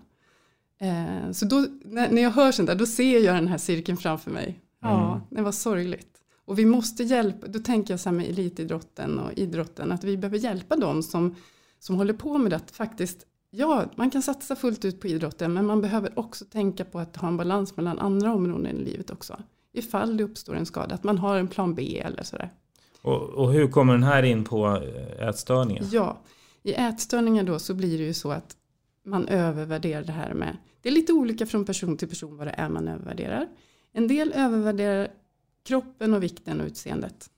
Eh, 0.80 1.32
så 1.32 1.46
då, 1.46 1.66
när, 1.86 2.12
när 2.12 2.22
jag 2.22 2.32
hör 2.32 2.52
sånt 2.52 2.68
där, 2.68 2.76
då 2.76 2.86
ser 2.86 3.20
jag 3.20 3.36
den 3.36 3.48
här 3.48 3.58
cirkeln 3.58 3.98
framför 3.98 4.32
mig. 4.32 4.60
Ja, 4.82 5.12
mm. 5.12 5.22
det 5.30 5.42
var 5.42 5.52
sorgligt. 5.52 6.18
Och 6.46 6.60
vi 6.60 6.66
måste 6.66 7.04
hjälpa, 7.04 7.48
då 7.48 7.60
tänker 7.60 7.94
jag 7.94 8.00
så 8.00 8.10
här 8.10 8.16
med 8.16 8.30
elitidrotten 8.30 9.20
och 9.20 9.32
idrotten, 9.34 9.92
att 9.92 10.04
vi 10.04 10.18
behöver 10.18 10.38
hjälpa 10.38 10.76
dem 10.76 11.04
som, 11.04 11.36
som 11.80 11.96
håller 11.96 12.14
på 12.14 12.38
med 12.38 12.52
det, 12.52 12.56
att 12.56 12.72
faktiskt 12.72 13.28
Ja, 13.54 13.86
man 13.96 14.10
kan 14.10 14.22
satsa 14.22 14.56
fullt 14.56 14.86
ut 14.86 15.02
på 15.02 15.08
idrotten 15.08 15.54
men 15.54 15.66
man 15.66 15.82
behöver 15.82 16.20
också 16.20 16.46
tänka 16.46 16.86
på 16.86 17.00
att 17.00 17.16
ha 17.16 17.28
en 17.28 17.38
balans 17.38 17.78
mellan 17.78 18.00
andra 18.00 18.34
områden 18.34 18.78
i 18.78 18.84
livet 18.84 19.10
också. 19.10 19.44
Ifall 19.74 20.18
det 20.18 20.24
uppstår 20.24 20.56
en 20.56 20.66
skada, 20.66 20.96
att 20.96 21.04
man 21.04 21.18
har 21.18 21.38
en 21.38 21.48
plan 21.48 21.76
B 21.76 22.00
eller 22.00 22.24
sådär. 22.24 22.52
Och, 23.02 23.22
och 23.22 23.54
hur 23.54 23.68
kommer 23.68 23.94
den 23.94 24.04
här 24.04 24.24
in 24.24 24.44
på 24.44 24.68
eh, 24.68 25.28
ätstörningar? 25.28 25.84
Ja, 25.92 26.22
i 26.64 26.74
ätstörningar 26.74 27.44
då 27.44 27.60
så 27.60 27.74
blir 27.74 27.98
det 27.98 28.04
ju 28.04 28.14
så 28.14 28.32
att 28.32 28.56
man 29.06 29.28
övervärderar 29.28 30.04
det 30.04 30.12
här 30.12 30.34
med, 30.34 30.58
det 30.82 30.90
är 30.90 30.94
lite 30.94 31.14
olika 31.14 31.46
från 31.46 31.66
person 31.66 31.98
till 31.98 32.10
person 32.10 32.38
vad 32.38 32.48
det 32.48 32.56
är 32.58 32.70
man 32.70 32.88
övervärderar. 32.88 33.48
En 33.94 34.08
del 34.08 34.32
övervärderar 34.36 35.08
kroppen 35.64 36.14
och 36.14 36.24
vikten 36.24 36.62
och 36.62 36.68
utseendet. 36.68 37.30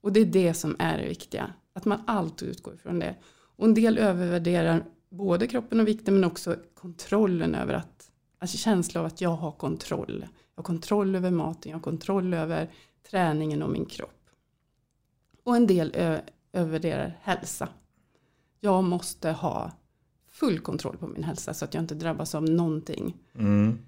Och 0.00 0.12
det 0.12 0.20
är 0.20 0.24
det 0.24 0.54
som 0.54 0.76
är 0.78 0.98
det 0.98 1.08
viktiga, 1.08 1.52
att 1.72 1.84
man 1.84 2.00
alltid 2.06 2.48
utgår 2.48 2.74
ifrån 2.74 2.98
det. 2.98 3.14
Och 3.56 3.64
en 3.64 3.74
del 3.74 3.98
övervärderar 3.98 4.84
både 5.10 5.46
kroppen 5.46 5.80
och 5.80 5.88
vikten 5.88 6.14
men 6.14 6.24
också 6.24 6.56
kontrollen 6.74 7.54
över 7.54 7.74
att, 7.74 8.10
alltså 8.38 8.56
känslan 8.56 9.00
av 9.00 9.06
att 9.06 9.20
jag 9.20 9.30
har 9.30 9.52
kontroll. 9.52 10.26
Jag 10.54 10.62
har 10.62 10.64
kontroll 10.64 11.16
över 11.16 11.30
maten, 11.30 11.70
jag 11.70 11.78
har 11.78 11.82
kontroll 11.82 12.34
över 12.34 12.70
träningen 13.10 13.62
och 13.62 13.70
min 13.70 13.84
kropp. 13.84 14.15
Och 15.46 15.56
en 15.56 15.66
del 15.66 15.92
övervärderar 16.52 17.18
hälsa. 17.22 17.68
Jag 18.60 18.84
måste 18.84 19.30
ha 19.30 19.72
full 20.30 20.58
kontroll 20.58 20.96
på 20.96 21.06
min 21.06 21.24
hälsa 21.24 21.54
så 21.54 21.64
att 21.64 21.74
jag 21.74 21.82
inte 21.82 21.94
drabbas 21.94 22.34
av 22.34 22.42
någonting. 22.44 23.16
Mm. 23.38 23.78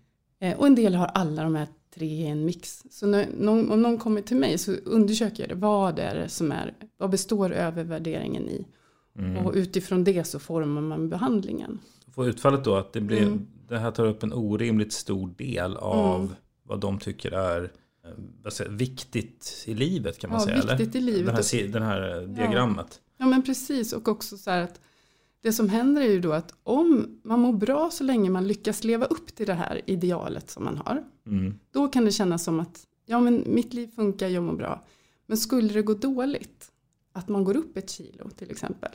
Eh, 0.40 0.58
och 0.58 0.66
en 0.66 0.74
del 0.74 0.94
har 0.94 1.06
alla 1.06 1.42
de 1.42 1.54
här 1.54 1.66
tre 1.94 2.06
i 2.06 2.26
en 2.26 2.44
mix. 2.44 2.84
Så 2.90 3.06
när, 3.06 3.26
någon, 3.38 3.70
om 3.70 3.82
någon 3.82 3.98
kommer 3.98 4.20
till 4.22 4.36
mig 4.36 4.58
så 4.58 4.72
undersöker 4.72 5.42
jag 5.42 5.48
det. 5.48 5.54
Vad 5.54 5.98
är 5.98 6.14
det 6.14 6.28
som 6.28 6.52
är, 6.52 6.74
vad 6.96 7.10
består 7.10 7.52
övervärderingen 7.52 8.48
i? 8.48 8.66
Mm. 9.18 9.46
Och 9.46 9.52
utifrån 9.54 10.04
det 10.04 10.24
så 10.24 10.38
formar 10.38 10.80
man 10.82 11.08
behandlingen. 11.08 11.78
Får 12.14 12.28
utfallet 12.28 12.64
då 12.64 12.74
att 12.76 12.92
det, 12.92 13.00
blir, 13.00 13.22
Mm. 13.22 13.46
det 13.68 13.78
här 13.78 13.90
tar 13.90 14.06
upp 14.06 14.22
en 14.22 14.32
orimligt 14.32 14.92
stor 14.92 15.28
del 15.28 15.76
av 15.76 16.20
Mm. 16.20 16.34
vad 16.62 16.80
de 16.80 16.98
tycker 16.98 17.32
är 17.32 17.72
eh, 18.44 18.50
säger, 18.50 18.70
viktigt 18.70 19.64
i 19.66 19.74
livet 19.74 20.18
kan 20.18 20.30
man 20.30 20.40
Ja, 20.40 20.46
säga. 20.46 20.76
viktigt 20.76 20.94
eller? 20.94 21.12
i 21.12 21.16
livet. 21.16 21.50
Den 21.50 21.62
här, 21.62 21.68
den 21.72 21.82
här 21.82 22.22
eh, 22.22 22.28
diagrammet. 22.28 23.00
Ja 23.16 23.26
men 23.26 23.42
precis 23.42 23.92
och 23.92 24.08
också 24.08 24.36
så 24.36 24.50
här 24.50 24.62
att 24.62 24.80
det 25.40 25.52
som 25.52 25.68
händer 25.68 26.02
är 26.02 26.10
ju 26.10 26.20
då 26.20 26.32
att 26.32 26.54
om 26.62 27.20
man 27.24 27.40
mår 27.40 27.52
bra 27.52 27.90
så 27.90 28.04
länge 28.04 28.30
man 28.30 28.48
lyckas 28.48 28.84
leva 28.84 29.04
upp 29.06 29.34
till 29.34 29.46
det 29.46 29.54
här 29.54 29.80
idealet 29.86 30.50
som 30.50 30.64
man 30.64 30.76
har. 30.76 31.04
Mm. 31.26 31.58
Då 31.70 31.88
kan 31.88 32.04
det 32.04 32.12
kännas 32.12 32.44
som 32.44 32.60
att 32.60 32.86
ja 33.06 33.20
men 33.20 33.44
mitt 33.46 33.74
liv 33.74 33.86
funkar, 33.94 34.28
jag 34.28 34.42
mår 34.42 34.56
bra. 34.56 34.86
Men 35.26 35.36
skulle 35.36 35.72
det 35.72 35.82
gå 35.82 35.94
dåligt, 35.94 36.72
att 37.12 37.28
man 37.28 37.44
går 37.44 37.56
upp 37.56 37.76
ett 37.76 37.90
kilo 37.90 38.30
till 38.30 38.50
exempel. 38.50 38.90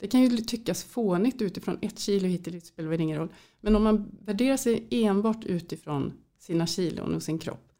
Det 0.00 0.08
kan 0.08 0.22
ju 0.22 0.36
tyckas 0.36 0.84
fånigt 0.84 1.42
utifrån 1.42 1.78
ett 1.80 1.98
kilo 1.98 2.28
hit 2.28 2.44
dit 2.44 2.66
spelar 2.66 2.88
väl 2.88 3.00
ingen 3.00 3.18
roll. 3.18 3.32
Men 3.60 3.76
om 3.76 3.82
man 3.82 4.10
värderar 4.20 4.56
sig 4.56 4.86
enbart 4.90 5.44
utifrån 5.44 6.12
sina 6.38 6.66
kilon 6.66 7.14
och 7.14 7.22
sin 7.22 7.38
kropp. 7.38 7.72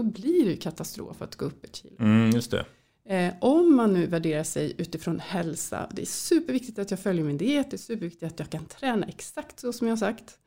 Då 0.00 0.04
blir 0.04 0.44
det 0.44 0.50
ju 0.50 0.56
katastrof 0.56 1.22
att 1.22 1.36
gå 1.36 1.44
upp 1.44 1.64
ett 1.64 1.76
kilo. 1.76 1.96
Mm, 1.98 2.30
just 2.30 2.50
det. 2.50 2.66
Eh, 3.04 3.34
om 3.40 3.76
man 3.76 3.92
nu 3.92 4.06
värderar 4.06 4.44
sig 4.44 4.74
utifrån 4.78 5.20
hälsa, 5.20 5.88
det 5.92 6.02
är 6.02 6.06
superviktigt 6.06 6.78
att 6.78 6.90
jag 6.90 7.00
följer 7.00 7.24
min 7.24 7.38
diet, 7.38 7.70
det 7.70 7.76
är 7.76 7.78
superviktigt 7.78 8.32
att 8.32 8.38
jag 8.38 8.50
kan 8.50 8.64
träna 8.64 9.06
exakt 9.06 9.60
så 9.60 9.72
som 9.72 9.86
jag 9.86 9.92
har 9.92 9.98
sagt. 9.98 10.38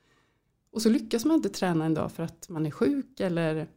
Och 0.72 0.82
så 0.82 0.90
lyckas 0.90 1.26
man 1.26 1.36
inte 1.36 1.50
träna 1.50 1.86
en 1.86 1.94
dag 1.94 2.12
för 2.12 2.24
att 2.24 2.50
man 2.50 2.66
är 2.66 2.72
sjuk 2.72 3.20
eller 3.20 3.68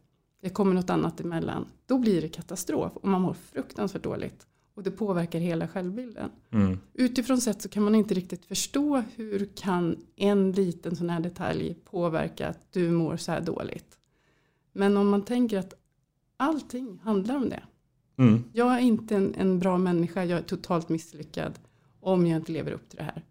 det 0.41 0.49
kommer 0.49 0.73
något 0.73 0.89
annat 0.89 1.19
emellan. 1.19 1.65
Då 1.85 1.97
blir 1.97 2.21
det 2.21 2.29
katastrof 2.29 2.91
och 2.95 3.07
man 3.07 3.21
mår 3.21 3.33
fruktansvärt 3.33 4.03
dåligt. 4.03 4.47
Och 4.75 4.83
det 4.83 4.91
påverkar 4.91 5.39
hela 5.39 5.67
självbilden. 5.67 6.29
Mm. 6.51 6.79
Utifrån 6.93 7.41
sett 7.41 7.61
så 7.61 7.69
kan 7.69 7.83
man 7.83 7.95
inte 7.95 8.13
riktigt 8.13 8.45
förstå 8.45 9.03
hur 9.15 9.49
kan 9.55 9.97
en 10.15 10.51
liten 10.51 10.95
sån 10.95 11.09
här 11.09 11.19
detalj 11.19 11.75
påverka 11.85 12.47
att 12.47 12.73
du 12.73 12.91
mår 12.91 13.17
så 13.17 13.31
här 13.31 13.41
dåligt. 13.41 13.96
Men 14.77 14.97
om 14.97 15.09
man 15.09 15.21
tänker 15.25 15.57
att 15.57 15.73
allting 16.37 16.99
handlar 17.03 17.35
om 17.35 17.49
det. 17.49 17.63
Mm. 18.17 18.43
Jag 18.53 18.73
är 18.73 18.79
inte 18.79 19.15
en, 19.15 19.35
en 19.35 19.59
bra 19.59 19.77
människa, 19.77 20.23
jag 20.25 20.39
är 20.39 20.43
totalt 20.43 20.89
misslyckad 20.89 21.53
om 22.01 22.27
jag 22.27 22.37
inte 22.39 22.51
lever 22.51 22.71
upp 22.71 22.89
till 22.89 22.97
det 22.97 23.03
här. 23.03 23.21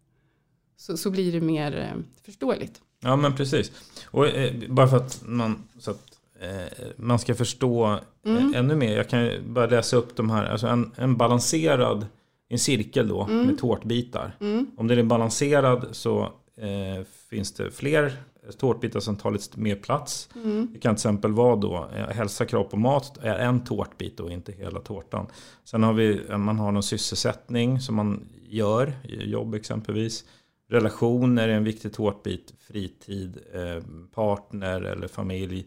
Så, 0.77 0.97
så 0.97 1.11
blir 1.11 1.33
det 1.33 1.41
mer 1.41 1.79
eh, 1.79 2.03
förståeligt. 2.25 2.83
Ja 3.01 3.17
men 3.17 3.37
precis. 3.37 3.73
Och 4.05 4.27
eh, 4.29 4.55
bara 4.69 4.89
för 4.89 4.97
att 4.97 5.23
man, 5.27 5.63
så 5.79 5.91
att, 5.91 6.19
eh, 6.41 6.87
man 6.97 7.19
ska 7.19 7.35
förstå 7.35 7.99
Mm. 8.25 8.55
eh, 8.55 8.59
ännu 8.61 8.77
mer. 8.77 8.97
Jag 8.97 9.09
kan 9.09 9.31
bara 9.49 9.67
läsa 9.67 9.97
upp 9.97 10.17
de 10.17 10.31
här. 10.31 10.45
Alltså 10.45 10.67
en, 10.67 10.93
en 10.97 11.17
balanserad, 11.17 12.07
en 12.49 12.59
cirkel 12.59 13.09
då 13.09 13.23
Mm. 13.25 13.47
med 13.47 13.59
tårtbitar. 13.59 14.37
Mm. 14.41 14.67
Om 14.77 14.87
den 14.89 14.99
är 14.99 15.03
balanserad 15.03 15.87
så 15.93 16.23
eh, 16.57 17.05
finns 17.31 17.53
det 17.53 17.71
fler 17.71 18.17
tårtbitar 18.59 19.01
som 19.01 19.17
tar 19.17 19.31
lite 19.31 19.61
mer 19.61 19.77
plats. 19.77 20.29
Mm. 20.35 20.69
Det 20.73 20.79
kan 20.79 20.95
till 20.95 20.99
exempel 20.99 21.33
vara 21.33 21.57
då 21.57 21.89
eh, 21.97 22.07
hälsa, 22.07 22.45
kropp 22.47 22.73
och 22.73 22.79
mat 22.79 23.19
är 23.23 23.39
en 23.39 23.65
tårtbit 23.65 24.21
och 24.21 24.31
inte 24.31 24.53
hela 24.53 24.81
tårtan. 24.81 25.27
Sen 25.65 25.83
har 25.83 25.93
vi, 25.93 26.21
eh, 26.31 26.39
man 26.39 26.59
har 26.59 26.73
någon 26.73 26.83
sysselsättning 26.83 27.81
som 27.81 27.95
man 27.95 28.29
gör, 28.49 28.93
jobb 29.09 29.55
exempelvis. 29.55 30.25
Relationer 30.69 31.49
är 31.49 31.53
en 31.53 31.65
viktig 31.65 31.93
tårtbit, 31.93 32.55
fritid, 32.61 33.39
eh, 33.55 33.83
partner 34.15 34.81
eller 34.83 35.09
familj 35.09 35.67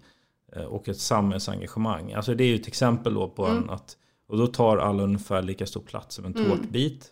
och 0.68 0.90
ett 0.90 1.00
samhällsengagemang. 1.00 2.14
Alltså 2.14 2.36
det 2.36 2.44
är 2.44 2.48
ju 2.48 2.56
ett 2.56 2.68
exempel 2.68 3.14
då 3.14 3.30
på 3.30 3.46
Mm. 3.46 3.64
en 3.64 3.70
att, 3.70 3.98
och 4.28 4.38
då 4.38 4.48
tar 4.48 4.78
alla 4.78 5.04
ungefär 5.04 5.42
lika 5.42 5.66
stor 5.66 5.82
plats 5.82 6.16
som 6.16 6.26
en 6.26 6.36
Mm. 6.36 6.50
tårtbit. 6.50 7.12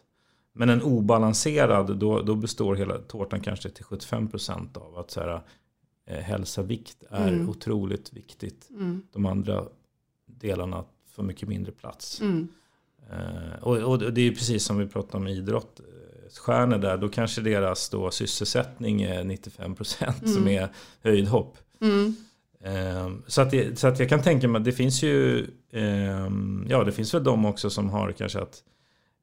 Men 0.58 0.70
en 0.70 0.82
obalanserad, 0.82 1.98
då, 1.98 2.22
då 2.22 2.36
består 2.36 2.76
hela 2.76 2.98
tårtan 2.98 3.40
kanske 3.42 3.70
till 3.70 3.84
75% 3.86 4.78
av 4.78 4.98
att 4.98 5.12
så 5.12 5.20
här, 5.20 5.42
eh, 6.08 6.18
hälsa, 6.20 6.62
vikt 6.62 7.04
är 7.10 7.28
Mm. 7.34 7.50
otroligt 7.50 8.14
viktigt. 8.14 8.70
Mm. 8.70 9.02
De 9.14 9.26
andra 9.26 9.64
delarna 10.26 10.84
får 11.12 11.24
mycket 11.24 11.50
mindre 11.50 11.72
plats. 11.72 12.22
Mm. 12.22 12.48
Eh, 13.12 13.64
och, 13.64 13.78
och 13.78 14.14
det 14.14 14.22
är 14.22 14.32
precis 14.32 14.64
som 14.66 14.78
vi 14.78 14.88
pratade 14.88 15.18
om 15.18 15.28
idrott. 15.28 15.82
Stjärnor 16.40 16.78
där, 16.78 16.98
då 16.98 17.10
kanske 17.10 17.42
deras 17.42 17.90
då 17.90 18.12
sysselsättning 18.12 19.02
är 19.02 19.24
95% 19.24 20.28
som 20.28 20.42
Mm. 20.42 20.64
är 20.64 20.70
höjdhopp. 21.04 21.58
Mm. 21.82 22.16
Eh, 22.62 23.10
så, 23.28 23.42
att 23.42 23.52
det, 23.52 23.80
så 23.80 23.88
att 23.88 24.00
jag 24.00 24.10
kan 24.10 24.22
tänka 24.22 24.48
mig 24.48 24.60
att 24.60 24.66
det 24.66 24.72
finns 24.72 25.04
ju, 25.04 25.40
eh, 25.72 26.30
ja 26.68 26.84
det 26.86 26.92
finns 26.92 27.14
väl 27.14 27.24
de 27.24 27.46
också 27.46 27.70
som 27.70 27.90
har 27.90 28.12
kanske 28.12 28.40
att 28.40 28.64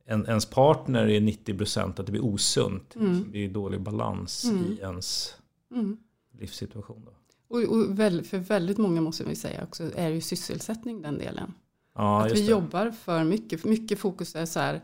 en, 0.06 0.26
ens 0.26 0.46
partner 0.46 1.06
är 1.08 1.20
90% 1.20 2.00
att 2.00 2.06
det 2.06 2.12
blir 2.12 2.24
osunt. 2.24 2.96
Mm. 2.96 3.22
Det 3.22 3.28
blir 3.30 3.48
dålig 3.48 3.80
balans 3.80 4.44
Mm. 4.44 4.64
i 4.72 4.78
ens 4.80 5.34
Mm. 5.70 5.96
livssituation. 6.38 7.02
Då. 7.04 7.12
Och, 7.56 7.62
och 7.62 7.98
väl, 7.98 8.22
för 8.24 8.38
väldigt 8.38 8.78
många 8.78 9.00
måste 9.00 9.24
vi 9.24 9.34
säga 9.34 9.62
också 9.64 9.90
är 9.96 10.08
ju 10.08 10.20
sysselsättning 10.20 11.02
den 11.02 11.18
delen. 11.18 11.52
Ja, 11.94 12.26
att 12.26 12.32
vi 12.32 12.40
det. 12.40 12.46
jobbar 12.50 12.90
för 12.90 13.24
mycket. 13.24 13.60
För 13.60 13.68
mycket 13.68 13.98
fokus 13.98 14.34
är 14.34 14.46
så 14.46 14.60
här. 14.60 14.80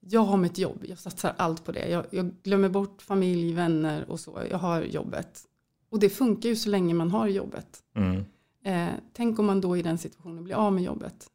Jag 0.00 0.20
har 0.20 0.36
mitt 0.36 0.58
jobb. 0.58 0.78
Jag 0.88 0.98
satsar 0.98 1.34
allt 1.36 1.64
på 1.64 1.72
det. 1.72 1.88
Jag, 1.88 2.04
jag 2.10 2.30
glömmer 2.42 2.68
bort 2.68 3.02
familj, 3.02 3.52
vänner 3.52 4.10
och 4.10 4.20
så. 4.20 4.40
Jag 4.50 4.58
har 4.58 4.82
jobbet. 4.82 5.40
Och 5.90 6.00
det 6.00 6.08
funkar 6.10 6.48
ju 6.48 6.56
så 6.56 6.68
länge 6.68 6.94
man 6.94 7.10
har 7.10 7.28
jobbet. 7.28 7.82
Mm. 7.96 8.24
Eh, 8.64 8.94
tänk 9.12 9.38
om 9.38 9.46
man 9.46 9.60
då 9.60 9.76
i 9.76 9.82
den 9.82 9.98
situationen 9.98 10.44
blir 10.44 10.54
av 10.54 10.72
med 10.72 10.82
jobbet. 10.84 11.26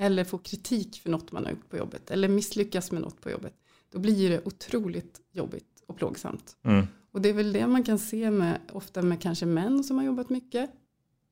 Eller 0.00 0.24
får 0.24 0.38
kritik 0.38 1.00
för 1.02 1.10
något 1.10 1.32
man 1.32 1.44
har 1.44 1.50
gjort 1.50 1.70
på 1.70 1.76
jobbet. 1.76 2.10
Eller 2.10 2.28
misslyckas 2.28 2.92
med 2.92 3.02
något 3.02 3.20
på 3.20 3.30
jobbet. 3.30 3.54
Då 3.90 3.98
blir 3.98 4.30
det 4.30 4.46
otroligt 4.46 5.20
jobbigt 5.32 5.82
och 5.86 5.96
plågsamt. 5.96 6.56
Mm. 6.62 6.86
Och 7.10 7.20
det 7.20 7.28
är 7.28 7.32
väl 7.32 7.52
det 7.52 7.66
man 7.66 7.82
kan 7.82 7.98
se 7.98 8.30
med, 8.30 8.60
ofta 8.72 9.02
med 9.02 9.20
kanske 9.20 9.46
män 9.46 9.84
som 9.84 9.98
har 9.98 10.04
jobbat 10.04 10.30
mycket. 10.30 10.70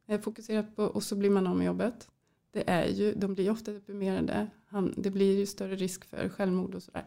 Eh, 0.09 0.21
fokuserat 0.21 0.77
på, 0.77 0.85
och 0.85 1.03
så 1.03 1.17
blir 1.17 1.31
man 1.31 1.47
av 1.47 1.57
med 1.57 1.67
jobbet. 1.67 2.09
Det 2.53 2.71
är 2.71 2.87
ju, 2.87 3.15
de 3.15 3.35
blir 3.35 3.51
ofta 3.51 3.73
deprimerade. 3.73 4.47
Han, 4.67 4.95
det 4.97 5.11
blir 5.11 5.39
ju 5.39 5.47
större 5.47 5.77
risk 5.77 6.05
för 6.05 6.29
självmord 6.29 6.75
och 6.75 6.83
sådär. 6.83 7.07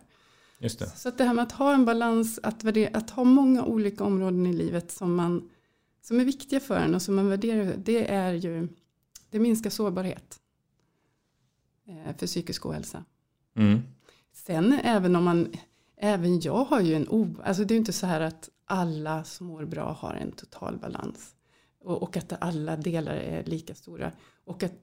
Just 0.59 0.79
det. 0.79 0.87
Så 0.87 1.09
att 1.09 1.17
det 1.17 1.23
här 1.23 1.33
med 1.33 1.43
att 1.43 1.51
ha 1.51 1.73
en 1.73 1.85
balans, 1.85 2.39
att, 2.43 2.63
värdera, 2.63 2.97
att 2.97 3.09
ha 3.09 3.23
många 3.23 3.65
olika 3.65 4.03
områden 4.03 4.45
i 4.45 4.53
livet 4.53 4.91
som, 4.91 5.15
man, 5.15 5.49
som 6.01 6.19
är 6.19 6.25
viktiga 6.25 6.59
för 6.59 6.77
en 6.77 6.95
och 6.95 7.01
som 7.01 7.15
man 7.15 7.29
värderar, 7.29 7.75
det 7.77 8.11
är 8.11 8.33
ju, 8.33 8.67
det 9.29 9.39
minskar 9.39 9.69
sårbarhet 9.69 10.39
för 12.17 12.27
psykisk 12.27 12.65
ohälsa. 12.65 13.03
Mm. 13.55 13.79
Sen 14.33 14.73
även 14.73 15.15
om 15.15 15.23
man, 15.23 15.53
även 15.97 16.39
jag 16.39 16.63
har 16.63 16.81
ju 16.81 16.95
en 16.95 17.09
o, 17.09 17.35
alltså 17.43 17.63
det 17.63 17.71
är 17.71 17.75
ju 17.75 17.79
inte 17.79 17.93
så 17.93 18.05
här 18.05 18.21
att 18.21 18.49
alla 18.65 19.23
som 19.23 19.47
mår 19.47 19.65
bra 19.65 19.97
har 19.99 20.13
en 20.13 20.31
total 20.31 20.77
balans. 20.77 21.35
Och, 21.81 22.03
och 22.03 22.17
att 22.17 22.33
alla 22.41 22.75
delar 22.75 23.15
är 23.15 23.43
lika 23.43 23.75
stora. 23.75 24.11
Och 24.45 24.63
att, 24.63 24.73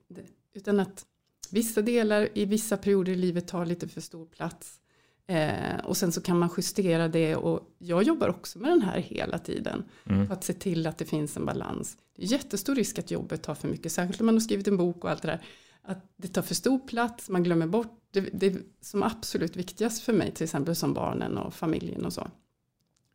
utan 0.55 0.81
att 0.81 1.07
vissa 1.51 1.83
delar 1.83 2.29
i 2.35 2.45
vissa 2.45 2.77
perioder 2.77 3.13
i 3.13 3.17
livet 3.17 3.49
tar 3.49 3.67
lite 3.67 3.89
för 3.89 4.01
stor 4.01 4.27
plats. 4.27 4.81
Eh, 5.27 5.85
och 5.85 5.97
sen 5.97 6.13
så 6.13 6.21
kan 6.21 6.39
man 6.39 6.51
justera 6.57 7.09
det 7.09 7.37
och 7.37 7.75
jag 7.79 8.03
jobbar 8.03 8.29
också 8.29 8.59
med 8.59 8.71
den 8.71 8.83
här 8.83 8.99
hela 8.99 9.39
tiden. 9.39 9.85
Mm. 10.05 10.27
För 10.27 10.35
att 10.35 10.45
se 10.45 10.53
till 10.53 10.87
att 10.87 10.99
det 10.99 11.05
finns 11.05 11.37
en 11.37 11.47
balans. 11.47 11.99
Det 12.17 12.23
är 12.23 12.27
jättestor 12.27 12.75
risk 12.75 12.99
att 12.99 13.11
jobbet 13.11 13.43
tar 13.43 13.55
för 13.55 13.69
mycket, 13.69 13.93
särskilt 13.93 14.21
om 14.21 14.27
man 14.27 14.35
har 14.35 14.41
skrivit 14.41 14.69
en 14.69 14.77
bok 14.77 15.05
och 15.05 15.11
allt 15.11 15.23
det 15.23 15.29
där. 15.29 15.41
Att 15.87 15.99
det 16.17 16.29
tar 16.29 16.43
för 16.43 16.55
stor 16.55 16.79
plats, 16.79 17.29
man 17.29 17.43
glömmer 17.43 17.67
bort 17.67 18.01
det, 18.11 18.21
det 18.21 18.57
som 18.81 19.03
absolut 19.03 19.57
viktigast 19.57 20.03
för 20.03 20.13
mig, 20.13 20.33
till 20.33 20.45
exempel 20.45 20.77
som 20.77 20.95
barnen 20.95 21.39
och 21.39 21.55
familjen 21.55 22.05
och 22.05 22.13
så. 22.13 22.29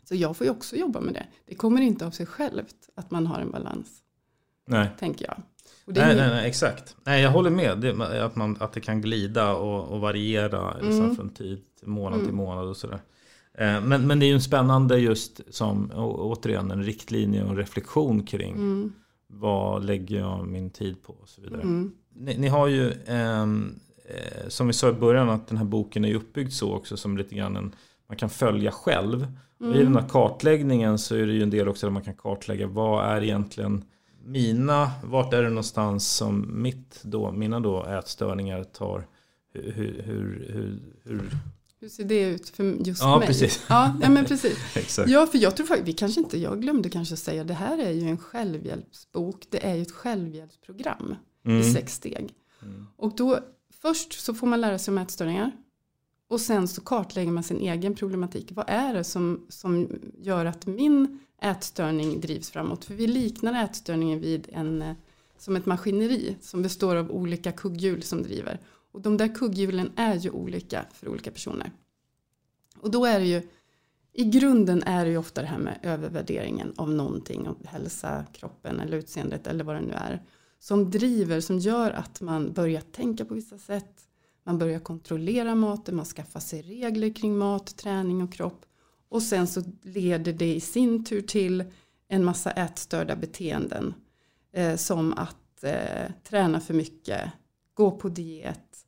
Så 0.03 0.15
jag 0.15 0.38
får 0.38 0.45
ju 0.45 0.51
också 0.51 0.76
jobba 0.76 0.99
med 1.01 1.13
det. 1.13 1.26
Det 1.45 1.55
kommer 1.55 1.82
inte 1.82 2.05
av 2.05 2.11
sig 2.11 2.26
självt 2.26 2.76
att 2.95 3.11
man 3.11 3.28
har 3.28 3.39
en 3.39 3.51
balans, 3.51 3.89
Nej. 4.67 4.89
tänker 4.99 5.26
jag. 5.26 5.41
Nej, 5.86 6.15
nej, 6.15 6.30
nej, 6.30 6.47
exakt. 6.49 6.95
Nej, 7.03 7.22
jag 7.22 7.32
håller 7.32 7.49
med. 7.49 7.78
Det, 7.82 8.24
att, 8.26 8.36
man, 8.36 8.57
att 8.59 8.74
det 8.74 8.82
kan 8.82 9.01
glida 9.01 9.53
och, 9.55 9.88
och 9.93 9.99
variera 10.01 10.74
liksom, 10.74 11.03
Mm. 11.03 11.15
från 11.15 11.30
tid 11.30 11.61
till 11.80 11.88
månad 11.88 12.19
till 12.19 12.30
Mm. 12.30 12.36
månad 12.36 12.67
och 12.67 12.78
sådär. 12.78 13.01
Eh, 13.53 13.82
Men, 13.82 14.07
men 14.07 14.19
det 14.19 14.26
är 14.26 14.28
ju 14.28 14.34
en 14.34 14.41
spännande 14.41 14.97
just 14.97 15.41
som 15.53 15.91
å- 15.95 16.32
återigen 16.36 16.72
en 16.72 16.84
riktlinje 16.84 17.43
och 17.43 17.49
en 17.49 17.57
reflektion 17.57 18.24
kring 18.24 18.53
Mm, 18.55 18.93
vad 19.34 19.86
lägger 19.86 20.20
jag 20.20 20.48
min 20.48 20.70
tid 20.70 21.04
på 21.04 21.14
och 21.14 21.30
så 21.30 21.42
vidare. 21.42 21.62
mm, 21.62 21.92
Ni, 22.14 22.38
ni 22.38 22.48
har 22.48 22.68
ju, 22.68 22.94
ehm, 23.06 23.80
eh, 24.06 24.48
som 24.48 24.68
vi 24.68 24.74
sa 24.74 24.90
i 24.90 24.94
början, 24.94 25.30
att 25.30 25.48
den 25.48 25.58
här 25.58 25.66
boken 25.66 26.06
är 26.06 26.16
uppbyggd 26.16 26.52
så 26.52 26.74
också 26.74 26.98
som 26.98 27.18
lite 27.18 27.36
grann 27.36 27.56
en, 27.56 27.76
man 28.08 28.18
kan 28.18 28.30
följa 28.30 28.72
själv. 28.72 29.28
Och 29.60 29.66
I 29.66 29.78
den 29.78 29.82
mm, 29.82 29.96
här 29.96 30.10
kartläggningen 30.10 30.98
så 30.98 31.16
är 31.16 31.28
det 31.28 31.34
ju 31.34 31.44
en 31.44 31.50
del 31.50 31.68
också 31.68 31.86
där 31.86 31.92
man 31.92 32.04
kan 32.04 32.16
kartlägga 32.16 32.68
vad 32.68 33.06
är 33.06 33.24
egentligen 33.24 33.84
mina, 34.26 34.92
vart 35.04 35.34
är 35.34 35.44
det 35.44 35.50
någonstans 35.50 36.12
som 36.12 36.62
mitt 36.62 37.02
då, 37.04 37.32
mina 37.32 37.60
då 37.60 37.86
ätstörningar 37.86 38.64
tar, 38.64 39.08
hur, 39.54 39.72
hur, 39.72 40.48
hur, 40.54 40.82
hur, 41.04 41.30
hur 41.82 41.90
ser 41.90 42.04
det 42.04 42.22
ut 42.22 42.50
för 42.50 42.64
just 42.88 43.02
Ja, 43.02 43.18
mig? 43.20 43.28
precis. 43.28 43.64
Ja, 43.70 43.96
ja, 44.02 44.10
men 44.10 44.26
precis. 44.26 44.58
exakt. 44.76 45.10
Ja, 45.10 45.26
för 45.28 45.38
jag 45.38 45.56
tror 45.58 45.68
faktiskt, 45.68 45.88
vi 45.88 45.94
kanske 45.94 46.22
inte, 46.22 46.38
jag 46.38 46.62
glömde 46.62 46.90
kanske 46.90 47.18
säga, 47.18 47.44
det 47.44 47.54
här 47.54 47.78
är 47.78 47.92
ju 47.92 48.10
en 48.10 48.18
självhjälpsbok, 48.18 49.46
det 49.50 49.66
är 49.66 49.76
ju 49.76 49.82
ett 49.82 49.92
självhjälpsprogram 49.92 51.16
i 51.46 51.50
Mm. 51.50 51.74
sex 51.74 51.94
steg. 51.94 52.34
Mm. 52.62 52.88
Och 52.98 53.16
då, 53.16 53.40
först 53.82 54.14
så 54.22 54.34
får 54.34 54.48
man 54.48 54.62
lära 54.62 54.80
sig 54.80 54.92
om 54.92 54.98
ätstörningar. 54.98 55.52
Och 56.28 56.42
sen 56.42 56.68
så 56.68 56.82
kartlägger 56.82 57.32
man 57.32 57.44
sin 57.44 57.60
egen 57.60 57.96
problematik. 57.96 58.52
Vad 58.52 58.66
är 58.68 58.94
det 58.94 59.04
som, 59.04 59.46
som 59.50 60.00
gör 60.22 60.46
att 60.46 60.66
min 60.66 61.20
ätstörning 61.42 62.22
drivs 62.22 62.50
framåt? 62.50 62.86
För 62.86 62.94
vi 62.94 63.08
liknar 63.08 63.64
ätstörningen 63.64 64.20
vid 64.20 64.48
en, 64.54 64.82
eh, 64.82 64.94
som 65.38 65.56
ett 65.56 65.66
maskineri 65.66 66.36
som 66.42 66.62
består 66.62 66.96
av 66.96 67.12
olika 67.12 67.52
kugghjul 67.52 68.04
som 68.04 68.24
driver. 68.24 68.60
Och 68.92 69.02
de 69.02 69.18
där 69.18 69.36
kugghjulen 69.36 69.92
är 69.96 70.16
ju 70.16 70.30
olika 70.30 70.86
för 70.94 71.08
olika 71.10 71.32
personer. 71.32 71.72
Och 72.78 72.92
då 72.92 73.06
är 73.06 73.20
det 73.20 73.26
ju, 73.26 73.42
i 74.14 74.24
grunden 74.24 74.84
är 74.84 75.06
det 75.06 75.12
ju 75.12 75.18
ofta 75.18 75.42
det 75.42 75.48
här 75.48 75.58
med 75.58 75.80
övervärderingen 75.84 76.74
av 76.78 76.89
någonting, 76.89 77.48
av 77.48 77.66
hälsa, 77.66 78.26
kroppen 78.34 78.80
eller 78.80 78.98
utseendet 78.98 79.48
eller 79.48 79.64
vad 79.64 79.76
det 79.76 79.82
nu 79.82 79.94
är. 79.94 80.24
Som 80.60 80.92
driver, 80.92 81.42
som 81.42 81.60
gör 81.60 81.92
att 81.92 82.22
man 82.22 82.54
börjar 82.54 82.82
tänka 82.82 83.26
på 83.26 83.34
vissa 83.34 83.58
sätt, 83.58 84.02
man 84.44 84.58
börjar 84.58 84.80
kontrollera 84.80 85.56
maten, 85.56 85.96
man 85.96 86.06
skaffar 86.06 86.39
sig 86.39 86.62
regler 86.62 87.16
kring 87.16 87.38
mat, 87.38 87.78
träning 87.78 88.22
och 88.22 88.34
kropp. 88.34 88.66
Och 89.10 89.24
sen 89.24 89.48
så 89.48 89.64
leder 89.82 90.34
det 90.34 90.56
i 90.56 90.60
sin 90.60 91.06
tur 91.06 91.22
till 91.22 91.64
en 92.08 92.24
massa 92.24 92.52
ätstörda 92.52 93.16
beteenden. 93.16 93.94
Eh, 94.54 94.76
som 94.76 95.14
att 95.14 95.64
eh, 95.64 96.12
träna 96.24 96.60
för 96.60 96.74
mycket, 96.74 97.32
gå 97.82 97.92
på 97.92 98.10
diet, 98.10 98.86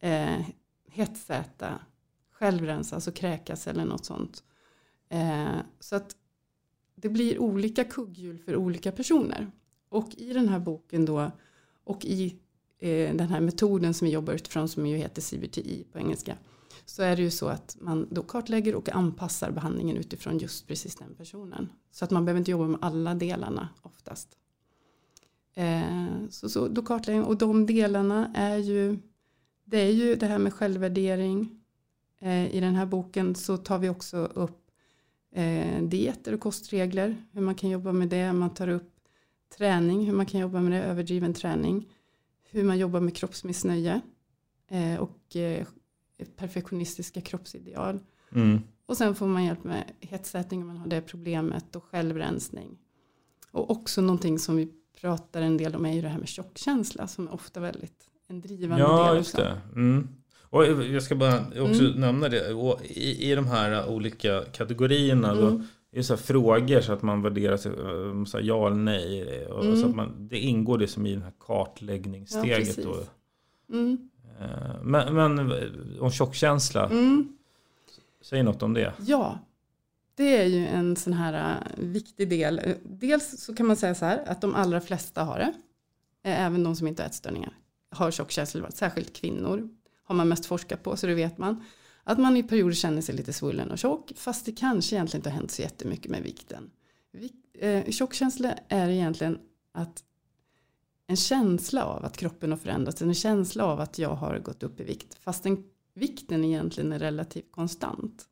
eh, 0.00 0.40
hetsäta, 0.88 1.80
självrensa, 2.30 2.94
alltså 2.94 3.12
kräkas 3.12 3.66
eller 3.66 3.84
något 3.84 4.04
sånt. 4.04 4.42
Eh, 5.08 5.56
så 5.80 5.96
att 5.96 6.16
det 6.94 7.08
blir 7.08 7.38
olika 7.38 7.84
kugghjul 7.84 8.38
för 8.38 8.56
olika 8.56 8.92
personer. 8.92 9.50
Och 9.88 10.14
i 10.16 10.32
den 10.32 10.48
här 10.48 10.58
boken 10.58 11.04
då 11.04 11.30
och 11.84 12.04
i 12.04 12.36
eh, 12.78 13.16
den 13.16 13.28
här 13.28 13.40
metoden 13.40 13.94
som 13.94 14.06
vi 14.06 14.12
jobbar 14.12 14.34
utifrån 14.34 14.68
som 14.68 14.86
ju 14.86 14.96
heter 14.96 15.22
CBTI 15.22 15.84
på 15.92 15.98
engelska. 15.98 16.36
Så 16.84 17.02
är 17.02 17.16
det 17.16 17.22
ju 17.22 17.30
så 17.30 17.48
att 17.48 17.76
man 17.80 18.08
då 18.10 18.22
kartlägger 18.22 18.74
och 18.74 18.88
anpassar 18.88 19.50
behandlingen 19.50 19.96
utifrån 19.96 20.38
just 20.38 20.68
precis 20.68 20.96
den 20.96 21.14
personen. 21.14 21.72
Så 21.90 22.04
att 22.04 22.10
man 22.10 22.24
behöver 22.24 22.38
inte 22.38 22.50
jobba 22.50 22.68
med 22.68 22.78
alla 22.82 23.14
delarna 23.14 23.68
oftast. 23.82 24.28
Eh, 25.54 26.28
så, 26.30 26.48
så 26.48 26.68
då 26.68 26.82
kartlägger 26.82 27.28
och 27.28 27.38
de 27.38 27.66
delarna 27.66 28.30
är 28.34 28.56
ju 28.56 28.98
det 29.64 29.78
är 29.80 29.90
ju 29.90 30.14
det 30.14 30.26
här 30.26 30.38
med 30.38 30.54
självvärdering. 30.54 31.60
Eh, 32.20 32.54
I 32.54 32.60
den 32.60 32.74
här 32.74 32.86
boken 32.86 33.34
så 33.34 33.56
tar 33.56 33.78
vi 33.78 33.88
också 33.88 34.16
upp 34.16 34.70
eh, 35.34 35.82
dieter 35.82 36.34
och 36.34 36.40
kostregler. 36.40 37.16
Hur 37.32 37.40
man 37.40 37.54
kan 37.54 37.70
jobba 37.70 37.92
med 37.92 38.08
det. 38.08 38.32
Man 38.32 38.54
tar 38.54 38.68
upp 38.68 38.92
träning. 39.58 40.06
Hur 40.06 40.12
man 40.12 40.26
kan 40.26 40.40
jobba 40.40 40.60
med 40.60 40.72
det. 40.72 40.82
Överdriven 40.82 41.34
träning 41.34 41.86
hur 42.54 42.64
man 42.64 42.78
jobbar 42.78 43.00
med 43.00 43.16
kroppsmissnöje 43.16 44.00
eh, 44.68 45.00
och 45.00 45.36
perfektionistiska 46.36 47.20
kroppsideal. 47.20 48.00
Mm. 48.32 48.60
Och 48.86 48.96
sen 48.96 49.14
får 49.14 49.26
man 49.26 49.44
hjälp 49.44 49.64
med 49.64 49.92
hetsätning 50.00 50.60
om 50.60 50.66
man 50.66 50.76
har 50.76 50.86
det 50.86 51.00
problemet 51.00 51.76
och 51.76 51.84
självrensning. 51.84 52.78
Och 53.50 53.70
också 53.70 54.00
någonting 54.00 54.38
som 54.38 54.56
vi 54.56 54.68
pratar 55.00 55.42
en 55.42 55.56
del 55.56 55.74
om 55.74 55.86
är 55.86 55.92
ju 55.92 56.00
det 56.00 56.08
här 56.08 56.18
med 56.18 56.28
tjockkänsla 56.28 57.06
som 57.06 57.28
är 57.28 57.34
ofta 57.34 57.60
väldigt 57.60 58.10
en 58.28 58.40
drivande 58.40 58.84
ja, 58.84 59.08
del. 59.08 59.16
Just 59.16 59.36
det. 59.36 59.60
Mm. 59.74 60.08
Och 60.42 60.64
jag 60.66 61.02
ska 61.02 61.14
bara 61.14 61.38
också 61.38 61.84
mm. 61.84 62.00
nämna 62.00 62.28
det. 62.28 62.54
Och 62.54 62.80
i, 62.84 63.30
I 63.30 63.34
de 63.34 63.46
här 63.46 63.88
olika 63.88 64.44
kategorierna 64.52 65.30
mm. 65.30 65.44
då, 65.44 65.62
det 65.90 65.98
är 65.98 66.02
så 66.02 66.16
frågor 66.16 66.80
så 66.80 66.92
att 66.92 67.02
man 67.02 67.22
värderar 67.22 67.56
sig, 67.56 67.72
eh, 67.72 68.24
så 68.24 68.38
ja 68.42 68.66
eller 68.66 68.76
nej. 68.76 69.46
Och 69.46 69.64
mm. 69.64 69.76
så 69.76 69.86
att 69.88 69.94
man, 69.94 70.28
det 70.28 70.38
ingår 70.38 70.78
det 70.78 70.88
som 70.88 71.06
i 71.06 71.14
det 71.14 71.22
här 71.22 71.32
kartläggningssteget. 71.40 72.78
Ja, 72.78 72.94
mm. 73.72 74.08
Eh, 74.40 74.82
men, 74.82 75.14
men 75.14 75.52
om 76.00 76.10
tjockkänsla, 76.10 76.86
mm. 76.86 77.36
säg 78.22 78.42
något 78.42 78.62
om 78.62 78.74
det. 78.74 78.92
Ja, 78.98 79.38
det 80.14 80.36
är 80.36 80.46
ju 80.46 80.66
en 80.66 80.96
sån 80.96 81.12
här 81.12 81.56
äh, 81.56 81.84
viktig 81.84 82.28
del. 82.28 82.58
Eh, 82.58 82.76
dels 82.84 83.40
så 83.40 83.54
kan 83.54 83.66
man 83.66 83.76
säga 83.76 83.94
så 83.94 84.04
här 84.04 84.24
att 84.26 84.40
de 84.40 84.54
allra 84.54 84.80
flesta 84.80 85.24
har 85.24 85.38
det. 85.38 85.52
Eh, 86.30 86.40
även 86.40 86.64
de 86.64 86.76
som 86.76 86.86
inte 86.86 87.02
har 87.02 87.08
ätstörningar 87.08 87.58
har 87.90 88.10
tjockkänslig. 88.10 88.64
särskilt 88.72 89.12
kvinnor. 89.12 89.68
Har 90.04 90.14
man 90.14 90.28
mest 90.28 90.46
forskat 90.46 90.82
på 90.82 90.96
så 90.96 91.06
det 91.06 91.14
vet 91.14 91.38
man. 91.38 91.64
Att 92.04 92.18
man 92.18 92.36
i 92.36 92.42
perioder 92.42 92.74
känner 92.74 93.02
sig 93.02 93.14
lite 93.14 93.32
svullen 93.32 93.70
och 93.70 93.78
tjock 93.78 94.12
fast 94.16 94.46
det 94.46 94.52
kanske 94.52 94.96
egentligen 94.96 95.20
inte 95.20 95.30
har 95.30 95.36
hänt 95.36 95.50
så 95.50 95.62
jättemycket 95.62 96.10
med 96.10 96.22
vikten. 96.22 96.70
Eh, 97.58 97.90
tjockkänsla 97.90 98.54
är 98.68 98.88
egentligen 98.88 99.38
att 99.72 100.04
en 101.06 101.16
känsla 101.16 101.84
av 101.84 102.04
att 102.04 102.16
kroppen 102.16 102.50
har 102.50 102.58
förändrats, 102.58 103.02
en 103.02 103.14
känsla 103.14 103.64
av 103.64 103.80
att 103.80 103.98
jag 103.98 104.14
har 104.14 104.38
gått 104.38 104.62
upp 104.62 104.80
i 104.80 104.84
vikt 104.84 105.14
fast 105.14 105.42
den, 105.42 105.64
vikten 105.94 106.44
egentligen 106.44 106.92
är 106.92 106.98
relativt 106.98 107.52
konstant. 107.52 108.28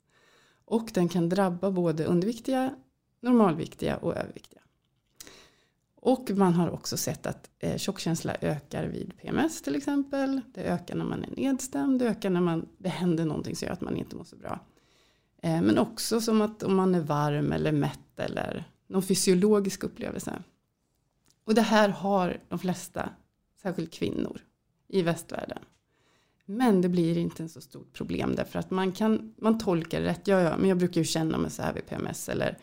Och 0.72 0.90
den 0.94 1.08
kan 1.08 1.28
drabba 1.28 1.70
både 1.70 2.04
underviktiga, 2.04 2.74
normalviktiga 3.20 3.96
och 3.96 4.16
överviktiga. 4.16 4.60
Och 5.94 6.30
man 6.30 6.54
har 6.54 6.70
också 6.70 6.96
sett 6.96 7.26
att 7.26 7.50
eh, 7.58 7.76
tjockkänsla 7.76 8.36
ökar 8.40 8.86
vid 8.86 9.16
PMS 9.16 9.62
till 9.62 9.76
exempel. 9.76 10.40
Det 10.54 10.60
ökar 10.60 10.94
när 10.94 11.04
man 11.04 11.24
är 11.24 11.30
nedstämd, 11.36 11.98
det 11.98 12.08
ökar 12.08 12.30
när 12.30 12.40
man, 12.40 12.68
det 12.78 12.88
händer 12.88 13.24
någonting 13.24 13.56
som 13.56 13.66
gör 13.66 13.72
att 13.72 13.80
man 13.80 13.96
inte 13.96 14.16
mår 14.16 14.24
så 14.24 14.36
bra. 14.36 14.60
Eh, 15.42 15.62
men 15.62 15.78
också 15.78 16.20
som 16.20 16.42
att 16.42 16.62
om 16.62 16.76
man 16.76 16.94
är 16.94 17.00
varm 17.00 17.52
eller 17.52 17.72
mätt 17.72 18.18
eller 18.18 18.64
någon 18.86 19.02
fysiologisk 19.02 19.84
upplevelse. 19.84 20.42
Och 21.44 21.54
det 21.54 21.62
här 21.62 21.88
har 21.88 22.40
de 22.48 22.58
flesta, 22.58 23.10
särskilt 23.62 23.92
kvinnor 23.92 24.40
i 24.88 25.02
västvärlden. 25.02 25.58
Men 26.52 26.80
det 26.80 26.88
blir 26.88 27.18
inte 27.18 27.42
en 27.42 27.48
så 27.48 27.60
stort 27.60 27.92
problem 27.92 28.34
därför 28.36 28.58
att 28.58 28.70
man 28.70 28.92
kan, 28.92 29.34
man 29.38 29.58
tolkar 29.58 30.00
det 30.00 30.06
rätt. 30.06 30.28
Ja, 30.28 30.40
ja, 30.40 30.56
men 30.56 30.68
jag 30.68 30.78
brukar 30.78 31.00
ju 31.00 31.04
känna 31.04 31.38
mig 31.38 31.50
så 31.50 31.62
här 31.62 31.72
vid 31.72 31.86
PMS 31.86 32.28
eller 32.28 32.58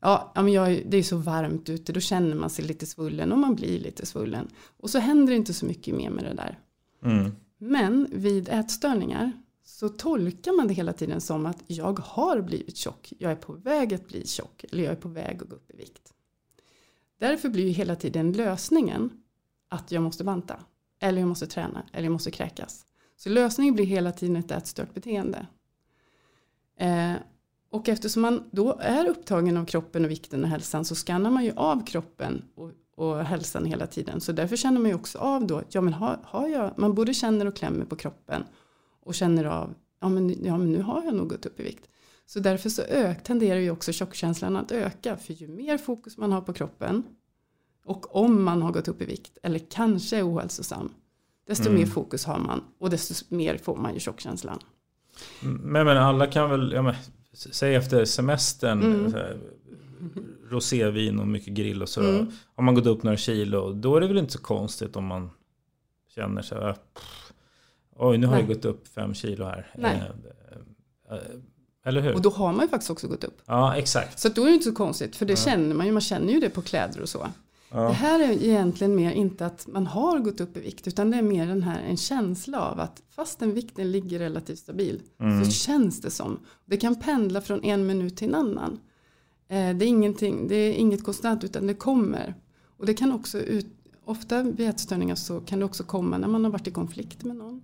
ja, 0.00 0.32
men 0.34 0.48
jag, 0.48 0.82
det 0.86 0.96
är 0.96 1.02
så 1.02 1.16
varmt 1.16 1.68
ute, 1.68 1.92
då 1.92 2.00
känner 2.00 2.34
man 2.34 2.50
sig 2.50 2.64
lite 2.64 2.86
svullen 2.86 3.32
och 3.32 3.38
man 3.38 3.54
blir 3.54 3.78
lite 3.78 4.06
svullen. 4.06 4.48
Och 4.76 4.90
så 4.90 4.98
händer 4.98 5.32
det 5.32 5.36
inte 5.36 5.54
så 5.54 5.66
mycket 5.66 5.94
mer 5.94 6.10
med 6.10 6.24
det 6.24 6.34
där. 6.34 6.58
Mm. 7.02 7.32
Men 7.58 8.08
vid 8.12 8.48
ätstörningar 8.48 9.32
så 9.64 9.88
tolkar 9.88 10.52
man 10.52 10.68
det 10.68 10.74
hela 10.74 10.92
tiden 10.92 11.20
som 11.20 11.46
att 11.46 11.62
jag 11.66 11.98
har 11.98 12.40
blivit 12.40 12.76
tjock, 12.76 13.12
jag 13.18 13.32
är 13.32 13.36
på 13.36 13.52
väg 13.52 13.94
att 13.94 14.08
bli 14.08 14.26
tjock 14.26 14.64
eller 14.72 14.84
jag 14.84 14.92
är 14.92 14.96
på 14.96 15.08
väg 15.08 15.42
att 15.42 15.48
gå 15.48 15.56
upp 15.56 15.70
i 15.70 15.76
vikt. 15.76 16.12
Därför 17.18 17.48
blir 17.48 17.64
ju 17.64 17.70
hela 17.70 17.96
tiden 17.96 18.32
lösningen 18.32 19.10
att 19.68 19.92
jag 19.92 20.02
måste 20.02 20.24
banta 20.24 20.60
eller 21.00 21.20
jag 21.20 21.28
måste 21.28 21.46
träna 21.46 21.82
eller 21.92 22.04
jag 22.04 22.12
måste 22.12 22.30
kräkas. 22.30 22.86
Så 23.16 23.28
lösningen 23.28 23.74
blir 23.74 23.84
hela 23.84 24.12
tiden 24.12 24.36
ett 24.36 24.50
ätstört 24.50 24.94
beteende. 24.94 25.46
Eh, 26.78 27.14
och 27.70 27.88
eftersom 27.88 28.22
man 28.22 28.44
då 28.50 28.78
är 28.80 29.08
upptagen 29.08 29.56
av 29.56 29.64
kroppen 29.64 30.04
och 30.04 30.10
vikten 30.10 30.44
och 30.44 30.50
hälsan 30.50 30.84
så 30.84 30.94
skannar 30.94 31.30
man 31.30 31.44
ju 31.44 31.52
av 31.56 31.86
kroppen 31.86 32.42
och, 32.54 32.70
och 32.96 33.24
hälsan 33.24 33.64
hela 33.64 33.86
tiden. 33.86 34.20
Så 34.20 34.32
därför 34.32 34.56
känner 34.56 34.80
man 34.80 34.88
ju 34.90 34.94
också 34.94 35.18
av 35.18 35.46
då, 35.46 35.62
ja 35.68 35.80
men 35.80 35.92
har, 35.92 36.18
har 36.22 36.48
jag, 36.48 36.72
man 36.76 36.94
både 36.94 37.14
känner 37.14 37.46
och 37.46 37.56
klämmer 37.56 37.84
på 37.84 37.96
kroppen 37.96 38.44
och 39.00 39.14
känner 39.14 39.44
av, 39.44 39.74
ja 40.00 40.08
men, 40.08 40.44
ja 40.44 40.58
men 40.58 40.72
nu 40.72 40.82
har 40.82 41.04
jag 41.04 41.14
nog 41.14 41.28
gått 41.28 41.46
upp 41.46 41.60
i 41.60 41.62
vikt. 41.62 41.88
Så 42.26 42.40
därför 42.40 42.70
så 42.70 42.82
ök, 42.82 43.22
tenderar 43.22 43.60
ju 43.60 43.70
också 43.70 43.92
tjockkänslan 43.92 44.56
att 44.56 44.72
öka. 44.72 45.16
För 45.16 45.32
ju 45.32 45.48
mer 45.48 45.78
fokus 45.78 46.16
man 46.16 46.32
har 46.32 46.40
på 46.40 46.52
kroppen 46.52 47.02
och 47.84 48.16
om 48.16 48.44
man 48.44 48.62
har 48.62 48.72
gått 48.72 48.88
upp 48.88 49.02
i 49.02 49.04
vikt 49.04 49.38
eller 49.42 49.58
kanske 49.58 50.16
är 50.16 50.28
ohälsosam. 50.28 50.92
Desto 51.46 51.68
mm. 51.68 51.80
mer 51.80 51.86
fokus 51.86 52.24
har 52.24 52.38
man 52.38 52.64
och 52.78 52.90
desto 52.90 53.34
mer 53.34 53.58
får 53.58 53.76
man 53.76 53.94
ju 53.94 54.00
tjockkänslan. 54.00 54.58
Men, 55.40 55.86
men 55.86 55.96
alla 55.96 56.26
kan 56.26 56.50
väl, 56.50 56.72
ja, 56.72 56.82
men, 56.82 56.94
säg 57.32 57.74
efter 57.74 58.04
semestern, 58.04 58.82
mm. 58.82 59.12
Här, 59.12 59.38
rosévin 60.50 61.18
och 61.18 61.28
mycket 61.28 61.54
grill 61.54 61.82
och 61.82 61.88
så. 61.88 62.00
Mm. 62.00 62.26
Har 62.54 62.64
man 62.64 62.74
gått 62.74 62.86
upp 62.86 63.02
några 63.02 63.16
kilo, 63.16 63.72
då 63.72 63.96
är 63.96 64.00
det 64.00 64.06
väl 64.06 64.18
inte 64.18 64.32
så 64.32 64.38
konstigt 64.38 64.96
om 64.96 65.04
man 65.04 65.30
känner 66.14 66.42
sig, 66.42 66.58
äh, 66.58 66.74
oj 67.96 68.18
nu 68.18 68.26
har 68.26 68.34
Nej. 68.34 68.44
jag 68.48 68.56
gått 68.56 68.64
upp 68.64 68.88
fem 68.88 69.14
kilo 69.14 69.44
här. 69.44 69.70
Nej. 69.74 70.02
Eh, 71.10 71.16
eh, 71.16 71.22
eller 71.84 72.00
hur? 72.00 72.14
Och 72.14 72.22
då 72.22 72.30
har 72.30 72.52
man 72.52 72.62
ju 72.62 72.68
faktiskt 72.68 72.90
också 72.90 73.08
gått 73.08 73.24
upp. 73.24 73.42
Ja, 73.46 73.76
exakt. 73.76 74.18
Så 74.18 74.28
då 74.28 74.42
är 74.42 74.46
det 74.46 74.52
inte 74.52 74.64
så 74.64 74.74
konstigt, 74.74 75.16
för 75.16 75.26
det 75.26 75.32
ja. 75.32 75.36
känner 75.36 75.74
man 75.74 75.86
ju, 75.86 75.92
man 75.92 76.02
känner 76.02 76.32
ju 76.32 76.40
det 76.40 76.50
på 76.50 76.62
kläder 76.62 77.02
och 77.02 77.08
så. 77.08 77.28
Ja. 77.74 77.88
Det 77.88 77.92
här 77.92 78.20
är 78.20 78.32
egentligen 78.32 78.96
mer 78.96 79.12
inte 79.12 79.46
att 79.46 79.66
man 79.66 79.86
har 79.86 80.18
gått 80.18 80.40
upp 80.40 80.56
i 80.56 80.60
vikt 80.60 80.88
utan 80.88 81.10
det 81.10 81.16
är 81.16 81.22
mer 81.22 81.46
den 81.46 81.62
här 81.62 81.82
en 81.82 81.96
känsla 81.96 82.60
av 82.60 82.80
att 82.80 83.02
fastän 83.10 83.54
vikten 83.54 83.92
ligger 83.92 84.18
relativt 84.18 84.58
stabil 84.58 85.02
mm. 85.20 85.44
så 85.44 85.50
känns 85.50 86.00
det 86.00 86.10
som. 86.10 86.38
Det 86.64 86.76
kan 86.76 87.00
pendla 87.00 87.40
från 87.40 87.64
en 87.64 87.86
minut 87.86 88.16
till 88.16 88.28
en 88.28 88.34
annan. 88.34 88.80
Eh, 89.48 89.76
det 89.76 89.84
är, 89.84 89.86
ingenting, 89.86 90.48
det 90.48 90.54
är 90.54 90.72
inget 90.72 91.04
konstant 91.04 91.44
utan 91.44 91.66
det 91.66 91.74
kommer. 91.74 92.34
Och 92.76 92.86
det 92.86 92.94
kan 92.94 93.12
också 93.12 93.38
ut, 93.38 93.66
ofta 94.04 94.42
vid 94.42 94.68
ätstörningar 94.68 95.14
så 95.14 95.40
kan 95.40 95.58
det 95.58 95.64
också 95.64 95.84
komma 95.84 96.18
när 96.18 96.28
man 96.28 96.44
har 96.44 96.50
varit 96.50 96.66
i 96.66 96.70
konflikt 96.70 97.24
med 97.24 97.36
någon. 97.36 97.62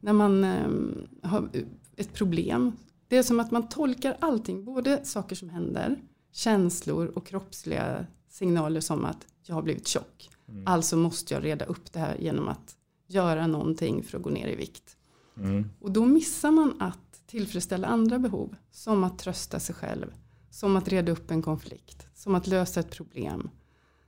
När 0.00 0.12
man 0.12 0.44
um, 0.44 1.08
har 1.22 1.48
ett 1.96 2.12
problem. 2.12 2.72
Det 3.08 3.16
är 3.16 3.22
som 3.22 3.40
att 3.40 3.50
man 3.50 3.68
tolkar 3.68 4.16
allting, 4.20 4.64
både 4.64 5.04
saker 5.04 5.36
som 5.36 5.48
händer, 5.48 5.96
känslor 6.32 7.06
och 7.06 7.26
kroppsliga 7.26 8.06
signaler 8.28 8.80
som 8.80 9.04
att 9.04 9.26
jag 9.50 9.54
har 9.54 9.62
blivit 9.62 9.88
tjock. 9.88 10.30
Mm. 10.48 10.66
Alltså 10.66 10.96
måste 10.96 11.34
jag 11.34 11.44
reda 11.44 11.64
upp 11.64 11.92
det 11.92 11.98
här 11.98 12.16
genom 12.20 12.48
att 12.48 12.76
göra 13.06 13.46
någonting 13.46 14.02
för 14.02 14.16
att 14.16 14.22
gå 14.22 14.30
ner 14.30 14.48
i 14.48 14.56
vikt. 14.56 14.96
Mm. 15.36 15.70
Och 15.80 15.90
då 15.90 16.04
missar 16.04 16.50
man 16.50 16.82
att 16.82 17.26
tillfredsställa 17.26 17.88
andra 17.88 18.18
behov. 18.18 18.56
Som 18.70 19.04
att 19.04 19.18
trösta 19.18 19.60
sig 19.60 19.74
själv, 19.74 20.06
som 20.50 20.76
att 20.76 20.88
reda 20.88 21.12
upp 21.12 21.30
en 21.30 21.42
konflikt, 21.42 22.08
som 22.14 22.34
att 22.34 22.46
lösa 22.46 22.80
ett 22.80 22.90
problem. 22.90 23.50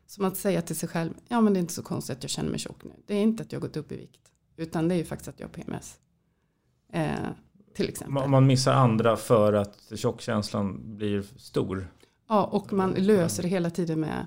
Som 0.07 0.24
att 0.24 0.36
säga 0.36 0.62
till 0.62 0.76
sig 0.76 0.88
själv, 0.88 1.11
ja 1.28 1.40
men 1.40 1.53
det 1.53 1.59
är 1.59 1.61
inte 1.61 1.72
så 1.72 1.82
konstigt 1.82 2.16
att 2.16 2.22
jag 2.24 2.30
känner 2.30 2.51
mig 2.51 2.59
tjock 2.59 2.84
nu. 2.84 2.93
Det 3.07 3.14
är 3.14 3.22
inte 3.22 3.43
att 3.43 3.53
jag 3.53 3.61
har 3.61 3.68
gått 3.68 3.76
upp 3.76 3.93
i 3.93 3.97
vikt, 3.97 4.32
utan 4.57 4.88
det 4.88 4.95
är 4.95 4.97
ju 4.97 5.05
faktiskt 5.05 5.28
att 5.28 5.40
jag 5.40 5.47
har 5.47 5.53
PMS. 5.53 5.99
Eh, 6.93 7.07
till 7.74 7.88
exempel. 7.88 8.14
Man, 8.14 8.30
man 8.30 8.47
missar 8.47 8.72
andra 8.72 9.16
för 9.16 9.53
att 9.53 9.93
tjockkänslan 9.95 10.97
blir 10.97 11.22
stor. 11.36 11.93
Ja, 12.28 12.45
och 12.45 12.72
man 12.72 12.90
löser 12.90 13.43
det 13.43 13.49
hela 13.49 13.70
tiden 13.70 14.01
med 14.01 14.26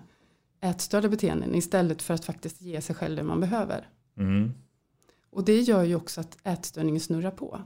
ätstörda 0.66 1.09
beteenden 1.09 1.55
istället 1.55 2.01
för 2.01 2.13
att 2.13 2.26
faktiskt 2.26 2.61
ge 2.61 2.82
sig 2.82 2.95
själv 2.95 3.16
det 3.16 3.24
man 3.24 3.39
behöver. 3.39 3.89
Mm. 4.18 4.53
Och 5.30 5.45
det 5.45 5.61
gör 5.61 5.84
ju 5.84 5.95
också 5.95 6.22
att 6.22 6.38
ätstörningen 6.43 7.01
snurrar 7.01 7.32
på. 7.32 7.61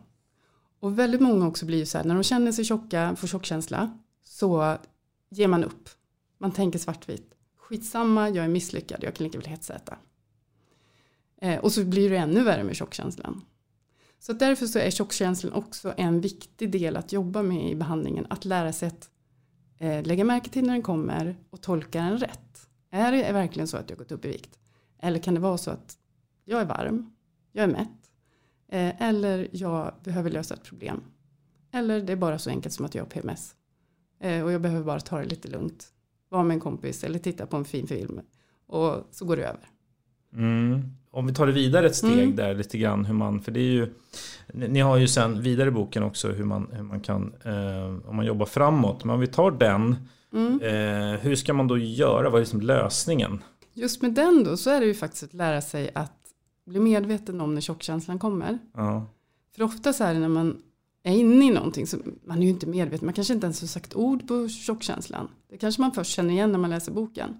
Och 0.79 0.99
väldigt 0.99 1.21
många 1.21 1.47
också 1.47 1.65
blir 1.65 1.77
ju 1.77 1.85
så 1.85 1.97
här, 1.97 2.05
när 2.05 2.15
de 2.15 2.23
känner 2.23 2.51
sig 2.51 2.65
tjocka, 2.65 3.15
får 3.15 3.27
tjockkänsla, 3.27 3.97
så 4.23 4.77
ger 5.29 5.47
man 5.47 5.63
upp. 5.63 5.89
Man 6.37 6.51
tänker 6.51 6.79
svartvitt. 6.79 7.33
Skitsamma, 7.57 8.29
jag 8.29 8.45
är 8.45 8.49
misslyckad, 8.49 9.03
jag 9.03 9.15
kan 9.15 9.23
lika 9.23 9.37
väl 9.37 9.47
hetsäta. 9.47 9.97
Eh, 11.41 11.59
och 11.59 11.71
så 11.71 11.83
blir 11.83 12.09
det 12.09 12.17
ännu 12.17 12.43
värre 12.43 12.63
med 12.63 12.75
tjockkänslan. 12.75 13.41
Så 14.19 14.33
därför 14.33 14.65
så 14.65 14.79
är 14.79 14.91
tjockkänslan 14.91 15.53
också 15.53 15.93
en 15.97 16.21
viktig 16.21 16.71
del 16.71 16.97
att 16.97 17.13
jobba 17.13 17.41
med 17.41 17.71
i 17.71 17.75
behandlingen. 17.75 18.27
Att 18.29 18.45
lära 18.45 18.73
sig 18.73 18.87
att 18.87 19.09
eh, 19.77 20.03
lägga 20.03 20.23
märke 20.23 20.49
till 20.49 20.63
när 20.63 20.73
den 20.73 20.81
kommer 20.81 21.37
och 21.49 21.61
tolka 21.61 22.01
den 22.01 22.17
rätt. 22.17 22.48
Är 22.91 23.11
det 23.11 23.31
verkligen 23.31 23.67
så 23.67 23.77
att 23.77 23.89
jag 23.89 23.99
gått 23.99 24.11
upp 24.11 24.25
i 24.25 24.27
vikt? 24.27 24.59
Eller 24.99 25.19
kan 25.19 25.33
det 25.33 25.39
vara 25.39 25.57
så 25.57 25.71
att 25.71 25.97
jag 26.45 26.61
är 26.61 26.65
varm, 26.65 27.11
jag 27.51 27.63
är 27.63 27.67
mätt. 27.67 27.89
Eh, 28.71 29.01
eller 29.01 29.47
jag 29.51 29.93
behöver 30.03 30.29
lösa 30.29 30.53
ett 30.53 30.63
problem. 30.63 31.01
Eller 31.71 32.01
det 32.01 32.11
är 32.13 32.17
bara 32.17 32.39
så 32.39 32.49
enkelt 32.49 32.73
som 32.73 32.85
att 32.85 32.95
jag 32.95 33.03
har 33.03 33.09
PMS. 33.09 33.55
Eh, 34.19 34.43
och 34.43 34.51
jag 34.51 34.61
behöver 34.61 34.83
bara 34.85 34.99
ta 34.99 35.17
det 35.19 35.25
lite 35.25 35.47
lugnt. 35.47 35.87
Vara 36.29 36.43
med 36.43 36.55
en 36.55 36.59
kompis 36.61 37.03
eller 37.03 37.19
titta 37.19 37.45
på 37.45 37.57
en 37.57 37.65
fin 37.65 37.87
film. 37.87 38.21
Och 38.67 39.07
så 39.11 39.25
går 39.25 39.37
det 39.37 39.43
över. 39.45 39.69
Mm. 40.33 40.81
Om 41.11 41.27
vi 41.27 41.33
tar 41.33 41.45
det 41.47 41.51
vidare 41.53 41.85
ett 41.85 41.95
steg 41.95 42.11
Mm. 42.23 42.35
där 42.35 42.55
lite 42.55 42.77
grann 42.77 43.05
hur 43.05 43.13
man, 43.13 43.39
för 43.41 43.51
det 43.51 43.59
är 43.59 43.71
ju 43.71 43.93
ni 44.53 44.67
ni 44.67 44.79
har 44.79 44.97
ju 44.97 45.07
sen 45.07 45.41
vidare 45.41 45.67
i 45.67 45.71
boken 45.71 46.03
också 46.03 46.31
hur 46.31 46.43
man, 46.45 46.69
hur 46.71 46.83
man 46.83 46.99
kan, 46.99 47.33
eh, 47.43 48.09
om 48.09 48.15
man 48.15 48.25
jobbar 48.25 48.45
framåt, 48.45 49.03
men 49.03 49.13
om 49.13 49.19
vi 49.19 49.27
tar 49.27 49.51
den, 49.51 49.95
Mm. 50.33 50.61
eh, 50.61 51.19
hur 51.19 51.35
ska 51.35 51.53
man 51.53 51.67
då 51.67 51.77
göra? 51.77 52.29
Vad 52.29 52.35
är 52.35 52.39
liksom 52.39 52.61
lösningen? 52.61 53.43
Just 53.73 54.01
med 54.01 54.13
den 54.13 54.43
då 54.43 54.57
så 54.57 54.69
är 54.69 54.79
det 54.79 54.85
ju 54.85 54.93
faktiskt 54.93 55.23
att 55.23 55.33
lära 55.33 55.61
sig 55.61 55.91
att 55.95 56.19
bli 56.65 56.79
medveten 56.79 57.41
om 57.41 57.53
när 57.53 57.61
tjockkänslan 57.61 58.19
kommer. 58.19 58.59
Ja. 58.73 59.05
För 59.55 59.63
ofta 59.63 59.93
så 59.93 60.03
är 60.03 60.13
det 60.13 60.19
när 60.19 60.27
man 60.27 60.61
är 61.03 61.13
inne 61.13 61.45
i 61.45 61.51
någonting 61.51 61.87
så 61.87 61.97
man 62.25 62.37
är 62.37 62.43
ju 62.43 62.49
inte 62.49 62.67
medveten. 62.67 63.05
Man 63.05 63.13
kanske 63.13 63.33
inte 63.33 63.45
ens 63.45 63.61
har 63.61 63.67
sagt 63.67 63.95
ord 63.95 64.27
på 64.27 64.47
tjockkänslan. 64.47 65.27
Det 65.49 65.57
kanske 65.57 65.81
man 65.81 65.91
först 65.91 66.11
känner 66.11 66.33
igen 66.33 66.51
när 66.51 66.59
man 66.59 66.69
läser 66.69 66.91
boken. 66.91 67.37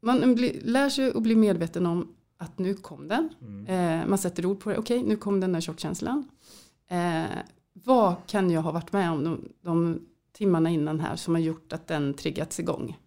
Man 0.00 0.34
blir, 0.34 0.60
lär 0.64 0.88
sig 0.88 1.12
att 1.16 1.22
bli 1.22 1.36
medveten 1.36 1.86
om 1.86 2.14
att 2.38 2.58
nu 2.58 2.74
kom 2.74 3.08
den. 3.08 3.28
Eh, 3.68 4.06
man 4.08 4.18
sätter 4.18 4.46
ord 4.46 4.60
på 4.60 4.70
det. 4.70 4.78
Okej, 4.78 5.02
nu 5.02 5.16
kom 5.16 5.40
den 5.40 5.52
där 5.52 5.60
tjockkänslan. 5.60 6.28
Eh, 6.90 7.38
vad 7.72 8.14
kan 8.26 8.50
jag 8.50 8.62
ha 8.62 8.70
varit 8.70 8.92
med 8.92 9.10
om 9.10 9.24
de, 9.24 9.48
de 9.62 10.00
timmarna 10.38 10.70
innan 10.70 11.00
här 11.00 11.16
som 11.16 11.34
har 11.34 11.40
gjort 11.40 11.72
att 11.72 11.86
den 11.86 12.14
triggats 12.14 12.60
igång? 12.60 12.98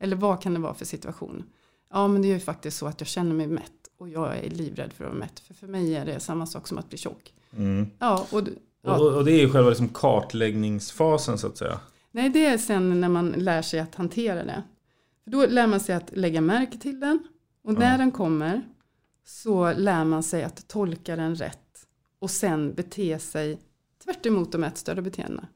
Eller 0.00 0.16
vad 0.16 0.42
kan 0.42 0.54
det 0.54 0.60
vara 0.60 0.74
för 0.74 0.84
situation? 0.84 1.44
Ja, 1.90 2.08
men 2.08 2.22
det 2.22 2.28
är 2.28 2.32
ju 2.34 2.40
faktiskt 2.40 2.76
så 2.78 2.86
att 2.86 3.00
jag 3.00 3.08
känner 3.08 3.34
mig 3.34 3.46
mätt 3.46 3.72
och 3.98 4.08
jag 4.08 4.38
är 4.38 4.50
livrädd 4.50 4.92
för 4.92 5.04
att 5.04 5.10
vara 5.10 5.18
mätt. 5.18 5.40
För 5.40 5.54
för 5.54 5.66
mig 5.66 5.94
är 5.96 6.04
det 6.06 6.20
samma 6.20 6.46
sak 6.46 6.68
som 6.68 6.78
att 6.78 6.88
bli 6.88 6.98
tjock. 6.98 7.34
Mm. 7.56 7.90
Ja, 7.98 8.26
och, 8.32 8.42
ja. 8.82 8.98
Och, 8.98 9.14
och 9.16 9.24
det 9.24 9.32
är 9.32 9.40
ju 9.40 9.50
själva 9.52 9.68
liksom 9.68 9.88
kartläggningsfasen 9.88 11.38
så 11.38 11.46
att 11.46 11.56
säga. 11.56 11.80
Nej, 12.10 12.28
det 12.30 12.46
är 12.46 12.58
sen 12.58 13.00
när 13.00 13.08
man 13.08 13.28
lär 13.30 13.62
sig 13.62 13.80
att 13.80 13.94
hantera 13.94 14.44
det. 14.44 14.62
För 15.24 15.30
då 15.30 15.46
lär 15.46 15.66
man 15.66 15.80
sig 15.80 15.94
att 15.94 16.16
lägga 16.16 16.40
märke 16.40 16.78
till 16.78 17.00
den. 17.00 17.18
Och 17.64 17.72
när 17.72 17.92
Ja. 17.92 17.98
den 17.98 18.10
kommer 18.10 18.62
så 19.24 19.72
lär 19.72 20.04
man 20.04 20.22
sig 20.22 20.44
att 20.44 20.68
tolka 20.68 21.16
den 21.16 21.34
rätt. 21.34 21.58
Och 22.18 22.30
sen 22.30 22.74
bete 22.74 23.18
sig 23.18 23.58
tvärt 24.04 24.26
emot 24.26 24.52
de 24.52 24.64
ätstörda 24.64 25.02
beteendena. 25.02 25.48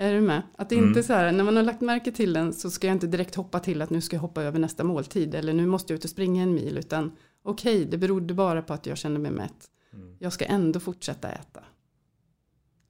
Är 0.00 0.14
du 0.14 0.20
med? 0.20 0.42
Att 0.56 0.68
det 0.68 0.74
Mm. 0.76 0.88
inte 0.88 1.02
så 1.02 1.12
här, 1.12 1.32
när 1.32 1.44
man 1.44 1.56
har 1.56 1.62
lagt 1.62 1.80
märke 1.80 2.12
till 2.12 2.32
den 2.32 2.52
så 2.52 2.70
ska 2.70 2.86
jag 2.86 2.94
inte 2.94 3.06
direkt 3.06 3.34
hoppa 3.34 3.60
till 3.60 3.82
att 3.82 3.90
nu 3.90 4.00
ska 4.00 4.16
jag 4.16 4.20
hoppa 4.20 4.42
över 4.42 4.58
nästa 4.58 4.84
måltid. 4.84 5.34
Eller 5.34 5.52
nu 5.52 5.66
måste 5.66 5.92
jag 5.92 5.98
ut 5.98 6.04
och 6.04 6.10
springa 6.10 6.42
en 6.42 6.54
mil. 6.54 6.78
Utan 6.78 7.12
okej, 7.42 7.84
det 7.84 7.98
berodde 7.98 8.34
bara 8.34 8.62
på 8.62 8.72
att 8.72 8.86
jag 8.86 8.98
kände 8.98 9.20
mig 9.20 9.30
mätt. 9.30 9.66
Mm. 9.92 10.16
Jag 10.18 10.32
ska 10.32 10.44
ändå 10.44 10.80
fortsätta 10.80 11.28
äta. 11.28 11.60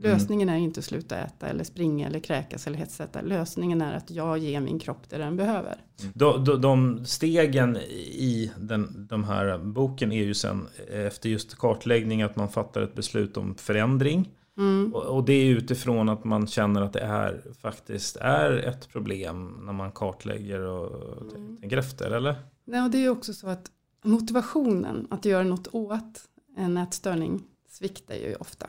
Lösningen 0.00 0.48
är 0.48 0.56
inte 0.56 0.80
att 0.80 0.84
sluta 0.84 1.18
äta 1.18 1.46
eller 1.48 1.64
springa 1.64 2.06
eller 2.06 2.20
kräkas 2.20 2.66
eller 2.66 2.78
hetsäta. 2.78 3.20
Lösningen 3.22 3.82
är 3.82 3.92
att 3.96 4.10
jag 4.10 4.38
ger 4.38 4.60
min 4.60 4.78
kropp 4.78 5.08
det 5.10 5.18
den 5.18 5.36
behöver. 5.36 5.76
De, 6.14 6.44
de, 6.44 6.60
de 6.60 7.04
stegen 7.06 7.76
i 7.76 8.52
den, 8.58 9.06
de 9.10 9.24
här 9.24 9.58
boken 9.58 10.12
är 10.12 10.24
ju 10.24 10.34
sen 10.34 10.66
efter 10.90 11.28
just 11.28 11.54
kartläggning 11.54 12.22
att 12.22 12.36
man 12.36 12.48
fattar 12.48 12.82
ett 12.82 12.94
beslut 12.94 13.36
om 13.36 13.54
förändring. 13.54 14.28
Mm. 14.58 14.94
Och, 14.94 15.02
och 15.04 15.24
det 15.24 15.32
är 15.32 15.50
utifrån 15.50 16.08
att 16.08 16.24
man 16.24 16.46
känner 16.46 16.82
att 16.82 16.92
det 16.92 17.06
här 17.06 17.42
faktiskt 17.60 18.16
är 18.16 18.52
ett 18.52 18.88
problem 18.88 19.60
när 19.66 19.72
man 19.72 19.92
kartlägger 19.92 20.60
och 20.60 21.22
Mm. 21.36 21.56
tänker 21.56 21.76
efter, 21.76 22.10
eller? 22.10 22.36
Nej, 22.64 22.82
och 22.82 22.90
det 22.90 23.04
är 23.04 23.08
också 23.08 23.34
så 23.34 23.48
att 23.48 23.70
motivationen 24.04 25.06
att 25.10 25.24
göra 25.24 25.44
något 25.44 25.68
åt 25.74 26.28
en 26.56 26.76
ätstörning 26.76 27.42
sviktar 27.68 28.14
ju 28.14 28.34
ofta. 28.34 28.66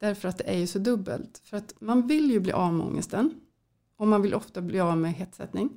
Därför 0.00 0.28
att 0.28 0.38
det 0.38 0.44
är 0.44 0.58
ju 0.58 0.66
så 0.66 0.78
dubbelt. 0.78 1.40
För 1.44 1.56
att 1.56 1.74
man 1.80 2.06
vill 2.06 2.30
ju 2.30 2.40
bli 2.40 2.52
av 2.52 2.74
med 2.74 2.86
ångesten. 2.86 3.34
Och 3.96 4.06
man 4.08 4.22
vill 4.22 4.34
ofta 4.34 4.60
bli 4.60 4.80
av 4.80 4.98
med 4.98 5.12
hetsättning. 5.12 5.70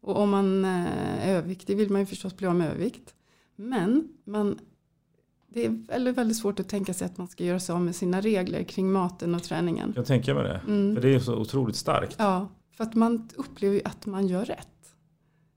Och 0.00 0.16
om 0.16 0.30
man 0.30 0.64
eh, 0.64 1.28
är 1.28 1.34
överviktig 1.36 1.76
vill 1.76 1.90
man 1.90 2.00
ju 2.00 2.06
förstås 2.06 2.36
bli 2.36 2.46
av 2.46 2.54
med 2.54 2.66
övervikt. 2.70 3.14
Men 3.56 4.08
man, 4.24 4.58
det 5.52 5.64
är 5.64 5.86
väldigt, 5.88 6.16
väldigt 6.16 6.36
svårt 6.36 6.60
att 6.60 6.68
tänka 6.68 6.94
sig 6.94 7.06
att 7.06 7.18
man 7.18 7.28
ska 7.28 7.44
göra 7.44 7.60
sig 7.60 7.72
av 7.72 7.80
med 7.80 7.96
sina 7.96 8.20
regler 8.20 8.62
kring 8.62 8.92
maten 8.92 9.34
och 9.34 9.42
träningen. 9.42 9.92
Jag 9.96 10.06
tänker 10.06 10.34
mig 10.34 10.44
det. 10.44 10.60
Mm. 10.68 10.94
För 10.94 11.02
det 11.02 11.14
är 11.14 11.18
så 11.18 11.36
otroligt 11.36 11.76
starkt. 11.76 12.16
Ja, 12.18 12.48
för 12.76 12.84
att 12.84 12.94
man 12.94 13.28
upplever 13.36 13.74
ju 13.74 13.82
att 13.84 14.06
man 14.06 14.26
gör 14.26 14.44
rätt. 14.44 14.68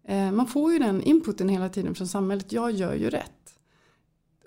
Eh, 0.08 0.32
man 0.32 0.48
får 0.48 0.74
ju 0.74 0.80
den 0.80 1.02
inputen 1.02 1.50
hela 1.50 1.70
tiden 1.70 1.96
från 1.96 2.08
samhället. 2.08 2.52
Jag 2.52 2.72
gör 2.72 2.94
ju 2.94 3.10
rätt. 3.10 3.32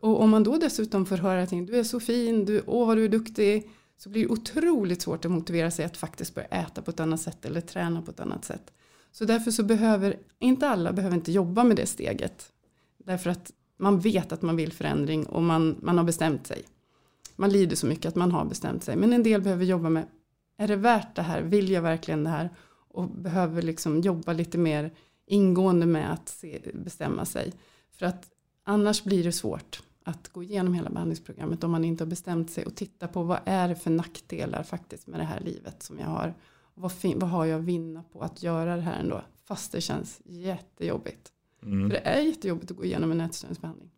Och 0.02 0.20
om 0.22 0.30
man 0.30 0.42
då 0.44 0.56
dessutom 0.56 1.06
får 1.06 1.16
höra 1.16 1.42
att 1.42 1.50
du 1.50 1.78
är 1.78 1.84
så 1.84 2.00
fin, 2.00 2.44
du, 2.44 2.62
åh 2.66 2.86
vad 2.86 2.96
du 2.96 3.04
är 3.04 3.08
duktig. 3.08 3.70
Så 3.98 4.10
blir 4.10 4.22
det 4.22 4.32
otroligt 4.32 5.02
svårt 5.02 5.24
att 5.24 5.30
motivera 5.30 5.70
sig 5.70 5.84
att 5.84 5.96
faktiskt 5.96 6.34
börja 6.34 6.48
äta 6.48 6.82
på 6.82 6.90
ett 6.90 7.00
annat 7.00 7.20
sätt 7.20 7.44
eller 7.44 7.60
träna 7.60 8.02
på 8.02 8.10
ett 8.10 8.20
annat 8.20 8.44
sätt. 8.44 8.72
Så 9.12 9.24
därför 9.24 9.50
så 9.50 9.62
behöver, 9.62 10.16
inte 10.38 10.68
alla 10.68 10.92
behöver 10.92 11.16
inte 11.16 11.32
jobba 11.32 11.64
med 11.64 11.76
det 11.76 11.86
steget. 11.86 12.52
Därför 13.04 13.30
att 13.30 13.52
man 13.78 14.00
vet 14.00 14.32
att 14.32 14.42
man 14.42 14.56
vill 14.56 14.72
förändring 14.72 15.26
och 15.26 15.42
man, 15.42 15.76
man 15.82 15.98
har 15.98 16.04
bestämt 16.04 16.46
sig. 16.46 16.64
Man 17.36 17.50
lider 17.50 17.76
så 17.76 17.86
mycket 17.86 18.06
att 18.06 18.14
man 18.14 18.32
har 18.32 18.44
bestämt 18.44 18.84
sig. 18.84 18.96
Men 18.96 19.12
en 19.12 19.22
del 19.22 19.42
behöver 19.42 19.64
jobba 19.64 19.88
med, 19.88 20.06
är 20.56 20.68
det 20.68 20.76
värt 20.76 21.16
det 21.16 21.22
här? 21.22 21.42
Vill 21.42 21.70
jag 21.70 21.82
verkligen 21.82 22.24
det 22.24 22.30
här? 22.30 22.50
Och 22.88 23.08
behöver 23.10 23.62
liksom 23.62 24.00
jobba 24.00 24.32
lite 24.32 24.58
mer 24.58 24.90
ingående 25.26 25.86
med 25.86 26.12
att 26.12 26.28
se, 26.28 26.60
bestämma 26.74 27.24
sig. 27.24 27.52
För 27.90 28.06
att 28.06 28.30
annars 28.64 29.04
blir 29.04 29.24
det 29.24 29.32
svårt 29.32 29.82
att 30.04 30.28
gå 30.28 30.42
igenom 30.42 30.74
hela 30.74 30.90
behandlingsprogrammet 30.90 31.64
om 31.64 31.70
man 31.70 31.84
inte 31.84 32.04
har 32.04 32.08
bestämt 32.08 32.50
sig 32.50 32.66
och 32.66 32.74
titta 32.74 33.08
på 33.08 33.22
vad 33.22 33.40
är 33.44 33.68
det 33.68 33.76
för 33.76 33.90
nackdelar 33.90 34.62
faktiskt 34.62 35.06
med 35.06 35.20
det 35.20 35.24
här 35.24 35.40
livet 35.40 35.82
som 35.82 35.98
jag 35.98 36.06
har. 36.06 36.34
Vad, 36.74 36.92
fin- 36.92 37.18
vad 37.18 37.30
har 37.30 37.44
jag 37.44 37.58
att 37.60 37.66
vinna 37.66 38.02
på 38.02 38.20
att 38.20 38.42
göra 38.42 38.76
det 38.76 38.82
här 38.82 39.00
ändå? 39.00 39.22
Fast 39.44 39.72
det 39.72 39.80
känns 39.80 40.20
jättejobbigt. 40.24 41.32
Mm. 41.62 41.90
För 41.90 41.96
det 41.96 42.00
är 42.08 42.20
jättejobbigt 42.20 42.70
att 42.70 42.76
gå 42.76 42.84
igenom 42.84 43.10
en 43.12 43.20
ätstörningsbehandling. 43.20 43.90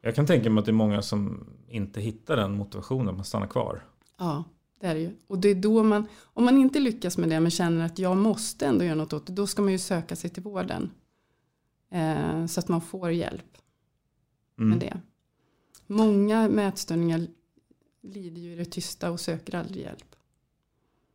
Jag 0.00 0.14
kan 0.14 0.26
tänka 0.26 0.50
mig 0.50 0.58
att 0.60 0.64
det 0.66 0.70
är 0.70 0.74
många 0.74 1.02
som 1.02 1.46
inte 1.68 2.00
hittar 2.00 2.36
den 2.36 2.56
motivationen, 2.56 3.14
man 3.16 3.24
stannar 3.24 3.46
kvar. 3.46 3.84
Ja, 4.18 4.44
det 4.80 4.86
är 4.86 4.94
det 4.94 5.00
ju. 5.00 5.10
Och 5.26 5.38
det 5.38 5.48
är 5.48 5.54
då 5.54 5.82
man, 5.82 6.06
om 6.22 6.44
man 6.44 6.58
inte 6.58 6.80
lyckas 6.80 7.18
med 7.18 7.28
det 7.28 7.40
men 7.40 7.50
känner 7.50 7.86
att 7.86 7.98
jag 7.98 8.16
måste 8.16 8.66
ändå 8.66 8.84
göra 8.84 8.94
något 8.94 9.12
åt 9.12 9.26
det, 9.26 9.32
då 9.32 9.46
ska 9.46 9.62
man 9.62 9.72
ju 9.72 9.78
söka 9.78 10.16
sig 10.16 10.30
till 10.30 10.42
vården. 10.42 10.90
Eh, 11.90 12.46
så 12.46 12.60
att 12.60 12.68
man 12.68 12.80
får 12.80 13.10
hjälp 13.10 13.58
Mm. 14.58 14.70
med 14.70 14.78
det. 14.78 15.00
Många 15.86 16.48
med 16.48 16.68
ätstörningar 16.68 17.26
lider 18.02 18.40
ju 18.42 18.52
i 18.52 18.56
det 18.56 18.64
tysta 18.64 19.10
och 19.10 19.20
söker 19.20 19.54
aldrig 19.54 19.82
hjälp. 19.84 20.16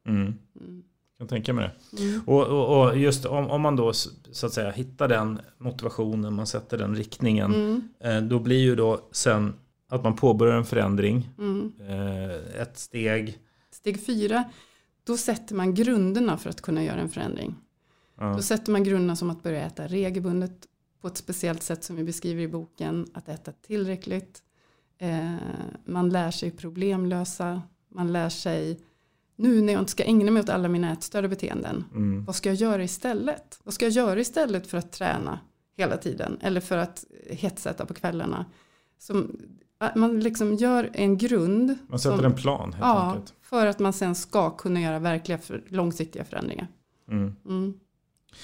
Mm. 0.05 0.33
Mm. 0.59 0.83
Kan 1.21 1.27
tänka 1.27 1.53
mig 1.53 1.69
det. 1.91 2.03
Mm. 2.03 2.21
Och, 2.25 2.47
och, 2.47 2.81
och 2.81 2.97
just 2.97 3.25
om, 3.25 3.49
om 3.49 3.61
man 3.61 3.75
då 3.75 3.93
så 4.31 4.45
att 4.45 4.53
säga 4.53 4.71
hittar 4.71 5.07
den 5.07 5.39
motivationen, 5.57 6.33
man 6.33 6.47
sätter 6.47 6.77
den 6.77 6.95
riktningen. 6.95 7.53
Mm. 7.53 7.89
Eh, 7.99 8.21
då 8.21 8.39
blir 8.39 8.59
ju 8.59 8.75
då 8.75 9.09
sen 9.11 9.53
att 9.89 10.03
man 10.03 10.15
påbörjar 10.15 10.57
en 10.57 10.65
förändring. 10.65 11.29
Mm. 11.37 11.73
Eh, 11.89 12.61
ett 12.61 12.77
steg. 12.79 13.39
Steg 13.71 14.05
fyra, 14.05 14.43
då 15.03 15.17
sätter 15.17 15.55
man 15.55 15.73
grunderna 15.73 16.37
för 16.37 16.49
att 16.49 16.61
kunna 16.61 16.83
göra 16.83 16.99
en 16.99 17.09
förändring. 17.09 17.55
Ja. 18.19 18.33
Då 18.35 18.41
sätter 18.41 18.71
man 18.71 18.83
grunderna 18.83 19.15
som 19.15 19.29
att 19.29 19.43
börja 19.43 19.65
äta 19.65 19.87
regelbundet 19.87 20.67
på 21.01 21.07
ett 21.07 21.17
speciellt 21.17 21.63
sätt 21.63 21.83
som 21.83 21.95
vi 21.95 22.03
beskriver 22.03 22.41
i 22.41 22.47
boken. 22.47 23.07
Att 23.13 23.29
äta 23.29 23.51
tillräckligt. 23.51 24.39
Eh, 24.97 25.35
man 25.85 26.09
lär 26.09 26.31
sig 26.31 26.51
problemlösa 26.51 27.61
Man 27.89 28.13
lär 28.13 28.29
sig 28.29 28.79
nu 29.41 29.61
när 29.61 29.73
jag 29.73 29.81
inte 29.81 29.91
ska 29.91 30.03
ägna 30.03 30.31
mig 30.31 30.39
åt 30.43 30.49
alla 30.49 30.67
mina 30.67 30.91
ätstörda 30.93 31.27
beteenden. 31.27 31.83
Mm. 31.91 32.25
Vad 32.25 32.35
ska 32.35 32.49
jag 32.49 32.55
göra 32.55 32.83
istället? 32.83 33.59
Vad 33.63 33.73
ska 33.73 33.85
jag 33.85 33.91
göra 33.91 34.19
istället 34.19 34.67
för 34.67 34.77
att 34.77 34.91
träna 34.91 35.39
hela 35.77 35.97
tiden? 35.97 36.37
Eller 36.41 36.61
för 36.61 36.77
att 36.77 37.05
hetsäta 37.29 37.85
på 37.85 37.93
kvällarna? 37.93 38.45
Som, 38.99 39.39
att 39.77 39.95
man 39.95 40.19
liksom 40.19 40.55
gör 40.55 40.89
en 40.93 41.17
grund. 41.17 41.77
Man 41.87 41.99
sätter 41.99 42.15
som- 42.17 42.25
en 42.25 42.35
plan 42.35 42.73
helt 42.73 42.85
Ja, 42.85 43.11
enkelt. 43.11 43.33
för 43.41 43.65
att 43.65 43.79
man 43.79 43.93
sen 43.93 44.15
ska 44.15 44.49
kunna 44.49 44.81
göra 44.81 44.99
verkliga 44.99 45.37
för, 45.37 45.63
långsiktiga 45.67 46.23
förändringar. 46.23 46.67
Mm. 47.11 47.35
Mm. 47.47 47.73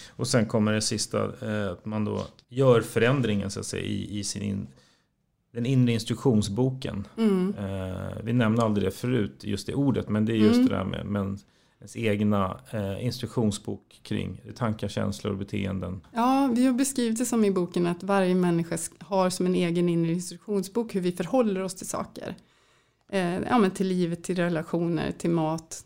Och 0.09 0.27
sen 0.27 0.45
kommer 0.45 0.73
det 0.73 0.81
sista, 0.81 1.23
eh, 1.41 1.71
att 1.71 1.85
man 1.85 2.05
då 2.05 2.25
gör 2.49 2.81
förändringen 2.81 3.51
så 3.51 3.59
att 3.59 3.65
säga, 3.65 3.83
i, 3.83 4.19
i 4.19 4.23
sin 4.23 4.41
in, 4.43 4.67
den 5.53 5.65
inre 5.65 5.93
instruktionsboken. 5.93 7.07
Mm. 7.17 7.53
Eh, 7.57 8.17
vi 8.23 8.33
nämnde 8.33 8.63
aldrig 8.63 8.87
det 8.87 8.91
förut, 8.91 9.39
just 9.43 9.67
det 9.67 9.73
ordet, 9.75 10.09
men 10.09 10.25
det 10.25 10.33
är 10.33 10.37
just 10.37 10.55
Mm. 10.55 10.67
det 10.67 10.75
där 10.75 10.83
med, 10.83 11.05
med 11.05 11.39
ens 11.79 11.95
egna 11.95 12.59
eh, 12.71 13.05
instruktionsbok 13.05 13.99
kring 14.03 14.41
tankar, 14.55 14.87
känslor 14.87 15.31
och 15.33 15.39
beteenden. 15.39 16.01
Ja, 16.13 16.49
vi 16.55 16.65
har 16.65 16.73
beskrivit 16.73 17.17
det 17.17 17.25
som 17.25 17.45
i 17.45 17.51
boken 17.51 17.87
att 17.87 18.03
varje 18.03 18.35
människa 18.35 18.75
sk- 18.75 19.03
har 19.03 19.29
som 19.29 19.45
en 19.45 19.55
egen 19.55 19.89
inre 19.89 20.11
instruktionsbok 20.11 20.95
hur 20.95 21.01
vi 21.01 21.11
förhåller 21.11 21.61
oss 21.63 21.75
till 21.75 21.87
saker. 21.87 22.35
Eh, 23.09 23.39
ja, 23.39 23.57
men 23.57 23.71
till 23.71 23.87
livet, 23.87 24.23
till 24.23 24.35
relationer, 24.35 25.11
till 25.11 25.29
mat, 25.29 25.85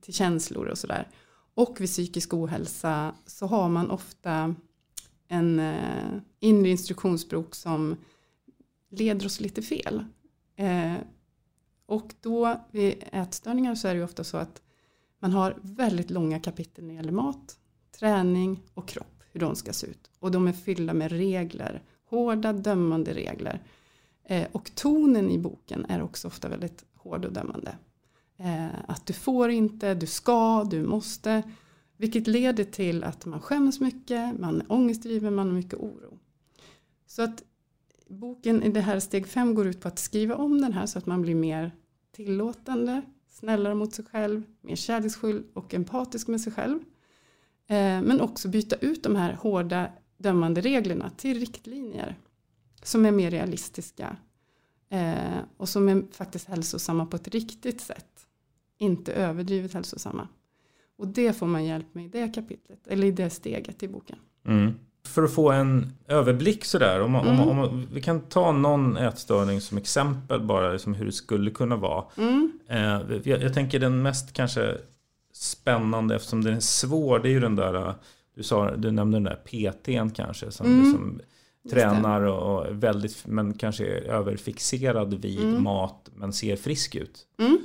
till 0.00 0.14
känslor 0.14 0.66
och 0.66 0.78
sådär. 0.78 1.08
Och 1.54 1.76
vid 1.80 1.88
psykisk 1.88 2.34
ohälsa 2.34 3.14
så 3.26 3.46
har 3.46 3.68
man 3.68 3.90
ofta 3.90 4.54
en 5.28 5.58
eh, 5.58 5.74
inre 6.40 6.70
instruktionsbok 6.70 7.54
som 7.54 7.96
leder 9.00 9.26
oss 9.26 9.40
lite 9.40 9.62
fel. 9.62 10.04
Eh, 10.56 10.94
och 11.86 12.14
då 12.20 12.64
vid 12.70 13.04
ätstörningar 13.12 13.74
så 13.74 13.88
är 13.88 13.94
det 13.94 13.98
ju 13.98 14.04
ofta 14.04 14.24
så 14.24 14.36
att 14.36 14.62
man 15.18 15.32
har 15.32 15.56
väldigt 15.62 16.10
långa 16.10 16.40
kapitel 16.40 16.84
när 16.84 16.90
det 16.90 16.96
gäller 16.96 17.12
mat, 17.12 17.58
träning 17.98 18.62
och 18.74 18.88
kropp, 18.88 19.22
hur 19.32 19.40
de 19.40 19.56
ska 19.56 19.72
se 19.72 19.86
ut. 19.86 20.10
Och 20.18 20.30
de 20.30 20.48
är 20.48 20.52
fyllda 20.52 20.94
med 20.94 21.12
regler, 21.12 21.82
hårda 22.04 22.52
dömande 22.52 23.14
regler. 23.14 23.62
Eh, 24.24 24.46
och 24.52 24.74
tonen 24.74 25.30
i 25.30 25.38
boken 25.38 25.86
är 25.88 26.02
också 26.02 26.28
ofta 26.28 26.48
väldigt 26.48 26.84
hård 26.94 27.24
och 27.24 27.32
dömande. 27.32 27.76
Eh, 28.36 28.66
att 28.88 29.06
du 29.06 29.12
får 29.12 29.50
inte, 29.50 29.94
du 29.94 30.06
ska, 30.06 30.64
du 30.64 30.82
måste. 30.82 31.42
Vilket 31.96 32.26
leder 32.26 32.64
till 32.64 33.04
att 33.04 33.26
man 33.26 33.40
skäms 33.40 33.80
mycket, 33.80 34.40
man 34.40 34.60
är 34.60 34.72
ångestdriven, 34.72 35.34
man 35.34 35.46
har 35.46 35.54
mycket 35.54 35.78
oro. 35.78 36.18
Så 37.06 37.22
att 37.22 37.42
boken 38.14 38.62
i 38.62 38.70
det 38.70 38.80
här 38.80 39.00
steg 39.00 39.26
fem 39.26 39.54
går 39.54 39.66
ut 39.66 39.80
på 39.80 39.88
att 39.88 39.98
skriva 39.98 40.34
om 40.36 40.60
den 40.60 40.72
här 40.72 40.86
så 40.86 40.98
att 40.98 41.06
man 41.06 41.22
blir 41.22 41.34
mer 41.34 41.72
tillåtande, 42.12 43.02
snällare 43.28 43.74
mot 43.74 43.94
sig 43.94 44.04
själv, 44.04 44.42
mer 44.60 44.76
kärleksfull 44.76 45.44
och 45.54 45.74
empatisk 45.74 46.28
med 46.28 46.40
sig 46.40 46.52
själv. 46.52 46.78
Eh, 47.66 48.02
men 48.02 48.20
också 48.20 48.48
byta 48.48 48.76
ut 48.76 49.02
de 49.02 49.16
här 49.16 49.32
hårda 49.32 49.92
dömande 50.16 50.60
reglerna 50.60 51.10
till 51.10 51.40
riktlinjer 51.40 52.18
som 52.82 53.06
är 53.06 53.12
mer 53.12 53.30
realistiska 53.30 54.16
eh, 54.88 55.38
och 55.56 55.68
som 55.68 55.88
är 55.88 56.02
faktiskt 56.12 56.48
hälsosamma 56.48 57.06
på 57.06 57.16
ett 57.16 57.28
riktigt 57.28 57.80
sätt. 57.80 58.26
Inte 58.78 59.12
överdrivet 59.12 59.74
hälsosamma. 59.74 60.28
Och 60.96 61.08
det 61.08 61.32
får 61.32 61.46
man 61.46 61.64
hjälp 61.64 61.94
med 61.94 62.04
i 62.04 62.08
det 62.08 62.34
kapitlet, 62.34 62.86
eller 62.86 63.06
i 63.06 63.10
det 63.10 63.30
steget 63.30 63.82
i 63.82 63.88
boken. 63.88 64.18
Mm. 64.46 64.72
För 65.06 65.22
att 65.22 65.32
få 65.34 65.50
en 65.52 65.92
överblick 66.08 66.64
sådär, 66.64 67.00
om, 67.00 67.14
om, 67.14 67.26
Mm. 67.26 67.40
om, 67.48 67.56
man- 67.56 67.86
vi 67.92 68.00
kan 68.00 68.20
ta 68.20 68.52
någon 68.52 68.96
ätstörning 68.96 69.60
som 69.60 69.78
exempel 69.78 70.40
bara, 70.40 70.72
liksom 70.72 70.94
hur 70.94 71.06
det 71.06 71.12
skulle 71.12 71.50
kunna 71.50 71.76
vara. 71.76 72.04
Mm. 72.16 72.52
Eh, 72.68 73.00
jag, 73.24 73.42
jag 73.42 73.54
tänker 73.54 73.78
den 73.80 74.02
mest 74.02 74.32
kanske 74.32 74.74
spännande 75.32 76.14
eftersom 76.14 76.44
den 76.44 76.54
är 76.56 76.60
svår, 76.60 77.18
det 77.18 77.28
är 77.28 77.32
ju 77.32 77.40
den 77.40 77.56
där, 77.56 77.74
eh, 77.74 77.94
du, 78.36 78.42
sa, 78.42 78.76
du 78.76 78.90
nämnde 78.90 79.16
den 79.16 79.24
där 79.24 79.34
PTn 79.44 80.10
kanske, 80.10 80.50
som 80.50 80.66
Mm. 80.66 80.80
liksom 80.84 81.20
tränar 81.70 82.20
och, 82.20 82.54
och 82.58 82.66
är 82.66 82.72
väldigt, 82.72 83.26
men 83.26 83.54
kanske 83.54 83.86
är 83.86 84.02
överfixerad 84.02 85.14
vid 85.14 85.40
Mm. 85.42 85.62
mat, 85.62 86.10
men 86.14 86.32
ser 86.32 86.56
frisk 86.56 86.94
ut. 86.94 87.26
Mm. 87.38 87.58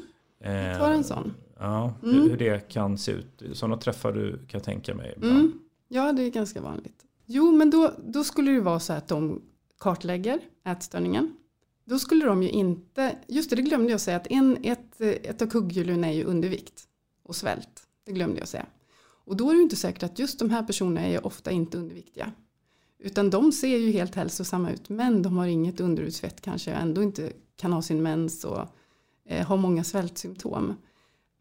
Eh, 0.43 0.77
Ta 0.79 0.91
en 0.93 1.03
sån. 1.03 1.33
Ja, 1.59 1.93
Mm. 2.03 2.15
hur, 2.21 2.29
hur 2.29 2.37
det 2.37 2.69
kan 2.69 2.97
se 2.97 3.11
ut. 3.11 3.43
Sådana 3.53 3.77
träffar 3.77 4.11
du 4.11 4.31
kan 4.31 4.47
jag 4.51 4.63
tänka 4.63 4.95
mig. 4.95 5.13
ibland. 5.17 5.35
Mm. 5.39 5.59
Ja, 5.87 6.11
det 6.11 6.23
är 6.23 6.29
ganska 6.31 6.61
vanligt. 6.61 7.05
Jo, 7.32 7.51
men 7.51 7.69
då, 7.69 7.93
då 8.03 8.23
skulle 8.23 8.51
det 8.51 8.61
vara 8.61 8.80
så 8.80 8.93
att 8.93 9.07
de 9.07 9.41
kartlägger 9.80 10.39
ätstörningen. 10.65 11.36
Då 11.86 11.99
skulle 11.99 12.25
de 12.25 12.43
ju 12.43 12.49
inte, 12.49 13.15
just 13.27 13.49
det, 13.49 13.55
det 13.55 13.61
glömde 13.61 13.91
jag 13.91 14.01
säga, 14.01 14.17
att 14.17 14.27
en, 14.27 14.57
ett, 14.63 15.01
ett 15.01 15.41
av 15.41 15.47
kugghjulen 15.47 16.03
är 16.03 16.11
ju 16.11 16.23
undervikt 16.23 16.84
och 17.23 17.36
svält. 17.36 17.88
Det 18.05 18.11
glömde 18.11 18.39
jag 18.39 18.47
säga. 18.47 18.65
Och 19.01 19.38
då 19.38 19.49
är 19.49 19.53
det 19.53 19.57
ju 19.57 19.63
inte 19.63 19.75
säkert 19.75 20.03
att 20.03 20.19
just 20.19 20.39
de 20.39 20.49
här 20.49 20.63
personerna 20.63 21.07
är 21.07 21.25
ofta 21.25 21.51
inte 21.51 21.77
underviktiga. 21.77 22.32
Utan 22.99 23.30
de 23.30 23.51
ser 23.51 23.77
ju 23.77 23.91
helt 23.91 24.15
hälsosamma 24.15 24.71
ut, 24.71 24.89
men 24.89 25.21
de 25.21 25.38
har 25.38 25.47
inget 25.47 25.80
underutsvett 25.80 26.41
kanske, 26.41 26.71
ändå 26.71 27.03
inte 27.03 27.32
kan 27.55 27.73
ha 27.73 27.82
sin 27.82 28.03
mens 28.03 28.43
och 28.43 28.61
eh, 29.25 29.47
har 29.47 29.57
många 29.57 29.84
svältsymptom. 29.84 30.73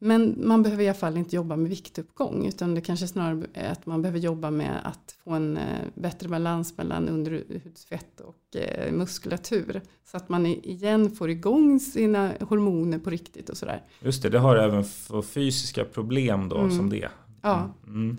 Men 0.00 0.34
man 0.48 0.62
behöver 0.62 0.84
i 0.84 0.88
alla 0.88 0.94
fall 0.98 1.16
inte 1.16 1.36
jobba 1.36 1.56
med 1.56 1.70
viktuppgång 1.70 2.46
utan 2.46 2.74
det 2.74 2.80
kanske 2.80 3.06
snarare 3.08 3.46
är 3.54 3.72
att 3.72 3.86
man 3.86 4.02
behöver 4.02 4.18
jobba 4.18 4.50
med 4.50 4.80
att 4.86 5.16
få 5.24 5.30
en 5.30 5.56
eh, 5.56 5.62
bättre 5.94 6.28
balans 6.28 6.76
mellan 6.76 7.08
underhudsfett 7.08 8.20
och 8.20 8.56
eh, 8.56 8.92
muskulatur. 8.92 9.80
Så 10.04 10.16
att 10.16 10.28
man 10.28 10.46
igen 10.46 11.10
får 11.10 11.30
igång 11.30 11.80
sina 11.80 12.32
hormoner 12.40 12.98
på 12.98 13.10
riktigt 13.10 13.48
och 13.50 13.56
sådär. 13.56 13.82
Just 14.02 14.22
det, 14.22 14.28
det 14.28 14.38
har 14.38 14.56
även 14.56 14.84
för 14.84 15.22
fysiska 15.22 15.84
problem 15.84 16.48
då 16.48 16.58
Mm. 16.58 16.76
som 16.76 16.90
det. 16.90 17.08
Ja. 17.42 17.74
Mm. 17.86 18.16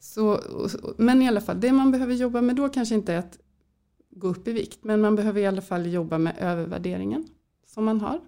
Så, 0.00 0.28
och- 0.28 0.74
och- 0.82 0.94
men 0.98 1.22
i 1.22 1.28
alla 1.28 1.40
fall, 1.40 1.60
det 1.60 1.72
man 1.72 1.90
behöver 1.90 2.14
jobba 2.14 2.40
med 2.42 2.56
då 2.56 2.68
kanske 2.68 2.94
inte 2.94 3.12
är 3.14 3.18
att 3.18 3.38
gå 4.10 4.28
upp 4.28 4.48
i 4.48 4.52
vikt. 4.52 4.78
Men 4.84 5.00
man 5.00 5.16
behöver 5.16 5.40
i 5.40 5.46
alla 5.46 5.62
fall 5.62 5.86
jobba 5.92 6.18
med 6.18 6.36
övervärderingen 6.38 7.24
som 7.66 7.84
man 7.84 8.00
har. 8.00 8.20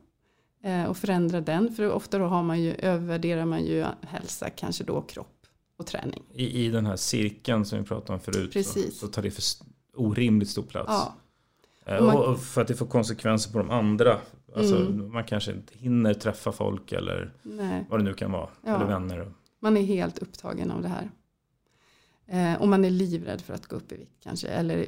Eh, 0.64 0.84
och 0.84 0.96
förändra 0.96 1.40
den. 1.40 1.74
För 1.74 1.90
ofta 1.92 2.18
då 2.18 2.24
har 2.24 2.42
man 2.42 2.62
ju, 2.62 2.74
övervärderar 2.74 3.44
man 3.44 3.64
ju 3.64 3.84
hälsa, 4.00 4.50
kanske 4.50 4.84
då 4.84 5.02
kropp 5.02 5.46
och 5.76 5.86
träning. 5.86 6.22
I, 6.32 6.64
I 6.64 6.68
den 6.70 6.86
här 6.86 6.96
cirkeln 6.96 7.64
som 7.64 7.78
vi 7.78 7.84
pratade 7.84 8.12
om 8.12 8.20
förut 8.20 8.52
Precis. 8.52 8.98
Så, 8.98 9.06
så 9.06 9.12
tar 9.12 9.22
det 9.22 9.30
för 9.30 9.42
orimligt 9.96 10.50
stor 10.50 10.62
plats. 10.62 10.88
Ja, 10.88 11.14
Eh, 11.86 11.96
Och 11.96 12.04
man- 12.06 12.16
och, 12.16 12.40
för 12.40 12.60
att 12.62 12.68
det 12.68 12.74
får 12.74 12.86
konsekvenser 12.86 13.52
på 13.52 13.58
de 13.58 13.70
andra. 13.70 14.18
Alltså, 14.56 14.76
Mm. 14.76 15.12
Man 15.12 15.24
kanske 15.24 15.52
inte 15.52 15.78
hinner 15.78 16.14
träffa 16.14 16.52
folk 16.52 16.92
eller 16.92 17.32
nej. 17.42 17.86
vad 17.90 18.00
det 18.00 18.04
nu 18.04 18.14
kan 18.14 18.32
vara. 18.32 18.48
Ja. 18.64 18.76
Eller 18.76 18.86
vänner. 18.86 19.32
Man 19.60 19.76
är 19.76 19.82
helt 19.82 20.18
upptagen 20.18 20.70
av 20.70 20.82
det 20.82 20.88
här. 20.88 21.10
Eh, 22.26 22.60
och 22.62 22.68
man 22.68 22.84
är 22.84 22.90
livrädd 22.90 23.40
för 23.40 23.54
att 23.54 23.66
gå 23.66 23.76
upp 23.76 23.92
i 23.92 23.96
vikt 23.96 24.16
kanske. 24.22 24.48
Eller 24.48 24.86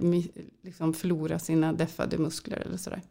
liksom 0.62 0.94
förlora 0.94 1.38
sina 1.38 1.72
deffade 1.72 2.18
muskler 2.18 2.58
eller 2.58 2.76
sådär. 2.76 3.02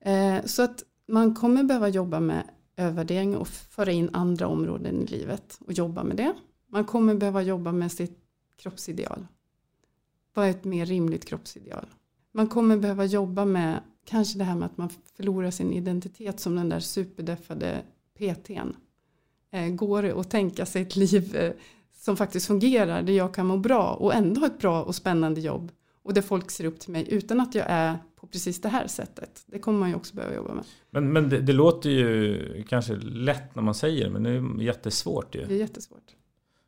Eh, 0.00 0.44
så 0.44 0.62
att 0.62 0.82
man 1.06 1.34
kommer 1.34 1.64
behöva 1.64 1.88
jobba 1.88 2.20
med 2.20 2.44
övervärdering 2.76 3.36
och 3.36 3.48
föra 3.48 3.92
in 3.92 4.10
andra 4.12 4.48
områden 4.48 5.02
i 5.02 5.06
livet. 5.06 5.58
Och 5.66 5.72
jobba 5.72 6.04
med 6.04 6.16
det. 6.16 6.34
Man 6.68 6.84
kommer 6.84 7.14
behöva 7.14 7.42
jobba 7.42 7.72
med 7.72 7.92
sitt 7.92 8.18
kroppsideal. 8.56 9.26
Vad 10.34 10.46
är 10.46 10.50
ett 10.50 10.64
mer 10.64 10.86
rimligt 10.86 11.24
kroppsideal? 11.24 11.86
Man 12.32 12.46
kommer 12.46 12.76
behöva 12.76 13.04
jobba 13.04 13.44
med 13.44 13.80
kanske 14.04 14.38
det 14.38 14.44
här 14.44 14.56
med 14.56 14.66
att 14.66 14.76
man 14.76 14.88
förlorar 15.16 15.50
sin 15.50 15.72
identitet 15.72 16.40
som 16.40 16.56
den 16.56 16.68
där 16.68 16.80
superdeffade 16.80 17.82
PTn. 18.18 18.76
Eh, 19.50 19.68
går 19.68 20.02
det 20.02 20.20
att 20.20 20.30
tänka 20.30 20.66
sig 20.66 20.82
ett 20.82 20.96
liv 20.96 21.36
eh, 21.36 21.52
som 21.92 22.16
faktiskt 22.16 22.46
fungerar, 22.46 23.02
där 23.02 23.12
jag 23.12 23.34
kan 23.34 23.46
må 23.46 23.56
bra 23.56 23.94
och 23.94 24.14
ändå 24.14 24.40
ha 24.40 24.46
ett 24.46 24.58
bra 24.58 24.82
och 24.82 24.94
spännande 24.94 25.40
jobb 25.40 25.72
och 26.02 26.14
där 26.14 26.22
folk 26.22 26.50
ser 26.50 26.64
upp 26.64 26.80
till 26.80 26.92
mig 26.92 27.06
utan 27.08 27.40
att 27.40 27.54
jag 27.54 27.66
är 27.68 27.98
på 28.24 28.30
precis 28.30 28.60
det 28.60 28.68
här 28.68 28.86
sättet. 28.86 29.42
Det 29.46 29.58
kommer 29.58 29.78
man 29.78 29.88
ju 29.88 29.94
också 29.94 30.14
behöva 30.16 30.34
jobba 30.34 30.54
med. 30.54 30.64
Men, 30.90 31.12
men 31.12 31.28
det, 31.28 31.40
det 31.40 31.52
låter 31.52 31.90
ju 31.90 32.64
kanske 32.68 32.94
lätt 32.96 33.54
när 33.54 33.62
man 33.62 33.74
säger 33.74 34.04
det, 34.04 34.10
men 34.10 34.22
det 34.22 34.30
är 34.30 34.62
jättesvårt 34.62 35.34
ju. 35.34 35.44
Det 35.44 35.54
är 35.54 35.58
jättesvårt. 35.58 36.02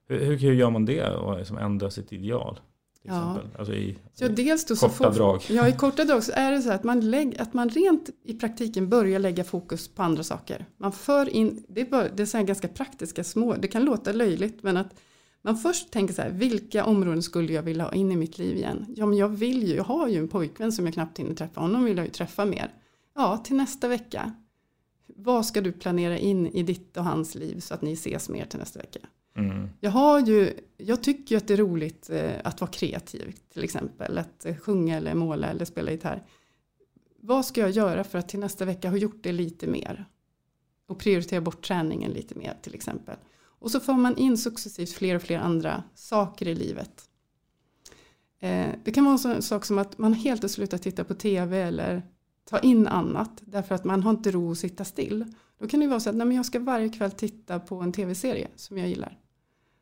Hur, 0.09 0.25
hur, 0.25 0.37
hur 0.37 0.53
gör 0.55 0.71
man 0.71 0.85
det 0.85 1.11
och 1.11 1.39
liksom 1.39 1.59
ändra 1.59 1.91
sitt 1.91 2.13
ideal? 2.13 2.61
Ja. 3.03 3.39
Alltså 3.59 3.75
i, 3.75 3.99
Ja, 4.19 4.29
dels 4.29 4.65
då 4.65 4.77
så 4.77 4.89
korta 4.89 5.13
får- 5.13 5.19
drag. 5.19 5.43
Ja, 5.49 5.69
i 5.69 5.73
korta 5.73 6.05
drag 6.05 6.23
så 6.25 6.33
är 6.35 6.53
det 6.53 6.63
så 6.63 6.73
att 6.73 6.85
man, 6.85 7.11
lägg, 7.11 7.39
att 7.39 7.55
man 7.55 7.69
rent 7.69 8.11
i 8.25 8.35
praktiken 8.35 8.89
börjar 8.89 9.19
lägga 9.19 9.45
fokus 9.45 9.89
på 9.89 10.03
andra 10.03 10.23
saker. 10.23 10.65
Man 10.77 10.93
för 10.93 11.29
in, 11.29 11.65
det 11.69 11.81
är, 11.81 11.85
bara, 11.85 12.09
det 12.09 12.23
är 12.23 12.27
så 12.27 12.43
ganska 12.43 12.69
praktiska 12.69 13.25
små, 13.25 13.55
det 13.55 13.69
kan 13.69 13.85
låta 13.85 14.13
löjligt 14.13 14.63
men 14.63 14.77
att 14.77 14.95
man 15.47 15.57
först 15.57 15.91
tänker 15.91 16.15
så 16.15 16.23
här, 16.23 16.31
vilka 16.31 16.85
områden 16.85 17.23
skulle 17.23 17.53
jag 17.53 17.63
vilja 17.63 17.85
ha 17.85 17.93
in 17.93 18.13
i 18.13 18.17
mitt 18.17 18.39
liv 18.39 18.57
igen? 18.57 18.87
Ja, 18.97 19.07
men 19.07 19.19
jag 19.19 19.29
vill 19.29 19.69
ju, 19.69 19.75
jag 19.75 19.85
har 19.85 20.09
ju 20.09 20.19
en 20.19 20.29
pojkvän 20.29 20.73
som 20.73 20.85
jag 20.85 20.95
knappt 20.95 21.19
hinner 21.19 21.35
träffa, 21.35 21.61
honom 21.61 21.85
vill 21.85 21.97
jag 21.97 22.07
ju 22.07 22.13
träffa 22.13 22.45
mer. 22.45 22.75
Ja, 23.15 23.39
till 23.39 23.57
nästa 23.57 23.89
vecka. 23.89 24.33
Vad 25.07 25.47
ska 25.47 25.61
du 25.61 25.73
planera 25.73 26.19
in 26.19 26.47
i 26.47 26.63
ditt 26.63 26.97
och 26.97 27.05
hans 27.05 27.35
liv 27.35 27.61
så 27.61 27.75
att 27.75 27.83
ni 27.83 27.93
ses 27.93 28.29
mer 28.29 28.45
till 28.45 28.59
nästa 28.59 28.79
vecka? 28.79 28.99
Mm. 29.37 29.69
Jag, 29.81 29.91
har 29.91 30.21
ju, 30.21 30.53
jag 30.77 31.03
tycker 31.03 31.35
ju 31.35 31.37
att 31.37 31.49
det 31.49 31.55
är 31.55 31.59
roligt 31.59 32.11
eh, 32.11 32.33
att 32.45 32.61
vara 32.61 32.71
kreativ 32.71 33.37
till 33.53 33.65
exempel. 33.65 34.19
Att 34.19 34.47
eh, 34.47 34.57
sjunga 34.57 34.97
eller 34.97 35.15
måla 35.15 35.47
eller 35.47 35.65
spela 35.65 35.91
gitarr. 35.91 36.27
Vad 37.21 37.47
ska 37.47 37.61
jag 37.61 37.71
göra 37.71 38.05
för 38.05 38.19
att 38.19 38.29
till 38.29 38.41
nästa 38.41 38.65
vecka 38.65 38.91
ha 38.91 38.97
gjort 38.97 39.23
det 39.23 39.33
lite 39.33 39.67
mer? 39.67 40.07
och 40.87 40.99
prioritera 40.99 41.41
bort 41.41 41.65
träningen 41.65 42.11
lite 42.11 42.35
mer 42.35 42.57
till 42.63 42.75
exempel. 42.75 43.17
Och 43.59 43.71
så 43.71 43.81
får 43.81 43.93
man 43.93 44.17
in 44.17 44.39
successivt 44.39 44.93
fler 44.93 45.15
och 45.15 45.23
fler 45.23 45.39
andra 45.39 45.83
saker 45.95 46.49
i 46.49 46.55
livet. 46.55 47.09
Eh, 48.41 48.69
det 48.85 48.91
kan 48.91 49.05
vara 49.05 49.35
en 49.35 49.43
sak 49.43 49.65
som 49.65 49.79
att 49.79 49.99
man 49.99 50.13
helt 50.13 50.43
har 50.43 50.49
slutat 50.49 50.83
titta 50.83 51.05
på 51.05 51.15
tv 51.15 51.63
eller 51.63 52.03
ta 52.45 52.59
in 52.59 52.87
annat 52.87 53.43
därför 53.47 53.75
att 53.75 53.85
man 53.85 54.03
har 54.03 54.11
inte 54.11 54.31
ro 54.31 54.51
att 54.51 54.59
sitta 54.59 54.85
still. 54.85 55.35
Då 55.59 55.69
kan 55.69 55.81
det 55.81 55.87
vara 55.87 56.01
så 56.01 56.11
att 56.11 56.17
nej, 56.17 56.27
men 56.27 56.37
jag 56.37 56.47
ska 56.47 56.61
varje 56.61 56.89
kväll 56.89 57.11
titta 57.11 57.61
på 57.61 57.77
en 57.77 57.93
tv-serie 57.93 58.49
som 58.57 58.79
jag 58.79 58.89
gillar. 58.89 59.19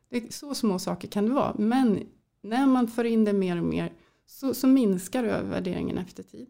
Det 0.09 0.17
är 0.17 0.31
så 0.31 0.55
små 0.55 0.79
saker 0.79 1.07
kan 1.07 1.25
det 1.25 1.33
vara. 1.33 1.55
Men 1.57 1.99
när 2.41 2.67
man 2.67 2.87
för 2.87 3.03
in 3.03 3.25
det 3.25 3.33
mer 3.33 3.57
och 3.57 3.65
mer 3.65 3.93
så, 4.25 4.53
så 4.53 4.67
minskar 4.67 5.23
övervärderingen 5.23 5.97
efter 5.97 6.23
tid. 6.23 6.47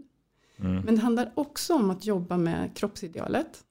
Mm. 0.57 0.81
Men 0.81 0.95
det 0.95 1.01
handlar 1.01 1.31
också 1.35 1.73
om 1.73 1.89
att 1.89 2.05
jobba 2.05 2.37
med 2.37 2.75
kroppsidealet. 2.75 3.65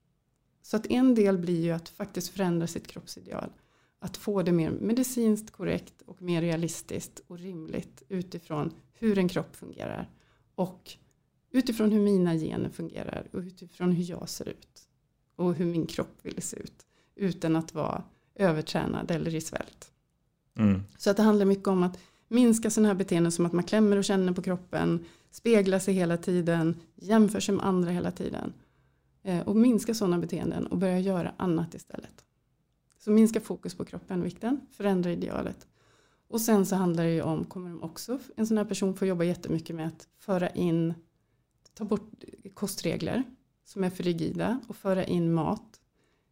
Så 0.65 0.77
att 0.77 0.87
en 0.87 1.15
del 1.15 1.39
blir 1.39 1.63
ju 1.63 1.71
att 1.71 1.89
faktiskt 1.89 2.29
förändra 2.29 2.67
sitt 2.67 2.87
kroppsideal. 2.87 3.51
Att 3.99 4.17
få 4.17 4.43
det 4.43 4.53
mer 4.53 4.71
medicinskt 4.71 5.51
korrekt 5.51 6.03
och 6.07 6.23
mer 6.23 6.41
realistiskt 6.41 7.21
och 7.27 7.39
rimligt 7.39 8.03
utifrån 8.09 8.73
hur 8.93 9.19
en 9.19 9.29
kropp 9.29 9.57
fungerar. 9.57 10.11
Och 10.55 10.93
utifrån 11.51 11.93
hur 11.93 12.01
mina 12.01 12.35
gener 12.35 12.69
fungerar 12.69 13.29
och 13.33 13.39
utifrån 13.39 13.93
hur 13.93 14.05
jag 14.05 14.29
ser 14.29 14.49
ut. 14.49 14.89
Och 15.37 15.55
hur 15.55 15.65
min 15.65 15.87
kropp 15.87 16.19
vill 16.23 16.43
se 16.43 16.57
ut. 16.57 16.87
Utan 17.15 17.57
att 17.57 17.75
vara 17.75 18.03
övertränad 18.35 19.11
eller 19.11 19.35
i 19.35 19.41
svält. 19.41 19.93
Mm. 20.59 20.83
Så 20.97 21.11
att 21.11 21.17
det 21.17 21.23
handlar 21.23 21.47
mycket 21.47 21.69
om 21.69 21.83
att 21.83 21.99
minska 22.29 22.71
sådana 22.71 22.89
här 22.89 22.95
beteenden 22.95 23.33
som 23.33 23.47
att 23.47 23.53
man 23.53 23.65
klämmer 23.65 23.97
och 23.97 24.05
känner 24.05 24.33
på 24.33 24.43
kroppen, 24.43 25.05
speglar 25.31 25.79
sig 25.79 25.95
hela 25.95 26.17
tiden, 26.17 26.77
jämför 26.95 27.41
sig 27.41 27.55
med 27.55 27.67
andra 27.67 27.91
hela 27.91 28.11
tiden. 28.11 28.53
Eh, 29.25 29.49
och 29.49 29.57
minska 29.57 29.95
sådana 29.95 30.19
beteenden 30.19 30.67
och 30.67 30.79
börja 30.79 30.99
göra 30.99 31.35
annat 31.37 31.75
istället. 31.75 32.25
Så 32.99 33.11
minska 33.11 33.41
fokus 33.41 33.75
på 33.75 33.85
kroppen, 33.85 34.23
vikten, 34.23 34.61
förändra 34.71 35.13
idealet. 35.13 35.67
Och 36.29 36.41
sen 36.41 36.67
så 36.67 36.77
handlar 36.77 37.05
det 37.05 37.13
ju 37.13 37.23
om, 37.23 37.45
kommer 37.45 37.71
de 37.71 37.83
också, 37.83 38.19
en 38.37 38.47
sån 38.47 38.59
här 38.59 38.65
person 38.65 38.97
får 38.97 39.09
jobba 39.09 39.25
jättemycket 39.25 39.77
med 39.77 39.87
att 39.87 40.09
föra 40.19 40.49
in, 40.49 40.95
ta 41.75 41.85
bort 41.85 42.25
kostregler 42.55 43.23
som 43.65 43.85
är 43.85 43.91
för 43.91 44.03
rigida 44.03 44.61
och 44.69 44.77
föra 44.77 45.05
in 45.05 45.33
mat. 45.33 45.81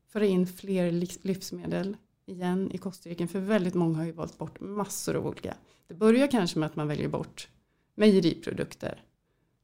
Föra 0.08 0.26
in 0.26 0.46
fler 0.46 0.90
livsmedel 1.22 1.96
igen 2.26 2.70
i 2.72 2.78
kostregeln. 2.78 3.28
För 3.28 3.40
väldigt 3.40 3.74
många 3.74 3.98
har 3.98 4.04
ju 4.04 4.12
valt 4.12 4.38
bort 4.38 4.60
massor 4.60 5.16
av 5.16 5.26
olika. 5.26 5.54
Det 5.86 5.94
börjar 5.94 6.26
kanske 6.26 6.58
med 6.58 6.66
att 6.66 6.76
man 6.76 6.88
väljer 6.88 7.08
bort 7.08 7.48
mejeriprodukter. 7.94 9.04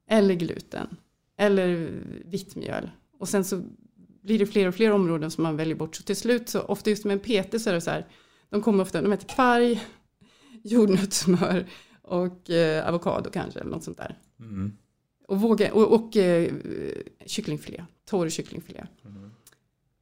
Eller 0.07 0.35
gluten. 0.35 0.97
Eller 1.37 1.91
vitt 2.24 2.57
mjöl. 2.57 2.91
Och 3.19 3.29
sen 3.29 3.45
så 3.45 3.62
blir 4.23 4.39
det 4.39 4.47
fler 4.47 4.69
och 4.69 4.75
fler 4.75 4.93
områden 4.93 5.31
som 5.31 5.43
man 5.43 5.57
väljer 5.57 5.75
bort. 5.75 5.97
Så 5.97 6.03
till 6.03 6.16
slut 6.16 6.49
så 6.49 6.61
ofta 6.61 6.91
just 6.91 7.05
med 7.05 7.14
en 7.14 7.21
PT 7.21 7.61
så 7.61 7.71
är 7.71 7.75
det 7.75 7.81
så 7.81 7.91
här. 7.91 8.07
De 8.51 8.62
kommer 8.62 8.83
ofta, 8.83 9.03
de 9.03 9.12
äter 9.12 9.29
kvarg, 9.29 9.83
jordnötssmör 10.62 11.66
och 12.03 12.51
eh, 12.51 12.89
avokado 12.89 13.31
kanske. 13.31 13.61
Eller 13.61 13.71
något 13.71 13.85
sånt 13.85 13.99
där. 13.99 14.19
Mm. 14.41 14.73
Och, 15.27 15.41
våga, 15.41 15.75
och, 15.75 15.95
och 15.95 16.16
eh, 16.16 16.53
kycklingfilé, 17.27 17.85
torr 18.05 18.29
kycklingfilé. 18.29 18.87
Mm. 19.05 19.31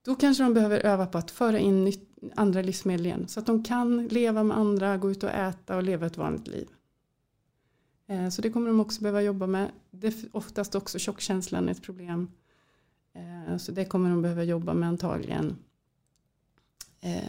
Då 0.05 0.15
kanske 0.15 0.43
de 0.43 0.55
behöver 0.55 0.87
öva 0.87 1.07
på 1.07 1.19
att 1.19 1.31
föra 1.31 1.59
in 1.59 1.85
nytt, 1.85 2.09
andra 2.35 2.63
livsmedel 2.63 3.07
igen. 3.07 3.29
Så 3.29 3.41
att 3.41 3.47
de 3.47 3.65
kan 3.65 4.09
leva 4.09 4.43
med 4.43 4.57
andra, 4.57 4.97
gå 4.97 5.11
ut 5.11 5.23
och 5.23 5.31
äta 5.31 5.77
och 5.77 5.83
leva 5.83 6.07
ett 6.07 6.17
vanligt 6.17 6.49
liv. 6.49 6.69
Eh, 8.09 8.29
så 8.29 8.43
det 8.43 8.51
kommer 8.51 8.69
de 8.69 8.81
också 8.81 9.03
behöva 9.03 9.23
jobba 9.23 9.47
med. 9.47 9.71
Det 9.91 10.07
är 10.07 10.15
oftast 10.33 10.75
också 10.75 10.99
tjockkänslan 10.99 11.69
är 11.69 11.73
ett 11.73 11.83
problem. 11.83 12.31
Eh, 13.17 13.57
så 13.57 13.73
det 13.73 13.85
kommer 13.85 14.11
de 14.11 14.23
behöva 14.23 14.45
jobba 14.45 14.75
med 14.75 14.89
antagligen. 14.89 15.57
Eh, 17.01 17.23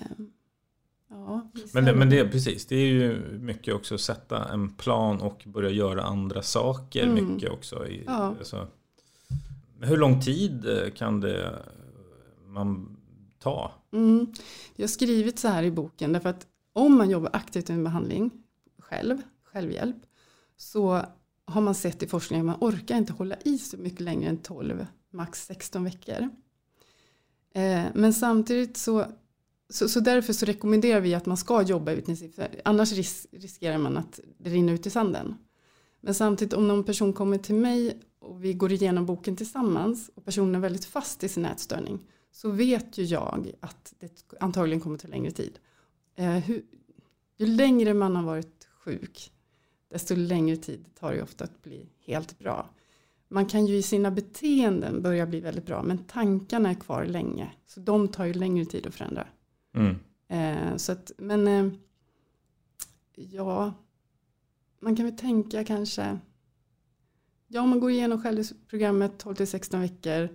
ja, 1.09 1.51
men, 1.73 1.85
det, 1.85 1.95
men 1.95 2.09
det 2.09 2.27
precis, 2.27 2.65
det 2.65 2.75
är 2.75 2.87
ju 2.87 3.21
mycket 3.39 3.73
också 3.73 3.95
att 3.95 4.01
sätta 4.01 4.49
en 4.49 4.69
plan 4.69 5.21
och 5.21 5.43
börja 5.45 5.69
göra 5.69 6.03
andra 6.03 6.41
saker. 6.41 7.03
Mm. 7.03 7.33
Mycket 7.33 7.51
också. 7.51 7.87
I, 7.87 8.03
ja. 8.05 8.35
alltså, 8.39 8.67
hur 9.81 9.97
lång 9.97 10.21
tid 10.21 10.67
kan 10.95 11.19
det 11.19 11.53
man 12.45 12.97
ta? 13.39 13.71
Mm. 13.91 14.33
Jag 14.75 14.83
har 14.83 14.87
skrivit 14.87 15.39
så 15.39 15.47
här 15.47 15.63
i 15.63 15.71
boken 15.71 16.13
därför 16.13 16.29
att 16.29 16.47
om 16.73 16.97
man 16.97 17.09
jobbar 17.09 17.29
aktivt 17.33 17.69
med 17.69 17.83
behandling 17.83 18.31
själv, 18.79 19.17
självhjälp, 19.43 19.97
så 20.57 21.01
har 21.45 21.61
man 21.61 21.75
sett 21.75 22.03
i 22.03 22.07
forskningen 22.07 22.49
att 22.49 22.59
man 22.59 22.69
orkar 22.69 22.97
inte 22.97 23.13
hålla 23.13 23.35
i 23.45 23.57
så 23.57 23.77
mycket 23.77 23.99
längre 23.99 24.29
än 24.29 24.37
12, 24.37 24.85
max 25.09 25.45
16 25.45 25.83
veckor. 25.83 26.29
Eh, 27.53 27.85
men 27.93 28.13
samtidigt 28.13 28.77
så, 28.77 29.05
så, 29.69 29.89
så, 29.89 29.99
därför 29.99 30.33
så 30.33 30.45
rekommenderar 30.45 30.99
vi 30.99 31.13
att 31.13 31.25
man 31.25 31.37
ska 31.37 31.61
jobba 31.61 31.91
intensivt, 31.91 32.39
annars 32.65 32.91
ris 32.91 33.27
riskerar 33.31 33.77
man 33.77 33.97
att 33.97 34.19
det 34.37 34.49
rinner 34.49 34.73
ut 34.73 34.85
i 34.85 34.89
sanden. 34.89 35.35
Men 36.01 36.13
samtidigt 36.13 36.53
om 36.53 36.67
någon 36.67 36.83
person 36.83 37.13
kommer 37.13 37.37
till 37.37 37.55
mig 37.55 37.99
och 38.19 38.43
vi 38.43 38.53
går 38.53 38.71
igenom 38.71 39.05
boken 39.05 39.35
tillsammans 39.35 40.09
och 40.15 40.25
personen 40.25 40.55
är 40.55 40.59
väldigt 40.59 40.85
fast 40.85 41.23
i 41.23 41.29
sin 41.29 41.45
ätstörning 41.45 41.99
så 42.31 42.49
vet 42.49 42.97
ju 42.97 43.03
jag 43.03 43.51
att 43.59 43.93
det 43.99 44.23
antagligen 44.39 44.81
kommer 44.81 44.97
ta 44.97 45.07
längre 45.07 45.31
tid. 45.31 45.59
Eh, 46.15 46.31
hur, 46.31 46.65
ju 47.37 47.45
längre 47.45 47.93
man 47.93 48.15
har 48.15 48.23
varit 48.23 48.67
sjuk 48.79 49.31
desto 49.89 50.15
längre 50.15 50.57
tid 50.57 50.85
tar 50.99 51.13
det 51.13 51.23
ofta 51.23 51.43
att 51.43 51.63
bli 51.63 51.89
helt 51.99 52.39
bra. 52.39 52.69
Man 53.27 53.45
kan 53.45 53.65
ju 53.65 53.75
i 53.75 53.81
sina 53.81 54.11
beteenden 54.11 55.01
börja 55.01 55.25
bli 55.25 55.39
väldigt 55.39 55.65
bra 55.65 55.83
men 55.83 55.97
tankarna 55.97 56.69
är 56.69 56.75
kvar 56.75 57.05
länge. 57.05 57.51
Så 57.65 57.79
de 57.79 58.07
tar 58.07 58.25
ju 58.25 58.33
längre 58.33 58.65
tid 58.65 58.87
att 58.87 58.95
förändra. 58.95 59.27
Mm. 59.75 59.95
Eh, 60.27 60.77
så 60.77 60.91
att, 60.91 61.11
men 61.17 61.47
eh, 61.47 61.73
ja, 63.15 63.73
man 64.79 64.95
kan 64.95 65.05
väl 65.05 65.17
tänka 65.17 65.63
kanske 65.63 66.19
Ja, 67.47 67.65
man 67.65 67.79
går 67.79 67.91
igenom 67.91 68.21
självprogrammet 68.21 69.23
12-16 69.23 69.79
veckor 69.79 70.29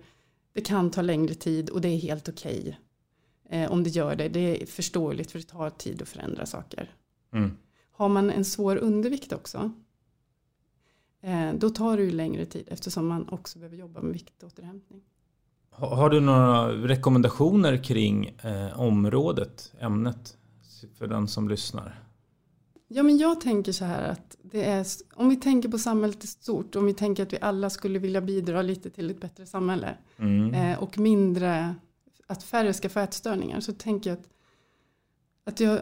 det 0.53 0.61
kan 0.61 0.91
ta 0.91 1.01
längre 1.01 1.33
tid 1.33 1.69
och 1.69 1.81
det 1.81 1.87
är 1.87 1.97
helt 1.97 2.29
okej. 2.29 2.59
Okay. 2.59 3.59
Eh, 3.59 3.71
om 3.71 3.83
det 3.83 3.89
gör 3.89 4.15
det. 4.15 4.29
Det 4.29 4.61
är 4.61 4.65
förståeligt 4.65 5.31
för 5.31 5.39
det 5.39 5.45
tar 5.45 5.69
tid 5.69 6.01
att 6.01 6.09
förändra 6.09 6.45
saker. 6.45 6.95
Mm. 7.33 7.51
Har 7.91 8.09
man 8.09 8.29
en 8.29 8.45
svår 8.45 8.77
undervikt 8.77 9.33
också. 9.33 9.71
Eh, 11.23 11.53
då 11.53 11.69
tar 11.69 11.97
det 11.97 12.03
ju 12.03 12.11
längre 12.11 12.45
tid 12.45 12.67
eftersom 12.71 13.07
man 13.07 13.29
också 13.29 13.59
behöver 13.59 13.77
jobba 13.77 14.01
med 14.01 14.13
viktåterhämtning. 14.13 15.01
Har, 15.69 15.95
har 15.95 16.09
du 16.09 16.19
några 16.19 16.71
rekommendationer 16.71 17.83
kring 17.83 18.27
eh, 18.27 18.79
området, 18.79 19.73
ämnet 19.79 20.37
för 20.97 21.07
den 21.07 21.27
som 21.27 21.49
lyssnar? 21.49 22.03
Ja, 22.87 23.03
men 23.03 23.17
jag 23.17 23.41
tänker 23.41 23.71
så 23.71 23.85
här 23.85 24.09
att 24.09 24.37
det 24.41 24.65
är, 24.65 24.85
om 25.13 25.29
vi 25.29 25.35
tänker 25.35 25.69
på 25.69 25.77
samhället 25.77 26.23
i 26.23 26.27
stort, 26.27 26.75
om 26.75 26.85
vi 26.85 26.93
tänker 26.93 27.23
att 27.23 27.33
vi 27.33 27.37
alla 27.41 27.69
skulle 27.69 27.99
vilja 27.99 28.21
bidra 28.21 28.61
lite 28.61 28.89
till 28.89 29.09
ett 29.09 29.21
bättre 29.21 29.45
samhälle 29.45 29.97
mm. 30.17 30.53
eh, 30.53 30.83
och 30.83 30.97
mindre, 30.97 31.75
att 32.27 32.43
färre 32.43 32.73
ska 32.73 32.89
få 32.89 32.99
ätstörningar, 32.99 33.59
så 33.59 33.73
tänker 33.73 34.09
jag 34.09 34.19
att, 34.19 34.27
att 35.45 35.59
jag 35.59 35.79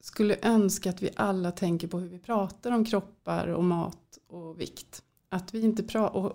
skulle 0.00 0.36
önska 0.42 0.90
att 0.90 1.02
vi 1.02 1.10
alla 1.16 1.50
tänker 1.50 1.88
på 1.88 1.98
hur 1.98 2.08
vi 2.08 2.18
pratar 2.18 2.72
om 2.72 2.84
kroppar 2.84 3.48
och 3.48 3.64
mat 3.64 4.18
och 4.26 4.60
vikt. 4.60 5.02
Att 5.28 5.54
vi 5.54 5.60
inte 5.60 5.82
pratar, 5.82 6.32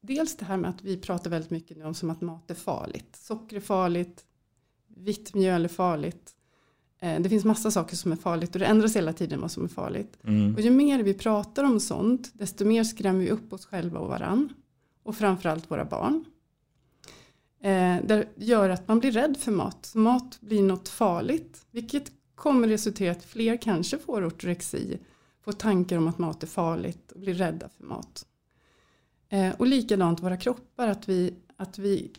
dels 0.00 0.36
det 0.36 0.44
här 0.44 0.56
med 0.56 0.70
att 0.70 0.82
vi 0.82 0.96
pratar 0.96 1.30
väldigt 1.30 1.50
mycket 1.50 1.76
nu 1.76 1.84
om 1.84 1.94
som 1.94 2.10
att 2.10 2.20
mat 2.20 2.50
är 2.50 2.54
farligt. 2.54 3.16
Socker 3.16 3.56
är 3.56 3.60
farligt, 3.60 4.24
vitt 4.96 5.34
mjöl 5.34 5.64
är 5.64 5.68
farligt. 5.68 6.34
Eh, 7.00 7.20
det 7.20 7.28
finns 7.28 7.44
massa 7.44 7.70
saker 7.70 7.96
som 7.96 8.12
är 8.12 8.16
farligt 8.16 8.54
och 8.54 8.58
det 8.58 8.66
ändras 8.66 8.96
hela 8.96 9.12
tiden 9.12 9.40
vad 9.40 9.50
som 9.50 9.64
är 9.64 9.68
farligt. 9.68 10.18
Mm. 10.24 10.54
Och 10.54 10.60
ju 10.60 10.70
mer 10.70 11.02
vi 11.02 11.14
pratar 11.14 11.64
om 11.64 11.80
sånt 11.80 12.30
desto 12.32 12.64
mer 12.64 12.84
skrämmer 12.84 13.20
vi 13.20 13.30
upp 13.30 13.52
oss 13.52 13.66
själva 13.66 13.98
och 13.98 14.08
varann. 14.08 14.52
Och 15.02 15.16
framförallt 15.16 15.70
våra 15.70 15.84
barn. 15.84 16.24
Eh, 17.62 17.96
det 18.04 18.28
gör 18.36 18.70
att 18.70 18.88
man 18.88 18.98
blir 18.98 19.12
rädd 19.12 19.36
för 19.36 19.52
mat. 19.52 19.86
Så 19.86 19.98
mat 19.98 20.40
blir 20.40 20.62
något 20.62 20.88
farligt. 20.88 21.66
Vilket 21.70 22.12
kommer 22.40 22.68
resultera 22.68 23.08
i 23.08 23.10
att 23.10 23.24
fler 23.24 23.56
kanske 23.56 23.98
får 23.98 24.26
ortorexi. 24.26 24.98
Får 25.44 25.52
tankar 25.52 25.96
om 25.96 26.08
att 26.08 26.18
mat 26.18 26.42
är 26.42 26.46
farligt 26.46 27.12
och 27.12 27.20
blir 27.20 27.34
rädda 27.34 27.68
för 27.68 27.84
mat. 27.84 28.26
Eh, 29.28 29.50
och 29.58 29.66
likadant 29.66 30.22
våra 30.22 30.36
kroppar. 30.36 30.88
Att 30.88 31.08
vi, 31.08 31.34
att 31.56 31.78
vi, 31.78 32.12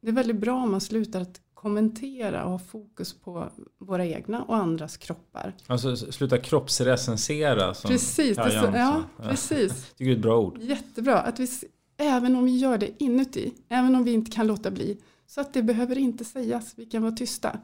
det 0.00 0.08
är 0.08 0.12
väldigt 0.12 0.36
bra 0.36 0.62
om 0.62 0.70
man 0.70 0.80
slutar 0.80 1.20
att 1.20 1.40
kommentera 1.54 2.44
och 2.44 2.50
ha 2.50 2.58
fokus 2.58 3.12
på 3.14 3.48
våra 3.78 4.06
egna 4.06 4.42
och 4.42 4.56
andras 4.56 4.96
kroppar. 4.96 5.56
Alltså 5.66 5.96
sluta 5.96 6.38
kroppsrecensera. 6.38 7.74
Som 7.74 7.90
precis, 7.90 8.36
det 8.36 8.50
så, 8.50 8.72
ja, 8.74 9.02
precis. 9.22 9.90
tycker 9.96 10.04
det 10.04 10.10
är 10.10 10.16
ett 10.16 10.22
bra 10.22 10.38
ord. 10.38 10.58
Jättebra. 10.60 11.18
Att 11.18 11.40
vi, 11.40 11.48
även 11.96 12.36
om 12.36 12.44
vi 12.44 12.56
gör 12.56 12.78
det 12.78 13.02
inuti, 13.02 13.52
även 13.68 13.94
om 13.94 14.04
vi 14.04 14.12
inte 14.12 14.30
kan 14.30 14.46
låta 14.46 14.70
bli, 14.70 15.00
så 15.26 15.40
att 15.40 15.54
det 15.54 15.62
behöver 15.62 15.98
inte 15.98 16.24
sägas, 16.24 16.72
vi 16.76 16.86
kan 16.86 17.02
vara 17.02 17.12
tysta. 17.12 17.60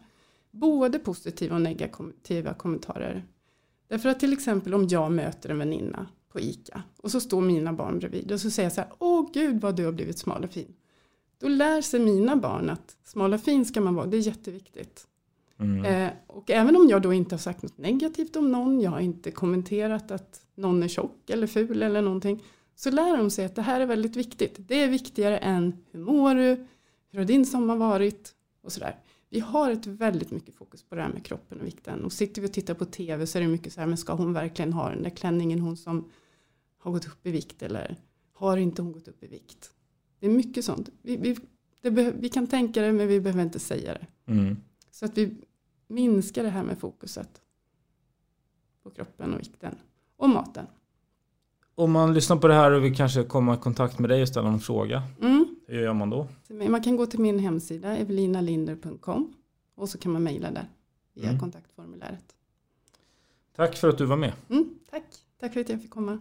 Både 0.58 0.98
positiva 0.98 1.54
och 1.54 1.62
negativa 1.62 2.54
kommentarer. 2.54 3.24
Därför 3.88 4.08
att 4.08 4.20
till 4.20 4.32
exempel 4.32 4.74
om 4.74 4.88
jag 4.88 5.12
möter 5.12 5.50
en 5.50 5.58
väninna 5.58 6.06
på 6.32 6.40
ICA 6.40 6.82
och 6.96 7.10
så 7.10 7.20
står 7.20 7.40
mina 7.40 7.72
barn 7.72 7.98
bredvid 7.98 8.32
och 8.32 8.40
så 8.40 8.50
säger 8.50 8.66
jag 8.66 8.72
så 8.72 8.80
här, 8.80 8.90
åh 8.98 9.30
gud 9.32 9.60
vad 9.60 9.76
du 9.76 9.84
har 9.84 9.92
blivit 9.92 10.18
smal 10.18 10.44
och 10.44 10.50
fin. 10.50 10.74
Då 11.40 11.48
lär 11.48 11.82
sig 11.82 12.00
mina 12.00 12.36
barn 12.36 12.70
att 12.70 12.96
smal 13.04 13.34
och 13.34 13.40
fin 13.40 13.64
ska 13.64 13.80
man 13.80 13.94
vara, 13.94 14.06
det 14.06 14.16
är 14.16 14.20
jätteviktigt. 14.20 15.06
Mm. 15.58 15.84
Eh, 15.84 16.12
och 16.26 16.50
även 16.50 16.76
om 16.76 16.88
jag 16.88 17.02
då 17.02 17.12
inte 17.12 17.34
har 17.34 17.38
sagt 17.40 17.62
något 17.62 17.78
negativt 17.78 18.36
om 18.36 18.52
någon, 18.52 18.80
jag 18.80 18.90
har 18.90 19.00
inte 19.00 19.30
kommenterat 19.30 20.10
att 20.10 20.40
någon 20.54 20.82
är 20.82 20.88
tjock 20.88 21.30
eller 21.30 21.46
ful 21.46 21.82
eller 21.82 22.02
någonting, 22.02 22.42
så 22.74 22.90
lär 22.90 23.16
de 23.16 23.30
sig 23.30 23.44
att 23.44 23.54
det 23.54 23.62
här 23.62 23.80
är 23.80 23.86
väldigt 23.86 24.16
viktigt. 24.16 24.54
Det 24.58 24.82
är 24.82 24.88
viktigare 24.88 25.38
än 25.38 25.84
hur 25.90 26.00
mår 26.00 26.34
du, 26.34 26.66
hur 27.10 27.18
har 27.18 27.24
din 27.24 27.46
sommar 27.46 27.76
varit 27.76 28.34
och 28.62 28.72
sådär. 28.72 28.96
Vi 29.30 29.40
har 29.40 29.70
ett 29.70 29.86
väldigt 29.86 30.30
mycket 30.30 30.54
fokus 30.54 30.82
på 30.82 30.94
det 30.94 31.02
här 31.02 31.08
med 31.08 31.24
kroppen 31.24 31.60
och 31.60 31.66
vikten. 31.66 32.04
Och 32.04 32.12
sitter 32.12 32.42
vi 32.42 32.48
och 32.48 32.52
tittar 32.52 32.74
på 32.74 32.84
tv 32.84 33.26
så 33.26 33.38
är 33.38 33.42
det 33.42 33.48
mycket 33.48 33.72
så 33.72 33.80
här, 33.80 33.86
men 33.86 33.98
ska 33.98 34.12
hon 34.12 34.32
verkligen 34.32 34.72
ha 34.72 34.90
den 34.90 35.02
där 35.02 35.10
klänningen, 35.10 35.60
hon 35.60 35.76
som 35.76 36.10
har 36.78 36.92
gått 36.92 37.06
upp 37.06 37.26
i 37.26 37.30
vikt 37.30 37.62
eller 37.62 37.96
har 38.34 38.56
inte 38.56 38.82
hon 38.82 38.92
gått 38.92 39.08
upp 39.08 39.24
i 39.24 39.26
vikt? 39.26 39.70
Det 40.20 40.26
är 40.26 40.30
mycket 40.30 40.64
sånt. 40.64 40.88
Vi, 41.02 41.16
vi, 41.16 41.36
det 41.80 41.90
vi 41.90 42.28
kan 42.28 42.46
tänka 42.46 42.82
det 42.82 42.92
men 42.92 43.08
vi 43.08 43.20
behöver 43.20 43.42
inte 43.42 43.58
säga 43.58 43.94
det. 43.94 44.32
Mm. 44.32 44.56
Så 44.90 45.04
att 45.04 45.18
vi 45.18 45.34
minskar 45.88 46.42
det 46.42 46.50
här 46.50 46.62
med 46.62 46.78
fokuset 46.78 47.40
på 48.82 48.90
kroppen 48.90 49.34
och 49.34 49.40
vikten 49.40 49.74
och 50.16 50.28
maten. 50.28 50.66
Om 51.74 51.92
man 51.92 52.14
lyssnar 52.14 52.36
på 52.36 52.48
det 52.48 52.54
här 52.54 52.70
och 52.70 52.84
vill 52.84 52.96
kanske 52.96 53.24
komma 53.24 53.54
i 53.54 53.58
kontakt 53.58 53.98
med 53.98 54.10
dig 54.10 54.22
och 54.22 54.28
ställa 54.28 54.48
en 54.48 54.60
fråga. 54.60 55.02
Mm. 55.20 55.47
Hur 55.70 55.80
gör 55.82 55.92
man 55.94 56.10
då? 56.10 56.28
Man 56.68 56.82
kan 56.82 56.96
gå 56.96 57.06
till 57.06 57.20
min 57.20 57.38
hemsida 57.38 57.96
evelinalinder.com 57.96 59.34
och 59.74 59.88
så 59.88 59.98
kan 59.98 60.12
man 60.12 60.22
mejla 60.22 60.50
där 60.50 60.68
via 61.14 61.28
Mm. 61.28 61.40
kontaktformuläret. 61.40 62.34
Tack 63.56 63.76
för 63.76 63.88
att 63.88 63.98
du 63.98 64.04
var 64.04 64.16
med. 64.16 64.32
Mm, 64.48 64.78
tack. 64.90 65.04
tack 65.40 65.52
för 65.52 65.60
att 65.60 65.68
jag 65.68 65.82
fick 65.82 65.90
komma. 65.90 66.20